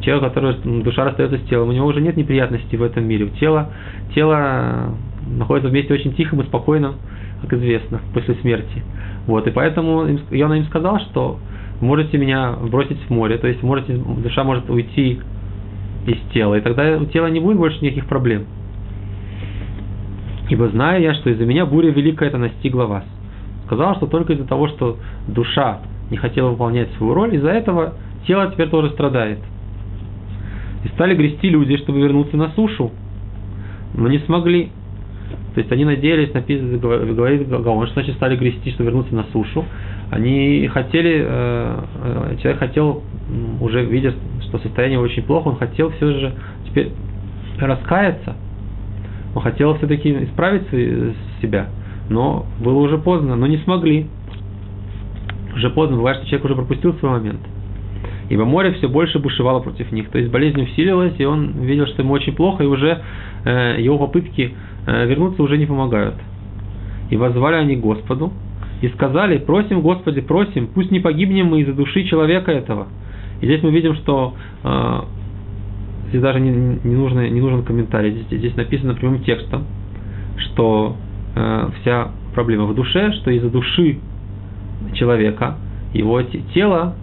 Человек, 0.00 0.32
который 0.32 0.82
душа 0.82 1.04
расстается 1.04 1.38
с 1.38 1.42
телом, 1.48 1.68
у 1.68 1.72
него 1.72 1.86
уже 1.86 2.00
нет 2.00 2.16
неприятностей 2.16 2.76
в 2.76 2.82
этом 2.82 3.04
мире. 3.04 3.28
Тело, 3.38 3.70
тело 4.14 4.94
находится 5.26 5.68
вместе 5.68 5.92
очень 5.92 6.14
тихом 6.14 6.40
и 6.40 6.44
спокойным, 6.44 6.94
как 7.42 7.52
известно, 7.52 8.00
после 8.14 8.34
смерти. 8.36 8.82
Вот, 9.26 9.46
и 9.46 9.50
поэтому 9.50 10.06
Йона 10.30 10.54
им 10.54 10.64
сказал, 10.66 11.00
что 11.00 11.38
можете 11.80 12.18
меня 12.18 12.52
бросить 12.52 12.98
в 13.06 13.10
море, 13.10 13.38
то 13.38 13.46
есть 13.46 13.62
можете, 13.62 13.94
душа 13.94 14.44
может 14.44 14.68
уйти 14.68 15.20
из 16.06 16.18
тела, 16.32 16.56
и 16.56 16.60
тогда 16.60 16.98
у 16.98 17.06
тела 17.06 17.28
не 17.28 17.40
будет 17.40 17.56
больше 17.56 17.82
никаких 17.82 18.06
проблем. 18.06 18.44
Ибо 20.50 20.68
знаю 20.68 21.02
я, 21.02 21.14
что 21.14 21.30
из-за 21.30 21.46
меня 21.46 21.64
буря 21.64 21.90
великая 21.90 22.28
это 22.28 22.38
настигла 22.38 22.84
вас. 22.84 23.04
Сказал, 23.64 23.96
что 23.96 24.06
только 24.06 24.34
из-за 24.34 24.46
того, 24.46 24.68
что 24.68 24.98
душа 25.26 25.80
не 26.10 26.18
хотела 26.18 26.50
выполнять 26.50 26.90
свою 26.98 27.14
роль, 27.14 27.34
из-за 27.36 27.48
этого 27.48 27.94
тело 28.26 28.50
теперь 28.52 28.68
тоже 28.68 28.90
страдает. 28.90 29.38
И 30.84 30.88
стали 30.88 31.14
грести 31.14 31.48
люди, 31.48 31.78
чтобы 31.78 32.00
вернуться 32.00 32.36
на 32.36 32.50
сушу, 32.50 32.92
но 33.94 34.08
не 34.08 34.18
смогли. 34.20 34.70
То 35.54 35.60
есть 35.60 35.70
они 35.70 35.84
надеялись, 35.84 36.34
написано, 36.34 36.78
говорит 36.78 37.48
Гаон, 37.48 37.86
что 37.86 37.94
значит 37.94 38.16
стали 38.16 38.36
грести, 38.36 38.72
чтобы 38.72 38.90
вернуться 38.90 39.14
на 39.14 39.24
сушу. 39.32 39.64
Они 40.10 40.68
хотели, 40.72 41.24
э, 41.24 41.80
э, 42.02 42.36
человек 42.42 42.58
хотел, 42.58 43.02
уже 43.60 43.84
видя, 43.84 44.14
что 44.48 44.58
состояние 44.58 44.98
очень 44.98 45.22
плохо, 45.22 45.48
он 45.48 45.56
хотел 45.56 45.90
все 45.90 46.12
же 46.12 46.32
теперь 46.68 46.90
раскаяться. 47.58 48.34
Он 49.34 49.42
хотел 49.42 49.74
все-таки 49.78 50.24
исправить 50.24 50.68
себя, 51.40 51.68
но 52.08 52.46
было 52.60 52.78
уже 52.78 52.98
поздно, 52.98 53.36
но 53.36 53.46
не 53.46 53.58
смогли 53.58 54.06
уже 55.54 55.70
поздно, 55.70 55.96
бывает, 55.96 56.18
что 56.18 56.26
человек 56.26 56.44
уже 56.44 56.54
пропустил 56.54 56.94
свой 56.94 57.12
момент. 57.12 57.40
Ибо 58.28 58.44
море 58.44 58.72
все 58.72 58.88
больше 58.88 59.18
бушевало 59.18 59.60
против 59.60 59.92
них. 59.92 60.08
То 60.10 60.18
есть 60.18 60.30
болезнь 60.30 60.60
усилилась, 60.60 61.14
и 61.18 61.24
он 61.24 61.52
видел, 61.62 61.86
что 61.86 62.02
ему 62.02 62.14
очень 62.14 62.34
плохо, 62.34 62.64
и 62.64 62.66
уже 62.66 63.02
э, 63.44 63.76
его 63.78 63.98
попытки 63.98 64.52
э, 64.52 64.54
вернуться 64.86 65.42
уже 65.42 65.58
не 65.58 65.66
помогают. 65.66 66.14
И 67.10 67.16
возвали 67.16 67.56
они 67.56 67.76
Господу, 67.76 68.32
и 68.80 68.88
сказали, 68.88 69.38
просим, 69.38 69.80
Господи, 69.80 70.20
просим, 70.20 70.68
пусть 70.68 70.90
не 70.90 71.00
погибнем 71.00 71.46
мы 71.46 71.60
из-за 71.60 71.72
души 71.72 72.04
человека 72.04 72.52
этого. 72.52 72.88
И 73.40 73.46
здесь 73.46 73.62
мы 73.62 73.70
видим, 73.70 73.94
что 73.94 74.34
э, 74.62 75.00
здесь 76.08 76.20
даже 76.20 76.40
не, 76.40 76.50
не, 76.50 76.94
нужно, 76.94 77.28
не 77.28 77.40
нужен 77.40 77.62
комментарий, 77.62 78.10
здесь, 78.10 78.38
здесь 78.38 78.56
написано 78.56 78.94
прямым 78.94 79.22
текстом, 79.22 79.64
что 80.36 80.96
э, 81.34 81.70
вся 81.80 82.10
проблема 82.34 82.64
в 82.64 82.74
душе, 82.74 83.12
что 83.12 83.30
из-за 83.30 83.48
души 83.48 83.98
человека, 84.94 85.56
его 85.92 86.20
тело 86.52 86.94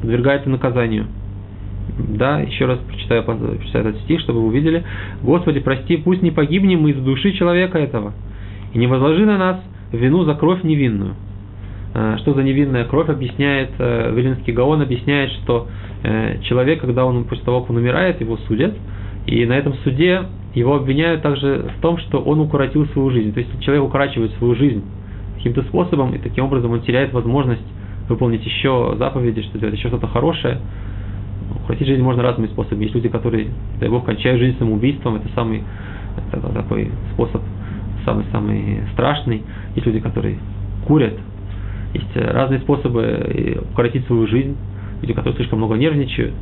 подвергается 0.00 0.50
наказанию. 0.50 1.06
Да, 1.98 2.40
еще 2.40 2.66
раз 2.66 2.78
прочитаю, 2.78 3.24
прочитаю 3.24 3.88
этот 3.88 4.00
стих, 4.02 4.20
чтобы 4.20 4.40
вы 4.40 4.48
увидели. 4.48 4.84
Господи, 5.22 5.60
прости, 5.60 5.96
пусть 5.96 6.22
не 6.22 6.30
погибнем 6.30 6.82
мы 6.82 6.90
из 6.90 6.96
души 6.96 7.32
человека 7.32 7.78
этого, 7.78 8.12
и 8.72 8.78
не 8.78 8.86
возложи 8.86 9.26
на 9.26 9.36
нас 9.36 9.60
вину 9.92 10.24
за 10.24 10.34
кровь 10.34 10.62
невинную. 10.62 11.14
А, 11.94 12.16
что 12.18 12.32
за 12.32 12.42
невинная 12.42 12.84
кровь, 12.84 13.10
объясняет 13.10 13.70
э, 13.78 14.12
Велинский 14.14 14.54
Гаон, 14.54 14.80
объясняет, 14.80 15.30
что 15.42 15.68
э, 16.02 16.38
человек, 16.44 16.80
когда 16.80 17.04
он 17.04 17.24
после 17.24 17.44
того, 17.44 17.60
как 17.60 17.70
он 17.70 17.76
умирает, 17.76 18.20
его 18.22 18.38
судят, 18.48 18.74
и 19.26 19.44
на 19.44 19.52
этом 19.52 19.74
суде 19.84 20.22
его 20.54 20.76
обвиняют 20.76 21.22
также 21.22 21.70
в 21.76 21.80
том, 21.82 21.98
что 21.98 22.18
он 22.18 22.40
укоротил 22.40 22.86
свою 22.88 23.10
жизнь. 23.10 23.34
То 23.34 23.40
есть 23.40 23.60
человек 23.60 23.84
укорачивает 23.84 24.32
свою 24.32 24.54
жизнь 24.54 24.82
каким-то 25.36 25.62
способом, 25.64 26.14
и 26.14 26.18
таким 26.18 26.44
образом 26.44 26.70
он 26.70 26.80
теряет 26.80 27.12
возможность 27.12 27.62
выполнить 28.08 28.44
еще 28.44 28.94
заповеди, 28.98 29.42
что 29.42 29.58
делать 29.58 29.76
еще 29.76 29.88
что-то 29.88 30.06
хорошее. 30.06 30.58
Укротить 31.64 31.86
жизнь 31.86 32.02
можно 32.02 32.22
разными 32.22 32.48
способами. 32.48 32.84
Есть 32.84 32.94
люди, 32.94 33.08
которые, 33.08 33.48
дай 33.80 33.88
Бог, 33.88 34.04
кончают 34.04 34.40
жизнь 34.40 34.58
самоубийством, 34.58 35.16
это 35.16 35.28
самый 35.34 35.62
это 36.32 36.48
такой 36.52 36.90
способ, 37.12 37.42
самый-самый 38.04 38.80
страшный. 38.92 39.42
Есть 39.74 39.86
люди, 39.86 40.00
которые 40.00 40.38
курят. 40.86 41.14
Есть 41.94 42.16
разные 42.16 42.60
способы 42.60 43.58
укоротить 43.72 44.06
свою 44.06 44.26
жизнь. 44.26 44.56
Люди, 45.00 45.14
которые 45.14 45.36
слишком 45.36 45.58
много 45.58 45.74
нервничают. 45.74 46.34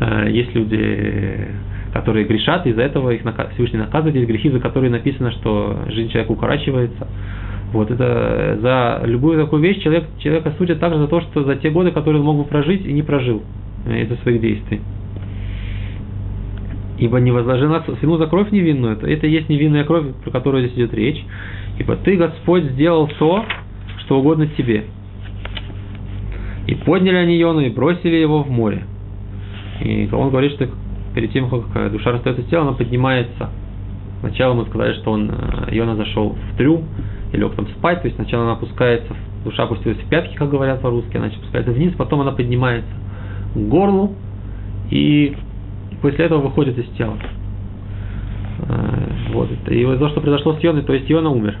Э, 0.00 0.28
есть 0.30 0.54
люди, 0.54 1.48
которые 1.92 2.26
грешат, 2.26 2.66
из-за 2.66 2.82
этого 2.82 3.10
их 3.10 3.22
Всевышний 3.54 3.78
наказывает. 3.78 4.16
Есть 4.16 4.28
грехи, 4.28 4.50
за 4.50 4.60
которые 4.60 4.90
написано, 4.90 5.30
что 5.32 5.78
жизнь 5.88 6.10
человека 6.10 6.32
укорачивается. 6.32 7.06
Вот 7.72 7.90
это 7.90 8.58
за 8.60 9.06
любую 9.06 9.42
такую 9.42 9.62
вещь 9.62 9.82
человек, 9.82 10.04
человека 10.18 10.52
судят 10.58 10.78
также 10.78 10.98
за 10.98 11.08
то, 11.08 11.20
что 11.20 11.44
за 11.44 11.56
те 11.56 11.70
годы, 11.70 11.90
которые 11.90 12.20
он 12.20 12.26
мог 12.26 12.36
бы 12.36 12.44
прожить 12.44 12.84
и 12.84 12.92
не 12.92 13.02
прожил 13.02 13.38
э, 13.38 13.42
из-за 13.86 14.16
своих 14.16 14.40
действий. 14.40 14.80
Ибо 16.98 17.18
не 17.18 17.32
возложи 17.32 17.66
нас 17.68 17.84
вину 18.00 18.16
за 18.16 18.26
кровь 18.26 18.52
невинную, 18.52 18.92
это, 18.92 19.08
это 19.08 19.26
есть 19.26 19.48
невинная 19.48 19.84
кровь, 19.84 20.06
про 20.22 20.30
которую 20.30 20.62
здесь 20.62 20.76
идет 20.76 20.94
речь. 20.94 21.24
Ибо 21.78 21.96
ты, 21.96 22.16
Господь, 22.16 22.64
сделал 22.64 23.08
то, 23.18 23.44
что 24.04 24.20
угодно 24.20 24.46
тебе. 24.46 24.84
И 26.66 26.74
подняли 26.76 27.16
они 27.16 27.36
Йону 27.36 27.60
и 27.60 27.70
бросили 27.70 28.14
его 28.14 28.42
в 28.42 28.50
море. 28.50 28.84
И 29.80 30.08
он 30.12 30.30
говорит, 30.30 30.52
что 30.52 30.68
перед 31.14 31.32
тем, 31.32 31.48
как 31.48 31.90
душа 31.90 32.12
расстается 32.12 32.42
с 32.42 32.46
телом, 32.46 32.68
она 32.68 32.76
поднимается. 32.76 33.50
Сначала 34.20 34.54
мы 34.54 34.66
сказали, 34.66 34.94
что 34.94 35.10
он, 35.10 35.28
э, 35.28 35.74
Йона 35.74 35.96
зашел 35.96 36.36
в 36.52 36.56
трюм, 36.56 36.84
и 37.32 37.36
лег 37.36 37.54
там 37.56 37.66
спать, 37.78 38.02
то 38.02 38.06
есть 38.06 38.16
сначала 38.16 38.44
она 38.44 38.52
опускается, 38.52 39.16
душа 39.44 39.64
опустилась 39.64 39.98
в 39.98 40.08
пятки, 40.08 40.36
как 40.36 40.50
говорят 40.50 40.80
по-русски, 40.80 41.16
она 41.16 41.26
опускается 41.26 41.72
вниз, 41.72 41.92
потом 41.96 42.20
она 42.20 42.30
поднимается 42.30 42.92
к 43.54 43.58
горлу, 43.58 44.14
и 44.90 45.36
после 46.00 46.26
этого 46.26 46.40
выходит 46.40 46.78
из 46.78 46.88
тела. 46.96 47.16
Э, 48.60 49.08
вот. 49.32 49.48
И 49.68 49.84
вот 49.84 49.98
то, 49.98 50.08
что 50.10 50.20
произошло 50.20 50.54
с 50.54 50.60
Йоной, 50.62 50.82
то 50.82 50.92
есть 50.92 51.08
Йона 51.08 51.30
умер. 51.30 51.56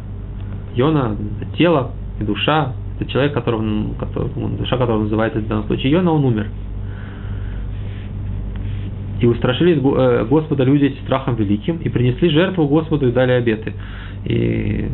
Йона, 0.74 1.16
тело 1.56 1.92
и 2.20 2.24
душа, 2.24 2.72
что 3.02 3.10
человек, 3.10 3.32
которого, 3.32 3.94
которого, 3.98 4.30
душа 4.50 4.76
которого 4.76 5.02
называется 5.02 5.40
в 5.40 5.48
данном 5.48 5.66
случае 5.66 5.92
Йона, 5.92 6.12
он 6.12 6.24
умер. 6.24 6.46
И 9.20 9.26
устрашились 9.26 9.78
э, 9.78 10.26
Господа 10.28 10.64
люди 10.64 10.96
страхом 11.04 11.36
великим, 11.36 11.76
и 11.76 11.88
принесли 11.88 12.28
жертву 12.30 12.66
Господу 12.66 13.08
и 13.08 13.12
дали 13.12 13.32
обеты. 13.32 13.72
И 14.24 14.88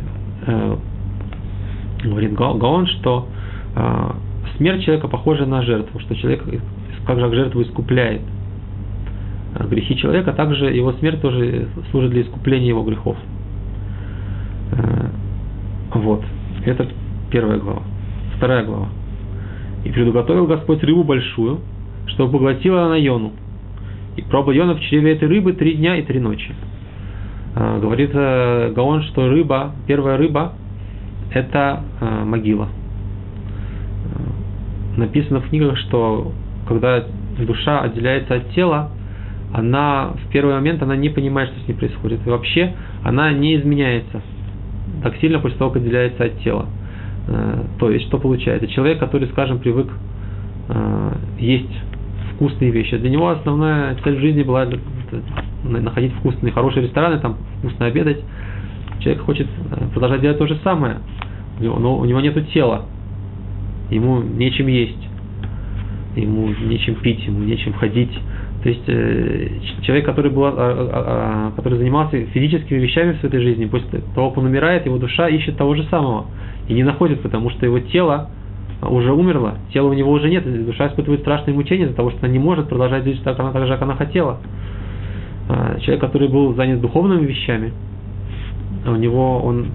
э, 0.47 0.77
говорит 2.05 2.35
Гаон, 2.35 2.87
что 2.87 3.27
э, 3.75 4.11
смерть 4.57 4.85
человека 4.85 5.09
похожа 5.09 5.47
на 5.47 5.63
жертву, 5.63 5.99
что 6.01 6.15
человек 6.15 6.45
как 7.09 7.19
же 7.21 7.35
жертву 7.35 7.63
искупляет 7.63 8.21
э, 9.55 9.67
грехи 9.67 9.97
человека, 9.97 10.35
также 10.35 10.67
его 10.67 10.93
смерть 10.93 11.23
тоже 11.23 11.69
служит 11.91 12.11
для 12.11 12.21
искупления 12.21 12.69
его 12.69 12.83
грехов. 12.83 13.17
Э, 14.73 15.07
вот. 15.95 16.23
Это 16.67 16.87
первая 17.31 17.59
глава. 17.59 17.83
Вторая 18.37 18.63
глава. 18.63 18.89
И 19.85 19.91
предуготовил 19.91 20.47
Господь 20.47 20.83
рыбу 20.85 21.03
большую, 21.03 21.61
чтобы 22.09 22.33
поглотила 22.33 22.85
она 22.85 22.97
Йону. 22.97 23.33
И 24.17 24.23
пробыл 24.23 24.53
Йона 24.53 24.75
в 24.75 24.81
чреве 24.81 25.13
этой 25.13 25.29
рыбы 25.29 25.55
три 25.55 25.77
дня 25.77 25.97
и 25.97 26.03
три 26.03 26.21
ночи. 26.21 26.55
А, 27.55 27.81
говорит 27.81 28.11
э, 28.13 28.73
Гаон, 28.75 29.05
что 29.05 29.31
рыба, 29.31 29.73
первая 29.87 30.19
рыба, 30.19 30.53
это 31.33 31.85
э, 32.03 32.25
могила. 32.25 32.69
Э, 34.05 34.99
написано 34.99 35.41
в 35.41 35.49
книгах, 35.49 35.79
что 35.79 36.33
когда 36.69 37.05
душа 37.39 37.81
отделяется 37.81 38.35
от 38.35 38.51
тела, 38.51 38.91
она 39.53 40.13
в 40.27 40.31
первый 40.31 40.55
момент 40.55 40.83
она 40.83 40.95
не 40.95 41.09
понимает, 41.09 41.51
что 41.51 41.65
с 41.65 41.69
ней 41.69 41.75
происходит. 41.75 42.21
И 42.27 42.31
вообще 42.31 42.75
она 43.03 43.33
не 43.33 43.57
изменяется 43.57 44.21
так 45.03 45.17
сильно 45.17 45.39
после 45.39 45.59
того, 45.59 45.71
как 45.71 45.83
отделяется 45.83 46.25
от 46.25 46.39
тела. 46.41 46.67
То 47.79 47.91
есть, 47.91 48.07
что 48.07 48.19
получается? 48.19 48.69
Человек, 48.69 48.99
который, 48.99 49.29
скажем, 49.29 49.59
привык 49.59 49.89
есть 51.39 51.73
вкусные 52.35 52.71
вещи. 52.71 52.97
Для 52.99 53.11
него 53.11 53.31
основная 53.31 53.97
цель 54.05 54.19
жизни 54.19 54.43
была 54.43 54.67
находить 55.65 56.13
вкусные, 56.15 56.53
хорошие 56.53 56.85
рестораны, 56.85 57.19
там 57.19 57.37
вкусно 57.59 57.87
обедать. 57.87 58.19
Человек 59.01 59.23
хочет 59.23 59.47
э, 59.47 59.89
продолжать 59.93 60.21
делать 60.21 60.39
то 60.39 60.47
же 60.47 60.59
самое, 60.63 60.99
но 61.61 61.99
у 61.99 62.05
него 62.05 62.21
нет 62.21 62.51
тела, 62.53 62.87
ему 63.91 64.21
нечем 64.21 64.67
есть, 64.67 65.08
ему 66.21 66.49
нечем 66.49 66.97
пить, 66.97 67.25
ему 67.27 67.41
нечем 67.41 67.73
ходить. 67.75 68.13
То 68.63 68.69
есть 68.69 68.83
э, 68.89 69.49
человек, 69.83 70.05
который, 70.05 70.31
был, 70.31 70.45
а, 70.45 70.51
а, 70.51 70.55
а, 70.57 71.53
который 71.57 71.79
занимался 71.79 72.21
физическими 72.27 72.79
вещами 72.79 73.13
в 73.13 73.25
этой 73.25 73.41
жизни, 73.41 73.67
после 73.67 74.01
того, 74.15 74.31
как 74.31 74.39
он 74.39 74.47
умирает, 74.47 74.87
его 74.87 74.99
душа 74.99 75.29
ищет 75.29 75.57
того 75.57 75.75
же 75.75 75.85
самого 75.85 76.27
и 76.67 76.75
не 76.75 76.83
находит, 76.83 77.23
потому 77.23 77.51
что 77.51 77.67
его 77.67 77.79
тело 77.79 78.31
уже 78.83 79.13
умерла, 79.13 79.55
тела 79.73 79.89
у 79.89 79.93
него 79.93 80.13
уже 80.13 80.29
нет, 80.29 80.45
душа 80.67 80.89
испытывает 80.89 81.21
страшные 81.23 81.55
мучения 81.55 81.85
из-за 81.85 81.95
того, 81.95 82.11
что 82.11 82.21
она 82.21 82.29
не 82.29 82.39
может 82.39 82.69
продолжать 82.69 83.05
жить 83.05 83.23
так, 83.23 83.37
так 83.37 83.67
же, 83.67 83.73
как 83.73 83.83
она 83.83 83.95
хотела. 83.95 84.39
А, 85.49 85.79
человек, 85.81 86.01
который 86.01 86.29
был 86.29 86.55
занят 86.55 86.81
духовными 86.81 87.27
вещами, 87.27 87.73
у 88.87 88.97
него 88.97 89.41
он 89.41 89.69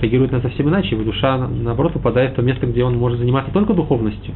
реагирует 0.00 0.32
на 0.32 0.40
совсем 0.40 0.68
иначе, 0.68 0.94
его 0.94 1.04
душа, 1.04 1.36
наоборот, 1.48 1.92
попадает 1.92 2.32
в 2.32 2.34
то 2.36 2.42
место, 2.42 2.66
где 2.66 2.84
он 2.84 2.96
может 2.96 3.18
заниматься 3.18 3.52
только 3.52 3.74
духовностью. 3.74 4.34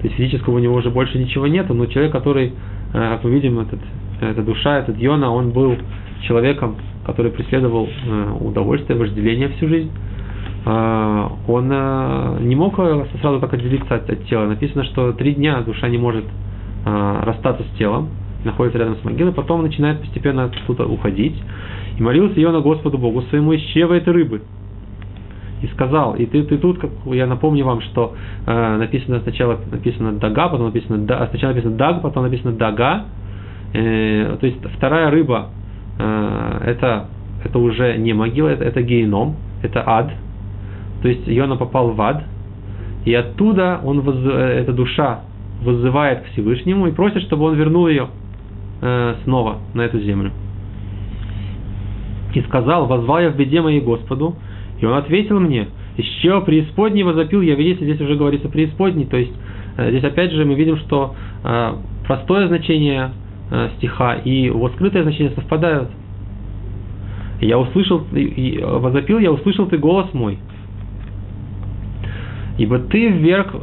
То 0.00 0.06
есть 0.06 0.16
физического 0.16 0.56
у 0.56 0.58
него 0.58 0.76
уже 0.76 0.90
больше 0.90 1.18
ничего 1.18 1.46
нет, 1.46 1.68
но 1.68 1.86
человек, 1.86 2.12
который, 2.12 2.54
а, 2.94 3.16
как 3.16 3.24
мы 3.24 3.30
видим, 3.30 3.58
этот, 3.58 3.80
эта 4.20 4.42
душа, 4.42 4.78
этот 4.78 4.96
Йона, 4.98 5.30
он 5.30 5.50
был 5.50 5.76
человеком, 6.22 6.76
который 7.04 7.30
преследовал 7.30 7.86
а, 8.08 8.34
удовольствие, 8.40 8.98
вожделение 8.98 9.48
всю 9.48 9.68
жизнь, 9.68 9.90
а, 10.64 11.32
он 11.48 11.70
э, 11.72 12.38
не 12.42 12.54
мог 12.54 12.78
э, 12.78 13.06
сразу 13.22 13.40
так 13.40 13.52
отделиться 13.54 13.94
от, 13.94 14.10
от 14.10 14.26
тела. 14.26 14.46
Написано, 14.46 14.84
что 14.84 15.12
три 15.12 15.34
дня 15.34 15.60
душа 15.62 15.88
не 15.88 15.98
может 15.98 16.24
расстаться 16.82 17.62
с 17.62 17.76
телом, 17.76 18.08
находится 18.42 18.78
рядом 18.78 18.96
с 18.96 19.04
могилой, 19.04 19.34
потом 19.34 19.62
начинает 19.62 20.00
постепенно 20.00 20.44
оттуда 20.44 20.86
уходить. 20.86 21.36
И 21.98 22.02
молился 22.02 22.36
ее 22.36 22.52
на 22.52 22.60
Господу 22.60 22.96
Богу 22.96 23.20
своему 23.28 23.52
из 23.52 23.60
чрева 23.72 23.92
этой 23.92 24.14
рыбы. 24.14 24.40
И 25.62 25.66
сказал, 25.68 26.14
и 26.14 26.24
ты, 26.26 26.42
ты 26.44 26.56
тут, 26.56 26.78
как 26.78 26.90
я 27.06 27.26
напомню 27.26 27.64
вам, 27.66 27.82
что 27.82 28.14
э, 28.46 28.76
написано 28.78 29.20
сначала 29.20 29.58
написано 29.70 30.12
дага, 30.12 30.48
потом 30.48 30.66
написано 30.66 30.98
да, 30.98 31.26
сначала 31.28 31.52
написано 31.52 31.76
даг, 31.76 32.02
потом 32.02 32.22
написано 32.22 32.52
дага. 32.52 33.04
Э, 33.74 34.36
то 34.40 34.46
есть 34.46 34.58
вторая 34.76 35.10
рыба 35.10 35.48
э, 35.98 36.60
это, 36.64 37.08
это 37.44 37.58
уже 37.58 37.98
не 37.98 38.14
могила, 38.14 38.48
это, 38.48 38.64
это 38.64 38.80
геном, 38.80 39.36
это 39.62 39.82
ад, 39.86 40.10
то 41.02 41.08
есть 41.08 41.26
Йона 41.26 41.56
попал 41.56 41.90
в 41.90 42.00
ад, 42.00 42.24
и 43.04 43.14
оттуда 43.14 43.80
он, 43.82 44.02
э, 44.06 44.60
эта 44.60 44.72
душа 44.72 45.20
вызывает 45.62 46.22
к 46.22 46.24
Всевышнему 46.32 46.86
и 46.88 46.92
просит, 46.92 47.22
чтобы 47.22 47.44
он 47.44 47.54
вернул 47.54 47.88
ее 47.88 48.08
э, 48.82 49.14
снова 49.24 49.58
на 49.74 49.82
эту 49.82 49.98
землю. 50.00 50.32
И 52.34 52.40
сказал, 52.42 52.86
возвал 52.86 53.20
я 53.20 53.30
в 53.30 53.36
беде 53.36 53.60
моей 53.60 53.80
Господу, 53.80 54.36
и 54.80 54.86
он 54.86 54.94
ответил 54.94 55.38
мне, 55.38 55.68
еще 55.96 56.40
преисподней 56.40 57.02
возопил 57.02 57.42
я, 57.42 57.54
видите, 57.54 57.84
здесь 57.84 58.00
уже 58.00 58.16
говорится 58.16 58.48
преисподней, 58.48 59.06
то 59.06 59.16
есть 59.16 59.32
э, 59.76 59.90
здесь 59.90 60.04
опять 60.04 60.32
же 60.32 60.44
мы 60.44 60.54
видим, 60.54 60.78
что 60.78 61.14
э, 61.44 61.74
простое 62.06 62.48
значение 62.48 63.10
э, 63.50 63.68
стиха 63.76 64.14
и 64.14 64.44
его 64.44 64.68
скрытое 64.70 65.02
значение 65.02 65.32
совпадают. 65.34 65.90
я 67.40 67.58
услышал, 67.58 68.06
возопил 68.80 69.18
я, 69.18 69.32
услышал 69.32 69.66
ты 69.66 69.78
голос 69.78 70.12
мой, 70.12 70.38
Ибо 72.58 72.78
ты 72.78 73.08
вверх 73.08 73.54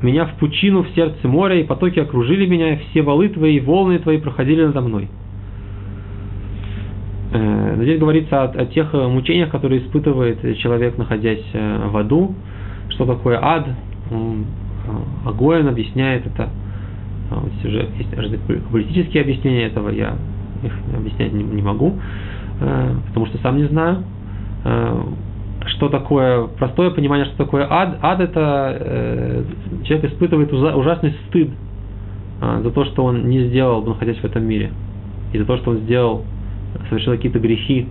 меня 0.00 0.24
в 0.24 0.38
пучину 0.38 0.84
в 0.84 0.88
сердце 0.94 1.28
моря, 1.28 1.60
и 1.60 1.64
потоки 1.64 1.98
окружили 1.98 2.46
меня, 2.46 2.72
и 2.72 2.76
все 2.78 3.02
валы 3.02 3.28
твои, 3.28 3.60
волны 3.60 3.98
твои 3.98 4.16
проходили 4.18 4.64
надо 4.64 4.80
мной. 4.80 5.08
Э, 7.36 7.76
здесь 7.82 7.98
говорится 7.98 8.44
о, 8.44 8.46
о 8.46 8.66
тех 8.66 8.94
э, 8.94 9.08
мучениях, 9.08 9.50
которые 9.50 9.82
испытывает 9.82 10.40
человек, 10.58 10.96
находясь 10.96 11.44
э, 11.52 11.88
в 11.88 11.96
аду. 11.96 12.34
Что 12.90 13.04
такое 13.04 13.38
ад? 13.42 13.66
Агоин 15.26 15.66
объясняет 15.68 16.26
это. 16.26 16.48
Здесь 17.60 17.64
уже 17.64 17.88
есть 17.98 18.42
политические 18.70 19.22
объяснения 19.22 19.66
этого, 19.66 19.90
я 19.90 20.14
их 20.62 20.72
объяснять 20.96 21.32
не, 21.32 21.42
не 21.42 21.60
могу, 21.60 21.94
потому 23.08 23.26
что 23.26 23.38
сам 23.38 23.56
не 23.56 23.64
знаю 23.64 24.04
что 25.66 25.88
такое, 25.88 26.46
простое 26.46 26.90
понимание, 26.90 27.26
что 27.26 27.36
такое 27.36 27.66
ад. 27.68 27.98
Ад 28.00 28.20
это 28.20 29.44
человек 29.84 30.12
испытывает 30.12 30.52
ужасный 30.52 31.16
стыд 31.26 31.50
за 32.40 32.70
то, 32.70 32.84
что 32.84 33.04
он 33.04 33.28
не 33.28 33.48
сделал, 33.48 33.84
находясь 33.84 34.18
в 34.18 34.24
этом 34.24 34.44
мире. 34.44 34.70
И 35.32 35.38
за 35.38 35.44
то, 35.44 35.56
что 35.56 35.72
он 35.72 35.78
сделал, 35.78 36.24
совершил 36.88 37.12
какие-то 37.12 37.38
грехи. 37.38 37.86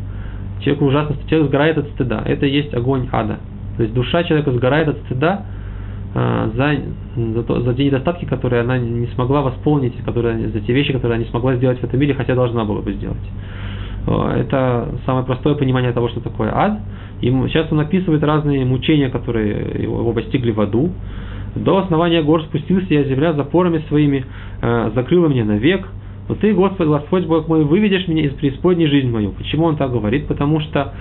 Человек 0.61 0.81
ужасно, 0.81 1.15
человек 1.27 1.49
сгорает 1.49 1.77
от 1.77 1.87
стыда. 1.89 2.23
Это 2.25 2.45
есть 2.45 2.73
огонь 2.73 3.07
ада. 3.11 3.39
То 3.77 3.83
есть 3.83 3.93
душа 3.93 4.23
человека 4.23 4.51
сгорает 4.51 4.87
от 4.87 4.97
стыда 5.05 5.45
э, 6.13 6.49
за, 6.55 7.33
за, 7.33 7.43
то, 7.43 7.61
за 7.61 7.73
те 7.73 7.85
недостатки, 7.85 8.25
которые 8.25 8.61
она 8.61 8.77
не 8.77 9.07
смогла 9.07 9.41
восполнить, 9.41 9.95
которые, 10.05 10.49
за 10.49 10.61
те 10.61 10.73
вещи, 10.73 10.93
которые 10.93 11.15
она 11.15 11.23
не 11.23 11.29
смогла 11.29 11.55
сделать 11.55 11.79
в 11.79 11.83
этом 11.83 11.99
мире, 11.99 12.13
хотя 12.13 12.35
должна 12.35 12.63
была 12.65 12.81
бы 12.81 12.93
сделать. 12.93 13.17
Это 14.07 14.89
самое 15.05 15.25
простое 15.25 15.55
понимание 15.55 15.91
того, 15.91 16.09
что 16.09 16.19
такое 16.19 16.51
ад. 16.55 16.79
И 17.21 17.29
сейчас 17.29 17.71
он 17.71 17.79
описывает 17.79 18.23
разные 18.23 18.63
мучения, 18.63 19.09
которые 19.09 19.81
его 19.81 20.13
постигли 20.13 20.51
в 20.51 20.61
аду. 20.61 20.91
До 21.55 21.77
основания 21.77 22.21
гор 22.21 22.43
спустился 22.43 22.93
я, 22.93 23.03
земля 23.03 23.33
запорами 23.33 23.83
своими 23.87 24.25
э, 24.61 24.91
закрыла 24.93 25.27
меня 25.27 25.45
навек. 25.45 25.87
Но 26.27 26.35
ты, 26.35 26.53
Господь, 26.53 26.87
Господь 26.87 27.25
Бог 27.25 27.47
мой, 27.47 27.63
выведешь 27.63 28.07
меня 28.07 28.23
из 28.23 28.33
преисподней 28.33 28.87
жизнь 28.87 29.09
мою. 29.09 29.31
Почему 29.31 29.65
он 29.65 29.77
так 29.77 29.91
говорит? 29.91 30.27
Потому 30.27 30.59
что 30.59 30.93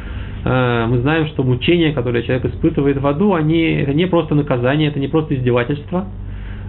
э, 0.44 0.86
мы 0.88 0.98
знаем, 0.98 1.26
что 1.28 1.42
мучения, 1.42 1.92
которые 1.92 2.24
человек 2.24 2.44
испытывает 2.46 3.00
в 3.00 3.06
аду, 3.06 3.34
они, 3.34 3.62
это 3.62 3.94
не 3.94 4.06
просто 4.06 4.34
наказание, 4.34 4.88
это 4.88 5.00
не 5.00 5.08
просто 5.08 5.34
издевательство. 5.34 6.06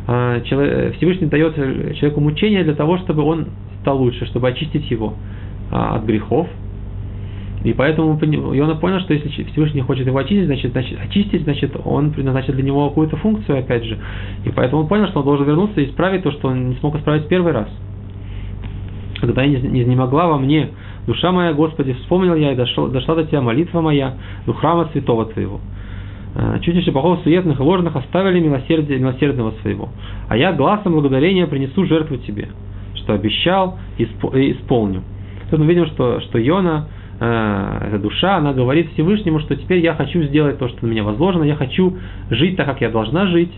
Э, 0.07 0.41
человек, 0.45 0.95
Всевышний 0.95 1.27
дает 1.27 1.55
человеку 1.55 2.21
мучения 2.21 2.63
для 2.63 2.75
того, 2.75 2.97
чтобы 2.99 3.23
он 3.23 3.47
стал 3.81 3.97
лучше, 3.97 4.25
чтобы 4.25 4.47
очистить 4.47 4.89
его 4.89 5.15
э, 5.71 5.75
от 5.75 6.05
грехов, 6.05 6.47
и 7.65 7.73
поэтому 7.73 8.13
Иона 8.13 8.75
понял, 8.75 8.99
что 8.99 9.15
если 9.15 9.27
Всевышний 9.27 9.81
хочет 9.81 10.05
его 10.05 10.19
очистить, 10.19 10.45
значит, 10.45 10.71
значит 10.71 10.99
очистить, 11.01 11.41
значит, 11.45 11.75
он 11.83 12.11
предназначил 12.11 12.53
для 12.53 12.61
него 12.61 12.89
какую-то 12.89 13.17
функцию, 13.17 13.57
опять 13.57 13.83
же. 13.83 13.97
И 14.45 14.51
поэтому 14.51 14.83
он 14.83 14.87
понял, 14.87 15.07
что 15.07 15.21
он 15.21 15.25
должен 15.25 15.47
вернуться 15.47 15.81
и 15.81 15.85
исправить 15.85 16.21
то, 16.21 16.31
что 16.31 16.49
он 16.49 16.69
не 16.69 16.75
смог 16.75 16.95
исправить 16.95 17.23
в 17.23 17.27
первый 17.27 17.53
раз. 17.53 17.67
Когда 19.19 19.43
я 19.43 19.59
не 19.59 19.83
изнемогла 19.83 20.27
во 20.27 20.37
мне, 20.37 20.69
душа 21.07 21.31
моя, 21.31 21.53
Господи, 21.53 21.93
вспомнил 21.93 22.35
я 22.35 22.53
и 22.53 22.55
дошла, 22.55 22.87
дошла 22.89 23.15
до 23.15 23.23
Тебя 23.23 23.41
молитва 23.41 23.81
моя, 23.81 24.15
до 24.45 24.53
храма 24.53 24.89
святого 24.91 25.25
Твоего. 25.25 25.59
Э, 26.35 26.59
чудище 26.61 26.91
богов 26.91 27.19
суетных 27.23 27.59
и 27.59 27.63
ложных 27.63 27.95
оставили 27.95 28.39
милосердие, 28.41 28.99
милосердного 28.99 29.53
своего. 29.61 29.89
А 30.27 30.35
я 30.35 30.51
глазом 30.51 30.93
благодарения 30.93 31.47
принесу 31.47 31.85
жертву 31.85 32.17
Тебе, 32.17 32.49
что 32.95 33.13
обещал, 33.13 33.79
исполню. 33.97 35.03
Тут 35.49 35.59
мы 35.59 35.65
видим, 35.65 35.85
что, 35.87 36.19
что 36.21 36.37
Йона 36.37 36.89
э, 37.19 37.87
эта 37.87 37.99
душа, 37.99 38.35
она 38.35 38.51
говорит 38.51 38.91
Всевышнему, 38.93 39.39
что 39.39 39.55
теперь 39.55 39.79
я 39.79 39.93
хочу 39.93 40.23
сделать 40.23 40.59
то, 40.59 40.67
что 40.67 40.85
на 40.85 40.91
меня 40.91 41.03
возложено, 41.03 41.43
я 41.43 41.55
хочу 41.55 41.95
жить 42.29 42.57
так, 42.57 42.65
как 42.65 42.81
я 42.81 42.89
должна 42.89 43.27
жить. 43.27 43.51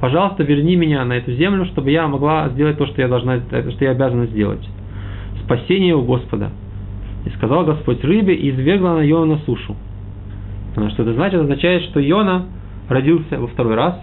Пожалуйста, 0.00 0.44
верни 0.44 0.76
меня 0.76 1.04
на 1.04 1.14
эту 1.14 1.32
землю, 1.32 1.66
чтобы 1.66 1.90
я 1.90 2.08
могла 2.08 2.48
сделать 2.50 2.78
то, 2.78 2.86
что 2.86 3.02
я 3.02 3.08
должна, 3.08 3.40
что 3.40 3.84
я 3.84 3.90
обязана 3.90 4.26
сделать. 4.26 4.66
Спасение 5.44 5.94
у 5.94 6.02
Господа. 6.02 6.50
И 7.24 7.30
сказал 7.30 7.64
Господь 7.64 8.02
рыбе, 8.04 8.34
и 8.34 8.50
извергла 8.50 8.92
она 8.92 9.02
Йона 9.02 9.36
на 9.36 9.38
сушу. 9.40 9.76
Что 10.74 11.02
это 11.02 11.14
значит? 11.14 11.40
Означает, 11.40 11.84
что 11.84 12.00
Йона 12.00 12.46
родился 12.88 13.38
во 13.38 13.46
второй 13.46 13.74
раз. 13.74 14.00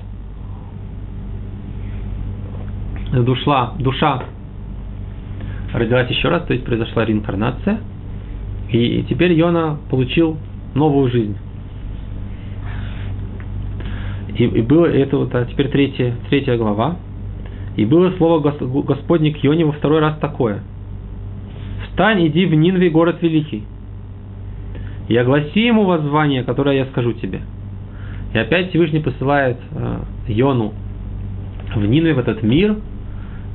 Душла, 3.13 3.73
душа 3.77 4.23
родилась 5.73 6.09
еще 6.09 6.29
раз, 6.29 6.43
то 6.43 6.53
есть 6.53 6.65
произошла 6.65 7.05
реинкарнация. 7.05 7.79
И 8.69 9.05
теперь 9.09 9.33
Йона 9.33 9.77
получил 9.89 10.37
новую 10.75 11.09
жизнь. 11.11 11.37
И, 14.37 14.45
и 14.45 14.61
было 14.61 14.85
это 14.85 15.17
вот, 15.17 15.35
а 15.35 15.45
теперь 15.45 15.69
третья, 15.69 16.15
третья 16.29 16.57
глава. 16.57 16.97
И 17.75 17.85
было 17.85 18.11
слово 18.17 18.39
Господне 18.39 19.31
к 19.33 19.37
Йоне 19.43 19.65
во 19.65 19.71
второй 19.73 19.99
раз 19.99 20.17
такое. 20.19 20.61
Встань, 21.91 22.25
иди 22.25 22.45
в 22.45 22.53
Нинве, 22.53 22.89
город 22.89 23.17
великий. 23.21 23.63
И 25.09 25.17
огласи 25.17 25.65
ему 25.65 25.83
воззвание, 25.83 26.43
которое 26.43 26.77
я 26.77 26.85
скажу 26.85 27.11
тебе. 27.13 27.41
И 28.33 28.37
опять 28.37 28.69
Всевышний 28.69 29.01
посылает 29.01 29.57
э, 29.71 29.99
Йону 30.29 30.73
в 31.75 31.85
Нинве, 31.85 32.13
в 32.13 32.19
этот 32.19 32.43
мир, 32.43 32.77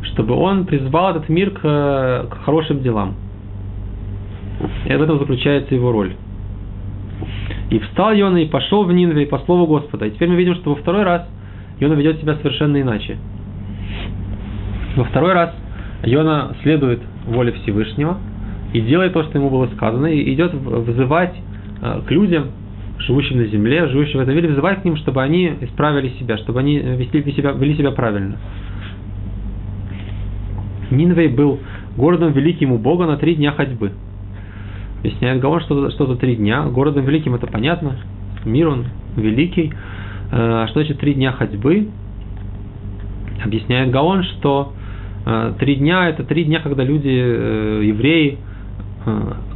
чтобы 0.02 0.34
он 0.34 0.66
призвал 0.66 1.12
этот 1.12 1.30
мир 1.30 1.50
к, 1.50 1.60
к 1.62 2.38
хорошим 2.44 2.82
делам. 2.82 3.14
И 4.84 4.94
в 4.94 5.02
этом 5.02 5.18
заключается 5.18 5.74
его 5.74 5.90
роль. 5.90 6.14
И 7.70 7.78
встал 7.78 8.12
Йона 8.12 8.38
и 8.38 8.46
пошел 8.46 8.84
в 8.84 8.92
Нинве 8.92 9.26
по 9.26 9.38
слову 9.40 9.66
Господа. 9.66 10.06
И 10.06 10.10
теперь 10.10 10.28
мы 10.28 10.36
видим, 10.36 10.56
что 10.56 10.70
во 10.70 10.76
второй 10.76 11.04
раз 11.04 11.26
Йона 11.80 11.94
ведет 11.94 12.20
себя 12.20 12.36
совершенно 12.36 12.80
иначе. 12.80 13.16
Во 14.94 15.04
второй 15.04 15.32
раз 15.32 15.54
Йона 16.04 16.54
следует 16.62 17.00
воле 17.26 17.52
Всевышнего 17.52 18.18
и 18.72 18.80
делает 18.80 19.12
то, 19.12 19.22
что 19.24 19.38
ему 19.38 19.50
было 19.50 19.66
сказано, 19.68 20.06
и 20.06 20.34
идет 20.34 20.52
вызывать 20.54 21.34
э, 21.82 22.00
к 22.06 22.10
людям, 22.10 22.48
живущим 22.98 23.38
на 23.38 23.46
земле, 23.46 23.88
живущим 23.88 24.18
в 24.18 24.22
этом 24.22 24.34
мире, 24.34 24.48
вызывать 24.48 24.82
к 24.82 24.84
ним, 24.84 24.96
чтобы 24.96 25.22
они 25.22 25.52
исправили 25.60 26.10
себя, 26.18 26.38
чтобы 26.38 26.60
они 26.60 26.78
вели 26.78 27.32
себя, 27.32 27.52
вели 27.52 27.76
себя 27.76 27.90
правильно. 27.90 28.36
Нинвей 30.90 31.28
был 31.28 31.58
городом 31.96 32.32
великим 32.32 32.72
у 32.72 32.78
Бога 32.78 33.06
на 33.06 33.16
три 33.16 33.34
дня 33.34 33.52
ходьбы. 33.52 33.92
Объясняет 35.00 35.40
Гаон, 35.40 35.60
что, 35.60 35.90
что 35.90 36.06
за 36.06 36.16
три 36.16 36.36
дня. 36.36 36.64
Городом 36.66 37.04
великим 37.04 37.34
это 37.34 37.46
понятно. 37.46 37.96
Мир 38.44 38.68
он 38.68 38.86
великий. 39.16 39.72
Э, 40.32 40.66
что 40.68 40.80
значит 40.80 40.98
три 40.98 41.14
дня 41.14 41.32
ходьбы? 41.32 41.88
Объясняет 43.44 43.90
Гаон, 43.90 44.22
что 44.24 44.72
э, 44.72 44.85
три 45.58 45.76
дня 45.76 46.08
это 46.08 46.24
три 46.24 46.44
дня, 46.44 46.60
когда 46.60 46.84
люди, 46.84 47.08
э, 47.08 47.82
евреи, 47.84 48.38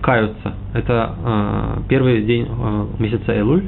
каются. 0.01 0.55
Это 0.75 1.83
первый 1.89 2.23
день 2.23 2.47
месяца 3.01 3.33
Элуль, 3.37 3.65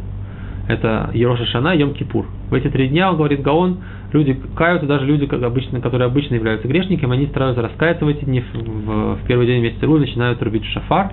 это 0.69 1.11
Ероша 1.13 1.45
Шана, 1.47 1.75
Йом 1.75 1.95
Кипур. 1.95 2.27
В 2.51 2.55
эти 2.55 2.69
три 2.69 2.89
дня, 2.89 3.11
он 3.11 3.17
говорит 3.17 3.43
Гаон, 3.43 3.79
люди 4.13 4.39
каются, 4.55 4.87
даже 4.87 5.07
люди, 5.07 5.27
как 5.27 5.43
обычно, 5.43 5.81
которые 5.81 6.07
обычно 6.07 6.37
являются 6.37 6.69
грешниками, 6.69 7.15
они 7.15 7.27
стараются 7.27 7.63
раскаяться 7.63 8.05
в 8.05 8.09
эти 8.09 8.25
дни. 8.25 8.45
В, 8.53 9.17
в 9.17 9.27
первый 9.27 9.47
день 9.47 9.61
месяца 9.61 9.87
Элуль 9.87 10.01
начинают 10.01 10.41
рубить 10.43 10.65
шафар, 10.67 11.13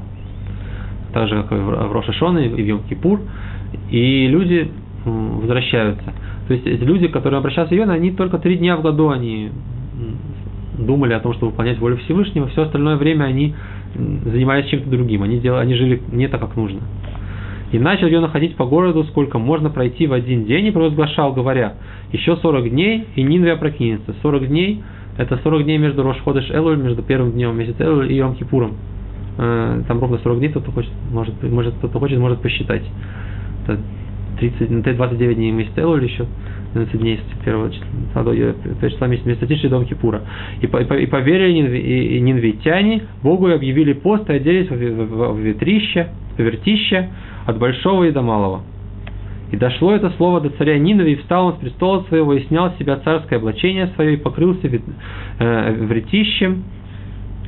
так 1.14 1.28
же, 1.28 1.42
как 1.42 1.52
и 1.52 1.56
в 1.56 1.92
Роша 1.92 2.14
Шона 2.14 2.38
и 2.38 2.50
в 2.50 2.58
Йом 2.60 2.84
Кипур. 2.84 3.22
И 3.90 4.28
люди 4.28 4.72
возвращаются. 5.04 6.14
То 6.48 6.54
есть 6.54 6.66
люди, 6.66 7.08
которые 7.08 7.40
обращаются 7.40 7.74
в 7.74 7.78
Йона, 7.78 7.94
они 7.94 8.12
только 8.12 8.38
три 8.38 8.58
дня 8.58 8.78
в 8.78 8.84
году 8.84 9.10
они 9.10 9.50
думали 10.86 11.14
о 11.14 11.20
том, 11.20 11.34
чтобы 11.34 11.52
выполнять 11.52 11.80
волю 11.80 11.98
Всевышнего, 11.98 12.48
все 12.48 12.64
остальное 12.64 12.96
время 12.96 13.26
они 13.26 13.56
занимались 13.96 14.68
чем-то 14.68 14.90
другим, 14.90 15.24
они, 15.24 15.40
делали, 15.40 15.62
они 15.62 15.76
жили 15.76 16.02
не 16.12 16.28
так, 16.28 16.40
как 16.40 16.56
нужно. 16.56 16.82
И 17.72 17.78
начал 17.78 18.08
Йона 18.08 18.30
ходить 18.30 18.56
по 18.56 18.66
городу, 18.66 19.04
сколько 19.06 19.38
можно 19.38 19.70
пройти 19.70 20.08
в 20.08 20.14
один 20.14 20.46
день, 20.46 20.68
и 20.68 20.72
провозглашал, 20.72 21.34
говоря, 21.34 21.76
еще 22.12 22.36
40 22.36 22.70
дней, 22.70 23.06
и 23.16 23.22
Нинве 23.22 23.54
опрокинется. 23.54 24.16
40 24.24 24.48
дней– 24.48 24.84
это 25.18 25.38
40 25.44 25.64
дней 25.66 25.78
между 25.78 26.02
Рошходыш 26.02 26.50
Элуль, 26.50 26.78
между 26.78 27.04
первым 27.04 27.32
днем 27.34 27.56
месяца 27.58 27.84
Элуль 27.84 28.12
и 28.12 28.16
Йом 28.16 28.36
Кипуром. 28.36 28.76
Э, 29.38 29.84
там 29.88 30.00
ровно 30.00 30.18
40 30.18 30.40
дней, 30.40 30.50
кто-то 30.50 30.72
хочет, 30.72 30.92
может, 31.12 31.44
может, 31.44 31.76
кто-то 31.76 32.00
хочет, 32.00 32.18
может 32.18 32.42
посчитать. 32.42 32.84
Это 33.66 33.80
30, 34.40 34.96
29 34.96 35.36
дней 35.36 35.52
месяца 35.52 35.82
Элуль 35.82 36.06
еще, 36.06 36.26
12 36.74 37.00
дней 37.00 37.18
с 37.18 37.44
первого 37.44 37.72
числа, 37.72 38.90
числа 38.90 39.08
месяца, 39.08 39.28
месяца 39.28 39.70
Дом 39.70 39.86
Кипура. 39.86 40.22
И, 40.62 40.66
и, 40.66 41.04
и 41.04 41.06
поверили 41.08 42.20
нинвитяне 42.20 43.04
Богу 43.24 43.50
и 43.50 43.54
объявили 43.54 43.94
пост 43.94 44.30
и 44.30 44.34
оделись 44.34 44.70
в, 44.70 45.40
ветрище, 45.40 46.10
в 46.38 46.42
вертище, 46.42 47.10
от 47.46 47.58
большого 47.58 48.04
и 48.04 48.12
до 48.12 48.22
малого. 48.22 48.62
И 49.52 49.58
дошло 49.58 49.96
это 49.96 50.12
слово 50.12 50.42
до 50.42 50.50
царя 50.52 50.78
Нинова, 50.78 51.08
и 51.08 51.16
встал 51.16 51.48
он 51.48 51.54
с 51.54 51.58
престола 51.58 52.04
своего, 52.08 52.34
и 52.34 52.46
снял 52.46 52.72
с 52.72 52.78
себя 52.78 52.98
царское 52.98 53.38
облачение 53.38 53.88
свое, 53.96 54.14
и 54.14 54.18
покрылся 54.18 54.68
э, 54.68 55.74
вретищем, 55.86 56.66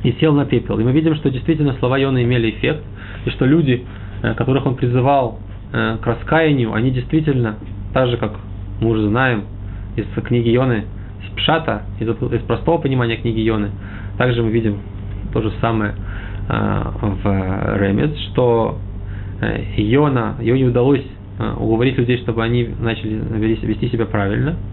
и 0.02 0.10
сел 0.18 0.34
на 0.34 0.44
пепел. 0.44 0.80
И 0.80 0.84
мы 0.84 0.90
видим, 0.90 1.14
что 1.14 1.30
действительно 1.30 1.74
слова 1.74 1.96
Йона 1.98 2.24
имели 2.24 2.50
эффект, 2.50 2.82
и 3.24 3.30
что 3.30 3.46
люди, 3.46 3.84
э, 4.22 4.34
которых 4.34 4.66
он 4.66 4.74
призывал 4.74 5.38
э, 5.72 5.98
к 6.02 6.06
раскаянию, 6.06 6.72
они 6.72 6.90
действительно, 6.90 7.56
так 7.94 8.08
же, 8.08 8.16
как 8.16 8.32
мы 8.82 8.90
уже 8.90 9.08
знаем 9.08 9.44
из 9.96 10.04
книги 10.24 10.50
Йоны, 10.50 10.84
из 11.22 11.36
Пшата, 11.36 11.82
из, 12.00 12.08
из 12.08 12.42
простого 12.42 12.78
понимания 12.78 13.16
книги 13.16 13.40
Йоны, 13.40 13.70
также 14.18 14.42
мы 14.42 14.50
видим 14.50 14.78
то 15.32 15.40
же 15.40 15.50
самое 15.60 15.94
э, 16.48 16.82
в 17.22 17.78
Ремец, 17.78 18.16
что 18.32 18.78
Йона, 19.76 20.36
ее 20.40 20.56
не 20.56 20.66
удалось 20.66 21.04
уговорить 21.58 21.96
людей, 21.98 22.18
чтобы 22.18 22.44
они 22.44 22.68
начали 22.78 23.20
вести 23.64 23.88
себя 23.88 24.06
правильно– 24.06 24.56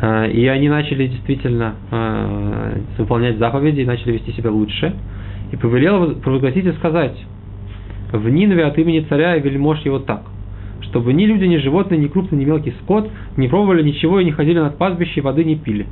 Э, 0.00 0.30
и 0.30 0.46
они 0.46 0.68
начали 0.68 1.06
действительно 1.08 1.74
э, 1.90 2.78
выполнять 2.98 3.38
заповеди 3.38 3.80
и 3.80 3.84
начали 3.84 4.12
вести 4.12 4.32
себя 4.32 4.50
лучше. 4.50 4.94
И 5.52 5.56
повелел 5.56 6.14
провозгласить 6.16 6.64
и 6.64 6.72
сказать, 6.72 7.16
в 8.12 8.28
Нинве 8.28 8.64
от 8.64 8.78
имени 8.78 9.00
царя 9.08 9.36
и 9.36 9.40
вельмож 9.40 9.80
его 9.80 9.98
так, 9.98 10.22
чтобы 10.82 11.12
ни 11.12 11.24
люди, 11.24 11.44
ни 11.44 11.56
животные, 11.58 11.98
ни 12.00 12.08
крупный, 12.08 12.38
ни 12.38 12.44
мелкий 12.44 12.74
скот 12.82 13.10
не 13.36 13.48
пробовали 13.48 13.82
ничего 13.82 14.20
и 14.20 14.24
не 14.24 14.32
ходили 14.32 14.58
над 14.58 14.76
пастбище 14.76 15.20
и 15.20 15.20
воды 15.20 15.44
не 15.44 15.56
пили. 15.56 15.86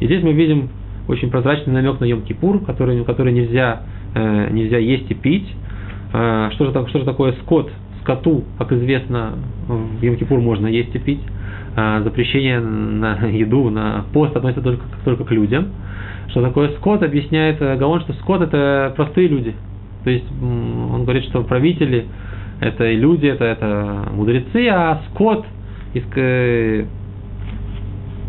И 0.00 0.06
здесь 0.06 0.22
мы 0.22 0.32
видим 0.32 0.70
очень 1.08 1.30
прозрачный 1.30 1.72
намек 1.72 2.00
на 2.00 2.04
Йом-Кипур, 2.04 2.64
который, 2.64 3.04
который 3.04 3.32
нельзя, 3.32 3.82
э, 4.14 4.48
нельзя 4.50 4.78
есть 4.78 5.10
и 5.10 5.14
пить. 5.14 5.48
Э, 6.12 6.50
что, 6.54 6.66
же, 6.66 6.88
что 6.88 6.98
же 7.00 7.04
такое 7.04 7.32
скот? 7.42 7.70
Скоту, 8.02 8.44
как 8.58 8.72
известно, 8.72 9.34
в 9.68 10.02
Йом-Кипур 10.02 10.40
можно 10.40 10.66
есть 10.66 10.94
и 10.94 10.98
пить. 10.98 11.20
А, 11.76 12.02
запрещение 12.02 12.60
на 12.60 13.26
еду, 13.26 13.70
на 13.70 14.04
пост 14.12 14.36
относится 14.36 14.62
только, 14.62 14.84
только 15.04 15.24
к 15.24 15.30
людям. 15.30 15.68
Что 16.28 16.42
такое 16.42 16.70
скот, 16.76 17.02
объясняет 17.02 17.60
э, 17.60 17.76
Гаон, 17.76 18.00
что 18.00 18.12
скот 18.14 18.42
это 18.42 18.92
простые 18.96 19.28
люди. 19.28 19.54
То 20.04 20.10
есть 20.10 20.24
он 20.42 21.02
говорит, 21.02 21.24
что 21.24 21.42
правители 21.42 22.06
это 22.60 22.90
люди, 22.92 23.26
это, 23.26 23.44
это 23.44 24.08
мудрецы, 24.12 24.68
а 24.68 25.02
скот 25.10 25.46
из, 25.94 26.04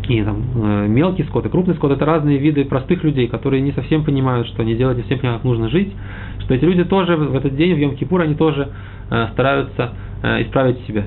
и 0.08 0.22
там, 0.22 0.42
э, 0.56 0.86
мелкий 0.88 1.22
скот 1.24 1.46
и 1.46 1.48
крупный 1.48 1.74
скот 1.74 1.92
это 1.92 2.04
разные 2.04 2.38
виды 2.38 2.64
простых 2.64 3.04
людей, 3.04 3.28
которые 3.28 3.60
не 3.60 3.72
совсем 3.72 4.04
понимают, 4.04 4.48
что 4.48 4.62
они 4.62 4.74
делают, 4.74 4.96
не 4.98 5.02
совсем 5.02 5.18
понимают, 5.18 5.42
как 5.42 5.50
нужно 5.50 5.68
жить, 5.68 5.92
что 6.40 6.54
эти 6.54 6.64
люди 6.64 6.84
тоже 6.84 7.16
в 7.16 7.36
этот 7.36 7.54
день, 7.56 7.74
в 7.74 7.78
Йом-Кипур, 7.78 8.22
они 8.22 8.34
тоже 8.34 8.68
э, 9.10 9.28
стараются 9.32 9.92
исправить 10.22 10.78
себя, 10.86 11.04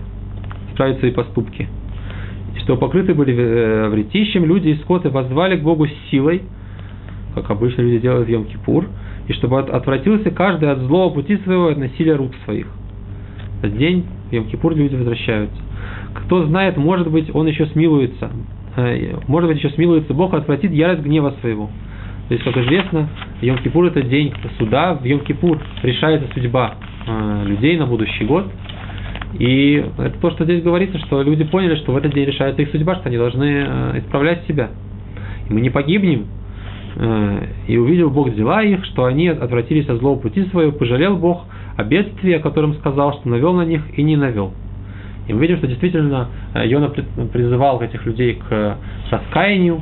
исправить 0.70 1.00
свои 1.00 1.12
поступки 1.12 1.70
что 2.66 2.78
покрыты 2.78 3.14
были 3.14 3.36
э, 3.36 3.90
вретищем, 3.90 4.44
люди 4.46 4.70
и 4.70 4.76
скоты 4.78 5.10
возвали 5.10 5.56
к 5.56 5.62
Богу 5.62 5.88
с 5.88 5.92
силой, 6.10 6.42
как 7.36 7.50
обычно 7.52 7.82
люди 7.82 8.00
делают 8.00 8.28
в 8.28 8.32
Йом-Кипур, 8.32 8.88
и 9.28 9.34
чтобы 9.34 9.60
отвратился 9.60 10.32
каждый 10.32 10.72
от 10.72 10.80
злого 10.80 11.14
пути 11.14 11.38
своего, 11.38 11.68
от 11.68 11.78
насилия 11.78 12.16
рук 12.16 12.32
своих. 12.44 12.68
День 13.64 14.06
в 14.30 14.34
Йом-Кипур 14.34 14.76
люди 14.76 14.96
возвращаются. 14.96 15.58
Кто 16.14 16.46
знает, 16.46 16.78
может 16.78 17.10
быть, 17.10 17.34
он 17.34 17.48
еще 17.48 17.66
смилуется. 17.68 18.32
Э, 18.76 19.18
может 19.28 19.50
быть, 19.50 19.58
еще 19.58 19.70
смилуется 19.72 20.14
Бог, 20.14 20.34
отвратит 20.34 20.72
ярость 20.72 21.02
гнева 21.02 21.36
своего. 21.42 21.70
То 22.28 22.34
есть, 22.34 22.44
как 22.44 22.58
известно, 22.58 23.10
Йом-Кипур– 23.42 23.88
это 23.88 24.02
день 24.02 24.34
суда. 24.58 24.96
В 24.96 25.04
Йом-Кипур 25.04 25.60
решается 25.84 26.28
судьба 26.34 26.76
э, 27.08 27.44
людей 27.46 27.78
на 27.78 27.86
будущий 27.86 28.26
год– 28.26 28.48
и 29.38 29.86
это 29.98 30.18
то, 30.20 30.32
что 30.32 30.46
здесь 30.46 30.64
говорится, 30.64 30.98
что 31.00 31.22
люди 31.22 31.44
поняли, 31.44 31.76
что 31.76 31.92
в 31.92 31.98
этот 31.98 32.14
день 32.14 32.26
решается 32.26 32.62
их 32.62 32.70
судьба, 32.72 32.96
что 32.96 33.10
они 33.10 33.18
должны 33.18 33.66
э, 33.68 34.00
исправлять 34.00 34.46
себя. 34.48 34.70
И 35.50 35.54
мы 35.54 35.62
не 35.62 35.70
погибнем. 35.70 36.28
И 37.68 37.76
увидел 37.76 38.10
Бог 38.10 38.34
дела 38.34 38.64
их, 38.64 38.86
что 38.86 39.04
они 39.04 39.28
отвратились 39.28 39.90
от 39.90 39.98
злого 39.98 40.18
пути 40.18 40.46
своего, 40.46 40.72
пожалел 40.72 41.18
Бог 41.18 41.44
о 41.78 41.84
бедствии, 41.84 42.34
о 42.34 42.40
котором 42.40 42.76
сказал, 42.76 43.14
что 43.20 43.30
навел 43.30 43.54
на 43.54 43.64
них 43.64 43.82
и 43.98 44.04
не 44.04 44.16
навел. 44.16 44.54
И 45.28 45.34
мы 45.34 45.42
видим, 45.42 45.58
что 45.58 45.68
действительно 45.68 46.30
э, 46.54 46.68
Йона 46.68 46.90
призывал 46.90 47.82
этих 47.82 48.06
людей 48.06 48.36
к 48.36 48.78
раскаянию, 49.10 49.82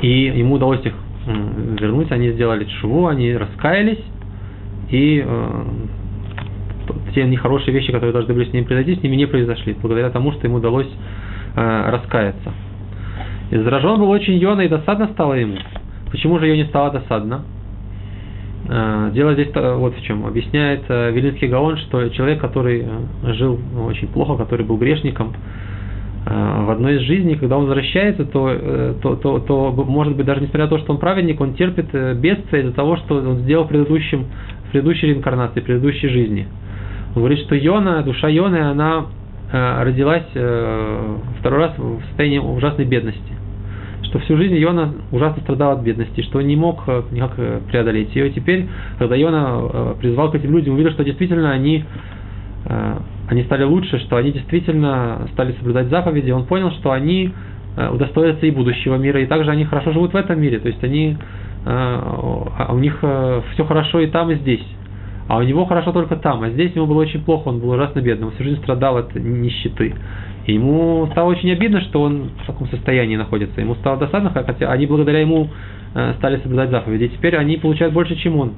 и 0.00 0.32
ему 0.36 0.54
удалось 0.54 0.84
их 0.84 0.94
вернуть, 1.26 2.10
они 2.10 2.30
сделали 2.32 2.66
чего, 2.80 3.08
они 3.08 3.36
раскаялись, 3.36 4.02
и 4.90 5.22
э, 5.24 5.64
те 7.14 7.24
нехорошие 7.24 7.72
вещи, 7.72 7.92
которые 7.92 8.12
должны 8.12 8.34
были 8.34 8.48
с 8.48 8.52
ними 8.52 8.64
произойти, 8.64 8.96
с 8.96 9.02
ними 9.02 9.16
не 9.16 9.26
произошли, 9.26 9.76
благодаря 9.80 10.10
тому, 10.10 10.32
что 10.32 10.46
ему 10.46 10.56
удалось 10.56 10.88
э, 11.56 11.90
раскаяться. 11.90 12.52
И 13.50 13.56
заражен 13.56 13.98
был 13.98 14.10
очень 14.10 14.34
Йона, 14.34 14.62
и 14.62 14.68
досадно 14.68 15.08
стало 15.08 15.34
ему. 15.34 15.56
Почему 16.10 16.38
же 16.38 16.46
ее 16.46 16.56
не 16.56 16.64
стало 16.64 16.90
досадно? 16.90 17.42
Э, 18.68 19.10
дело 19.12 19.34
здесь 19.34 19.48
вот 19.54 19.96
в 19.96 20.02
чем. 20.02 20.26
Объясняет 20.26 20.84
э, 20.88 21.10
Велинский 21.12 21.48
Гаон, 21.48 21.78
что 21.78 22.08
человек, 22.10 22.40
который 22.40 22.84
э, 22.86 23.32
жил 23.34 23.58
очень 23.86 24.08
плохо, 24.08 24.36
который 24.36 24.64
был 24.64 24.76
грешником, 24.76 25.34
в 26.24 26.70
одной 26.70 26.98
из 26.98 27.00
жизней, 27.00 27.34
когда 27.34 27.58
он 27.58 27.64
возвращается, 27.64 28.24
то, 28.24 28.94
то, 29.02 29.16
то, 29.16 29.40
то, 29.40 29.72
может 29.72 30.16
быть, 30.16 30.24
даже 30.24 30.40
несмотря 30.40 30.66
на 30.66 30.70
то, 30.70 30.78
что 30.78 30.92
он 30.92 31.00
праведник, 31.00 31.40
он 31.40 31.54
терпит 31.54 31.88
бедствие 32.20 32.62
из-за 32.62 32.72
того, 32.72 32.96
что 32.98 33.16
он 33.16 33.38
сделал 33.38 33.64
в, 33.64 33.68
предыдущем, 33.68 34.26
в 34.68 34.70
предыдущей 34.70 35.08
реинкарнации, 35.08 35.58
в 35.58 35.64
предыдущей 35.64 36.06
жизни. 36.06 36.46
Он 37.16 37.22
говорит, 37.22 37.40
что 37.40 37.56
Йона, 37.56 38.04
душа 38.04 38.28
Йоны, 38.28 38.58
она 38.58 39.06
родилась 39.50 40.28
второй 41.40 41.58
раз 41.58 41.76
в 41.76 42.02
состоянии 42.06 42.38
ужасной 42.38 42.84
бедности 42.84 43.32
что 44.12 44.18
всю 44.18 44.36
жизнь 44.36 44.56
Йона 44.56 44.92
ужасно 45.10 45.40
страдал 45.40 45.72
от 45.72 45.80
бедности, 45.80 46.20
что 46.20 46.42
не 46.42 46.54
мог 46.54 46.82
э, 46.86 47.02
никак 47.12 47.32
э, 47.38 47.60
преодолеть 47.70 48.14
ее. 48.14 48.28
И 48.28 48.32
теперь, 48.32 48.68
когда 48.98 49.16
Йона 49.16 49.60
э, 49.72 49.94
призвал 50.00 50.30
к 50.30 50.34
этим 50.34 50.50
людям, 50.52 50.74
увидел, 50.74 50.90
что 50.92 51.02
действительно 51.02 51.50
они, 51.50 51.84
они 53.28 53.42
стали 53.44 53.64
лучше, 53.64 53.98
что 54.00 54.16
они 54.16 54.30
действительно 54.30 55.26
стали 55.32 55.52
соблюдать 55.52 55.88
заповеди, 55.88 56.30
он 56.30 56.44
понял, 56.44 56.70
что 56.72 56.92
они 56.92 57.32
удостоятся 57.76 58.46
и 58.46 58.52
будущего 58.52 58.96
мира, 58.96 59.20
и 59.20 59.26
также 59.26 59.50
они 59.50 59.64
хорошо 59.64 59.90
живут 59.92 60.12
в 60.12 60.16
этом 60.16 60.40
мире, 60.40 60.60
то 60.60 60.68
есть 60.68 60.82
они, 60.84 61.16
а 61.64 62.68
у 62.70 62.78
них 62.78 62.98
все 62.98 63.64
хорошо 63.64 63.98
и 63.98 64.06
там, 64.06 64.30
и 64.30 64.36
здесь. 64.36 64.64
А 65.26 65.38
у 65.38 65.42
него 65.42 65.64
хорошо 65.64 65.90
только 65.90 66.14
там, 66.14 66.42
а 66.42 66.50
здесь 66.50 66.72
ему 66.76 66.86
было 66.86 67.00
очень 67.00 67.24
плохо, 67.24 67.48
он 67.48 67.58
был 67.58 67.70
ужасно 67.70 68.00
бедным, 68.00 68.28
он 68.28 68.34
всю 68.34 68.44
жизнь 68.44 68.58
страдал 68.58 68.96
от 68.98 69.12
нищеты. 69.16 69.94
Ему 70.46 71.08
стало 71.12 71.30
очень 71.30 71.52
обидно, 71.52 71.80
что 71.82 72.02
он 72.02 72.30
в 72.42 72.46
таком 72.46 72.68
состоянии 72.68 73.16
находится. 73.16 73.60
Ему 73.60 73.74
стало 73.76 73.98
досадно, 73.98 74.30
хотя 74.30 74.72
они 74.72 74.86
благодаря 74.86 75.20
ему 75.20 75.48
э, 75.94 76.14
стали 76.18 76.38
соблюдать 76.38 76.70
заповеди. 76.70 77.04
И 77.04 77.08
теперь 77.10 77.36
они 77.36 77.58
получают 77.58 77.94
больше, 77.94 78.16
чем 78.16 78.36
он. 78.36 78.52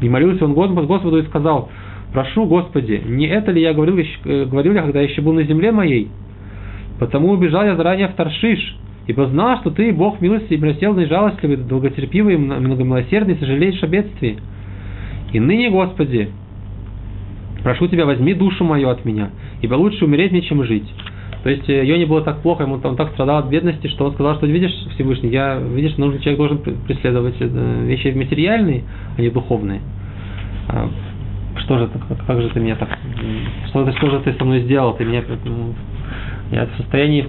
И 0.00 0.08
молился 0.08 0.44
он 0.44 0.54
Господу 0.54 1.18
и 1.18 1.22
сказал, 1.24 1.68
прошу, 2.12 2.46
Господи, 2.46 3.02
не 3.06 3.26
это 3.26 3.52
ли 3.52 3.60
я 3.60 3.74
говорил, 3.74 3.98
э, 3.98 4.44
говорил 4.46 4.72
я, 4.72 4.82
когда 4.82 5.02
еще 5.02 5.20
был 5.20 5.34
на 5.34 5.42
земле 5.42 5.72
моей? 5.72 6.08
Потому 6.98 7.30
убежал 7.30 7.64
я 7.64 7.76
заранее 7.76 8.08
в 8.08 8.14
Таршиш, 8.14 8.76
ибо 9.06 9.26
знал, 9.26 9.58
что 9.60 9.70
ты, 9.70 9.92
Бог 9.92 10.20
милости 10.22 10.54
милосердный, 10.54 11.06
жалостливый, 11.06 11.56
долготерпивый, 11.56 12.38
многомилосердный, 12.38 13.36
сожалеешь 13.36 13.82
о 13.82 13.86
бедствии. 13.86 14.38
И 15.32 15.40
ныне, 15.40 15.68
Господи, 15.68 16.30
прошу 17.62 17.88
Тебя, 17.88 18.06
возьми 18.06 18.34
душу 18.34 18.64
мою 18.64 18.88
от 18.88 19.04
меня, 19.04 19.30
ибо 19.62 19.74
лучше 19.74 20.04
умереть 20.04 20.32
мне, 20.32 20.42
чем 20.42 20.64
жить. 20.64 20.88
То 21.42 21.50
есть 21.50 21.68
ее 21.68 21.98
не 21.98 22.04
было 22.04 22.20
так 22.22 22.42
плохо, 22.42 22.64
ему 22.64 22.80
он 22.82 22.96
так 22.96 23.10
страдал 23.12 23.38
от 23.38 23.48
бедности, 23.48 23.86
что 23.86 24.06
он 24.06 24.12
сказал, 24.14 24.36
что 24.36 24.46
видишь, 24.46 24.74
Всевышний, 24.94 25.30
я, 25.30 25.58
видишь, 25.58 25.96
нужный 25.96 26.20
человек 26.20 26.38
должен 26.38 26.58
преследовать 26.58 27.36
э, 27.40 27.84
вещи 27.86 28.08
материальные, 28.08 28.82
а 29.16 29.20
не 29.20 29.30
духовные. 29.30 29.80
А, 30.68 30.90
что 31.60 31.78
же, 31.78 31.88
как, 31.88 32.26
как 32.26 32.42
же 32.42 32.48
ты 32.50 32.60
меня 32.60 32.76
так, 32.76 32.98
что, 33.68 33.90
что 33.92 34.10
же 34.10 34.20
ты 34.20 34.32
со 34.32 34.44
мной 34.44 34.60
сделал, 34.62 34.94
ты 34.94 35.04
меня, 35.04 35.22
я 36.50 36.66
в 36.66 36.76
состоянии 36.76 37.26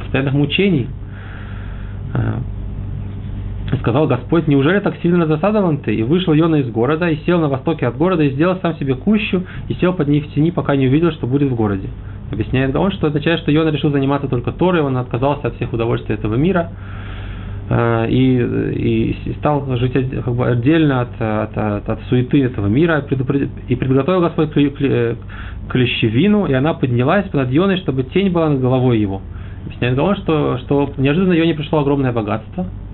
постоянных 0.00 0.34
мучений. 0.34 0.86
Сказал 3.80 4.06
Господь, 4.06 4.46
неужели 4.46 4.78
так 4.80 4.96
сильно 5.02 5.26
засадован 5.26 5.78
ты? 5.78 5.94
И 5.94 6.02
вышел 6.02 6.34
Йона 6.34 6.56
из 6.56 6.70
города, 6.70 7.08
и 7.08 7.16
сел 7.24 7.40
на 7.40 7.48
востоке 7.48 7.86
от 7.86 7.96
города, 7.96 8.22
и 8.22 8.30
сделал 8.30 8.58
сам 8.60 8.76
себе 8.76 8.94
кущу, 8.94 9.42
и 9.68 9.74
сел 9.74 9.94
под 9.94 10.08
ней 10.08 10.20
в 10.20 10.32
тени, 10.34 10.50
пока 10.50 10.76
не 10.76 10.86
увидел, 10.86 11.12
что 11.12 11.26
будет 11.26 11.50
в 11.50 11.54
городе. 11.54 11.88
Объясняет 12.30 12.72
Гаон, 12.72 12.92
что 12.92 13.06
означает, 13.06 13.40
что 13.40 13.50
Йона 13.50 13.70
решил 13.70 13.90
заниматься 13.90 14.28
только 14.28 14.52
Торой, 14.52 14.82
он 14.82 14.96
отказался 14.98 15.48
от 15.48 15.56
всех 15.56 15.72
удовольствий 15.72 16.14
этого 16.14 16.34
мира, 16.34 16.72
э, 17.70 18.06
и, 18.10 19.16
и 19.22 19.34
стал 19.38 19.64
жить 19.78 19.92
как 19.92 20.34
бы 20.34 20.46
отдельно 20.46 21.00
от, 21.02 21.20
от, 21.20 21.56
от, 21.56 21.88
от 21.88 22.02
суеты 22.10 22.44
этого 22.44 22.66
мира, 22.66 23.02
и 23.68 23.76
приготовил 23.76 24.20
Господь 24.20 24.52
клещевину, 24.52 26.46
и 26.46 26.52
она 26.52 26.74
поднялась 26.74 27.32
над 27.32 27.50
Йоной, 27.50 27.78
чтобы 27.78 28.02
тень 28.02 28.30
была 28.30 28.50
над 28.50 28.60
головой 28.60 28.98
его. 28.98 29.22
Объясняет 29.64 29.96
Гаон, 29.96 30.16
что, 30.16 30.58
что 30.58 30.92
неожиданно 30.98 31.32
Йоне 31.32 31.54
пришло 31.54 31.80
огромное 31.80 32.12
богатство– 32.12 32.66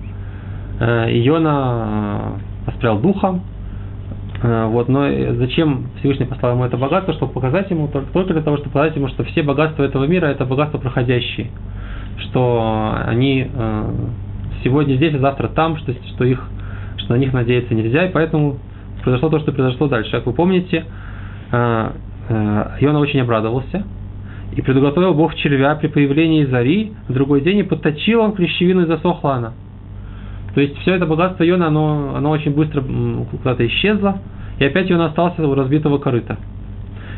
Иона 0.81 2.39
воспрял 2.65 2.97
э, 2.97 3.01
духом, 3.01 3.41
э, 4.41 4.65
вот, 4.65 4.89
но 4.89 5.07
зачем 5.35 5.89
Всевышний 5.99 6.25
послал 6.25 6.53
ему 6.53 6.65
это 6.65 6.75
богатство, 6.77 7.13
чтобы 7.13 7.33
показать 7.33 7.69
ему, 7.69 7.87
только 7.87 8.33
для 8.33 8.41
того, 8.41 8.57
чтобы 8.57 8.71
показать 8.71 8.95
ему, 8.95 9.07
что 9.09 9.23
все 9.25 9.43
богатства 9.43 9.83
этого 9.83 10.05
мира 10.05 10.25
это 10.25 10.43
богатства 10.45 10.79
проходящие, 10.79 11.51
что 12.17 12.95
они 13.05 13.47
сегодня 14.63 14.95
здесь, 14.95 15.13
а 15.15 15.19
завтра 15.19 15.49
там, 15.49 15.77
что, 15.77 15.93
что, 15.93 16.23
их, 16.23 16.43
что 16.97 17.13
на 17.13 17.17
них 17.19 17.31
надеяться 17.31 17.75
нельзя, 17.75 18.07
и 18.07 18.11
поэтому 18.11 18.57
произошло 19.03 19.29
то, 19.29 19.39
что 19.39 19.51
произошло 19.51 19.87
дальше. 19.87 20.11
Как 20.11 20.25
вы 20.25 20.33
помните, 20.33 20.85
Иона 21.51 22.99
очень 22.99 23.21
обрадовался, 23.21 23.83
и 24.55 24.61
предуготовил 24.61 25.13
Бог 25.13 25.35
червя 25.35 25.75
при 25.75 25.87
появлении 25.87 26.45
зари, 26.45 26.93
в 27.07 27.13
другой 27.13 27.41
день 27.41 27.59
и 27.59 27.63
подточил 27.63 28.21
он 28.21 28.33
клещевину 28.33 28.81
и 28.83 28.85
засохла 28.85 29.35
она. 29.35 29.53
То 30.53 30.61
есть 30.61 30.77
все 30.79 30.95
это 30.95 31.05
богатство 31.05 31.43
Йона, 31.43 31.67
оно, 31.67 32.13
оно 32.15 32.29
очень 32.29 32.53
быстро 32.53 32.81
куда-то 32.81 33.65
исчезло, 33.67 34.17
и 34.59 34.65
опять 34.65 34.89
Йона 34.89 35.07
остался 35.07 35.47
у 35.47 35.55
разбитого 35.55 35.97
корыта. 35.97 36.37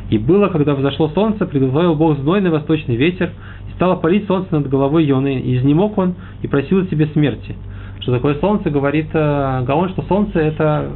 И 0.09 0.17
было, 0.17 0.49
когда 0.49 0.75
взошло 0.75 1.09
солнце, 1.09 1.45
приготовил 1.45 1.95
Бог 1.95 2.19
знойный 2.19 2.51
восточный 2.51 2.95
ветер, 2.95 3.31
и 3.69 3.73
стало 3.75 3.95
палить 3.95 4.27
солнце 4.27 4.53
над 4.55 4.69
головой 4.69 5.05
Йоны, 5.05 5.39
и 5.39 5.57
изнемог 5.57 5.97
он, 5.97 6.15
и 6.41 6.47
просил 6.47 6.85
себе 6.87 7.07
смерти. 7.07 7.55
Что 8.01 8.11
такое 8.11 8.35
солнце, 8.35 8.69
говорит 8.69 9.07
э, 9.13 9.63
Гаон, 9.65 9.89
что 9.89 10.03
солнце 10.03 10.39
это 10.39 10.91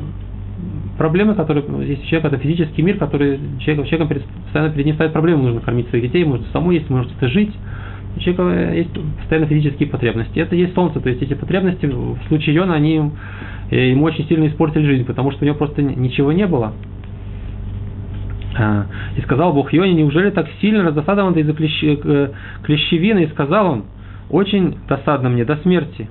проблемы, 0.98 1.36
которые 1.36 1.66
есть 1.88 2.04
у 2.04 2.08
человека, 2.08 2.36
это 2.36 2.38
физический 2.38 2.82
мир, 2.82 2.98
который 2.98 3.40
человек, 3.60 3.88
человеком 3.88 4.22
постоянно 4.44 4.74
перед 4.74 4.86
ним 4.86 4.96
ставит 4.96 5.14
проблемы, 5.14 5.44
нужно 5.44 5.62
кормить 5.62 5.88
своих 5.90 6.04
детей, 6.06 6.26
может 6.26 6.46
самому 6.52 6.72
есть, 6.72 6.90
может 6.90 7.12
это 7.16 7.28
жить, 7.30 7.54
у 8.16 8.20
человека 8.20 8.74
есть 8.74 8.90
постоянно 9.20 9.48
физические 9.48 9.90
потребности. 9.90 10.40
Это 10.40 10.56
есть 10.56 10.74
солнце, 10.74 11.00
то 11.00 11.10
есть 11.10 11.22
эти 11.22 11.34
потребности 11.34 11.86
в 11.86 12.18
случае 12.28 12.56
Йона, 12.56 12.76
они 12.76 13.12
э, 13.70 13.90
ему 13.92 14.06
очень 14.06 14.28
сильно 14.28 14.48
испортили 14.48 14.86
жизнь, 14.86 15.06
потому 15.06 15.32
что 15.32 15.44
у 15.44 15.46
него 15.46 15.58
просто 15.58 15.82
ничего 15.82 16.32
не 16.32 16.48
было. 16.48 16.74
А, 18.58 18.88
и 19.16 19.22
сказал 19.22 19.54
Бог 19.54 19.72
Йоне, 19.72 19.94
неужели 19.94 20.32
так 20.32 20.48
сильно 20.62 20.84
раздосадован 20.84 21.34
ты 21.34 21.42
из-за 21.42 21.52
э, 21.54 22.32
клещевины? 22.64 23.24
И 23.24 23.28
сказал 23.28 23.72
он, 23.72 23.84
очень 24.30 24.78
досадно 24.88 25.30
мне 25.30 25.46
до 25.46 25.58
смерти. 25.58 26.10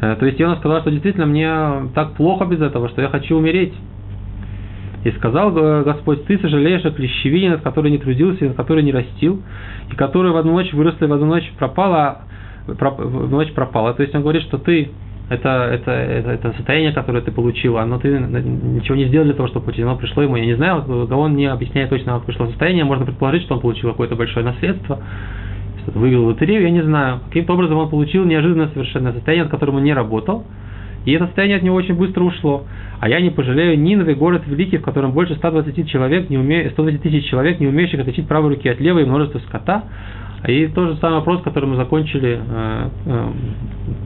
Э, 0.00 0.16
то 0.18 0.26
есть 0.26 0.38
Йона 0.38 0.56
сказал, 0.56 0.80
что 0.82 0.90
действительно 0.90 1.26
мне 1.26 1.90
так 1.94 2.12
плохо 2.14 2.44
без 2.44 2.60
этого, 2.60 2.88
что 2.90 3.00
я 3.00 3.08
хочу 3.08 3.36
умереть. 3.36 3.72
И 5.04 5.10
сказал 5.12 5.52
Господь, 5.82 6.24
ты 6.24 6.38
сожалеешь 6.38 6.84
о 6.84 6.90
клещевине, 6.90 7.50
над 7.50 7.62
которой 7.62 7.90
не 7.90 7.98
трудился, 7.98 8.46
над 8.46 8.56
которой 8.56 8.82
не 8.82 8.92
растил, 8.92 9.42
и 9.90 9.94
которая 9.94 10.32
в 10.32 10.36
одну 10.36 10.52
ночь 10.52 10.72
выросла 10.72 11.04
и 11.04 11.08
в 11.08 11.12
одну 11.12 11.26
ночь 11.26 11.50
пропала, 11.58 12.22
в 12.66 13.30
ночь 13.30 13.52
пропала. 13.52 13.92
То 13.92 14.02
есть 14.02 14.14
он 14.14 14.22
говорит, 14.22 14.42
что 14.42 14.56
ты 14.56 14.90
это, 15.28 15.70
это, 15.72 15.90
это, 15.90 16.30
это 16.32 16.52
состояние, 16.52 16.92
которое 16.92 17.22
ты 17.22 17.32
получил, 17.32 17.78
оно 17.78 17.98
ты 17.98 18.08
ничего 18.08 18.94
не 18.94 19.06
сделал 19.06 19.24
для 19.24 19.34
того, 19.34 19.48
чтобы 19.48 19.66
получить, 19.66 19.84
оно 19.84 19.96
пришло 19.96 20.22
ему. 20.22 20.36
Я 20.36 20.44
не 20.44 20.54
знаю, 20.54 20.84
Гаон 20.86 21.34
не 21.34 21.46
объясняет 21.46 21.90
точно, 21.90 22.14
как 22.14 22.24
пришло 22.24 22.46
состояние, 22.46 22.84
можно 22.84 23.06
предположить, 23.06 23.42
что 23.44 23.54
он 23.54 23.60
получил 23.60 23.90
какое-то 23.90 24.16
большое 24.16 24.44
наследство, 24.44 25.00
выиграл 25.94 26.26
лотерею, 26.26 26.62
я 26.62 26.70
не 26.70 26.82
знаю. 26.82 27.20
Каким-то 27.28 27.54
образом 27.54 27.78
он 27.78 27.90
получил 27.90 28.24
неожиданное 28.24 28.68
совершенно 28.68 29.12
состояние, 29.12 29.44
над 29.44 29.50
которым 29.50 29.76
он 29.76 29.84
не 29.84 29.94
работал, 29.94 30.44
и 31.04 31.12
это 31.12 31.26
состояние 31.26 31.58
от 31.58 31.62
него 31.62 31.76
очень 31.76 31.94
быстро 31.94 32.24
ушло. 32.24 32.64
А 33.00 33.08
я 33.08 33.20
не 33.20 33.30
пожалею 33.30 33.78
Ниновый 33.78 34.14
город 34.14 34.42
великий, 34.46 34.78
в 34.78 34.82
котором 34.82 35.12
больше 35.12 35.34
120 35.36 35.88
человек, 35.88 36.30
не 36.30 36.38
уме... 36.38 36.70
120 36.70 37.02
тысяч 37.02 37.28
человек, 37.28 37.60
не 37.60 37.66
умеющих 37.66 38.00
отличить 38.00 38.26
правой 38.26 38.54
руки 38.54 38.68
от 38.68 38.80
левой, 38.80 39.02
и 39.02 39.06
множество 39.06 39.38
скота. 39.40 39.84
И 40.46 40.66
тот 40.68 40.90
же 40.90 40.96
самый 40.96 41.16
вопрос, 41.16 41.42
который 41.42 41.66
мы 41.66 41.76
закончили. 41.76 42.40
Э, 42.46 42.88
э, 43.06 43.32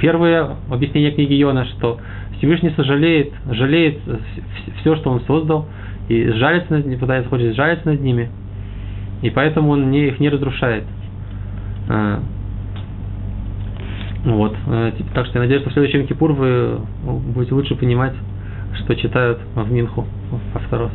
первое 0.01 0.57
объяснение 0.71 1.13
книги 1.13 1.35
Йона, 1.35 1.67
что 1.67 1.99
Всевышний 2.39 2.71
сожалеет, 2.71 3.33
жалеет 3.51 3.99
все, 4.81 4.97
что 4.97 5.11
он 5.11 5.21
создал, 5.23 5.67
и 6.09 6.31
жалится 6.31 6.73
над 6.73 6.87
ними, 6.87 6.97
пытается, 6.97 7.29
хочет 7.29 7.55
жалиться 7.55 7.89
над 7.89 8.01
ними, 8.01 8.31
и 9.23 9.31
поэтому 9.31 9.71
он 9.71 9.91
не, 9.91 10.07
их 10.07 10.21
не 10.21 10.29
разрушает. 10.29 10.85
Э, 14.25 14.31
вот. 14.31 14.57
Э, 14.67 14.93
так 15.15 15.27
что 15.27 15.39
я 15.39 15.43
надеюсь, 15.43 15.63
что 15.63 15.71
в 15.71 15.73
следующем 15.75 16.07
Кипур 16.07 16.33
вы 16.33 16.81
будете 17.03 17.55
лучше 17.55 17.75
понимать 17.75 18.15
что 18.85 18.95
читают 18.97 19.41
в 19.55 19.71
Минху. 19.71 20.07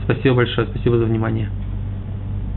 Спасибо 0.06 0.36
большое, 0.36 0.68
спасибо 0.68 0.98
за 0.98 1.06
внимание. 1.06 1.50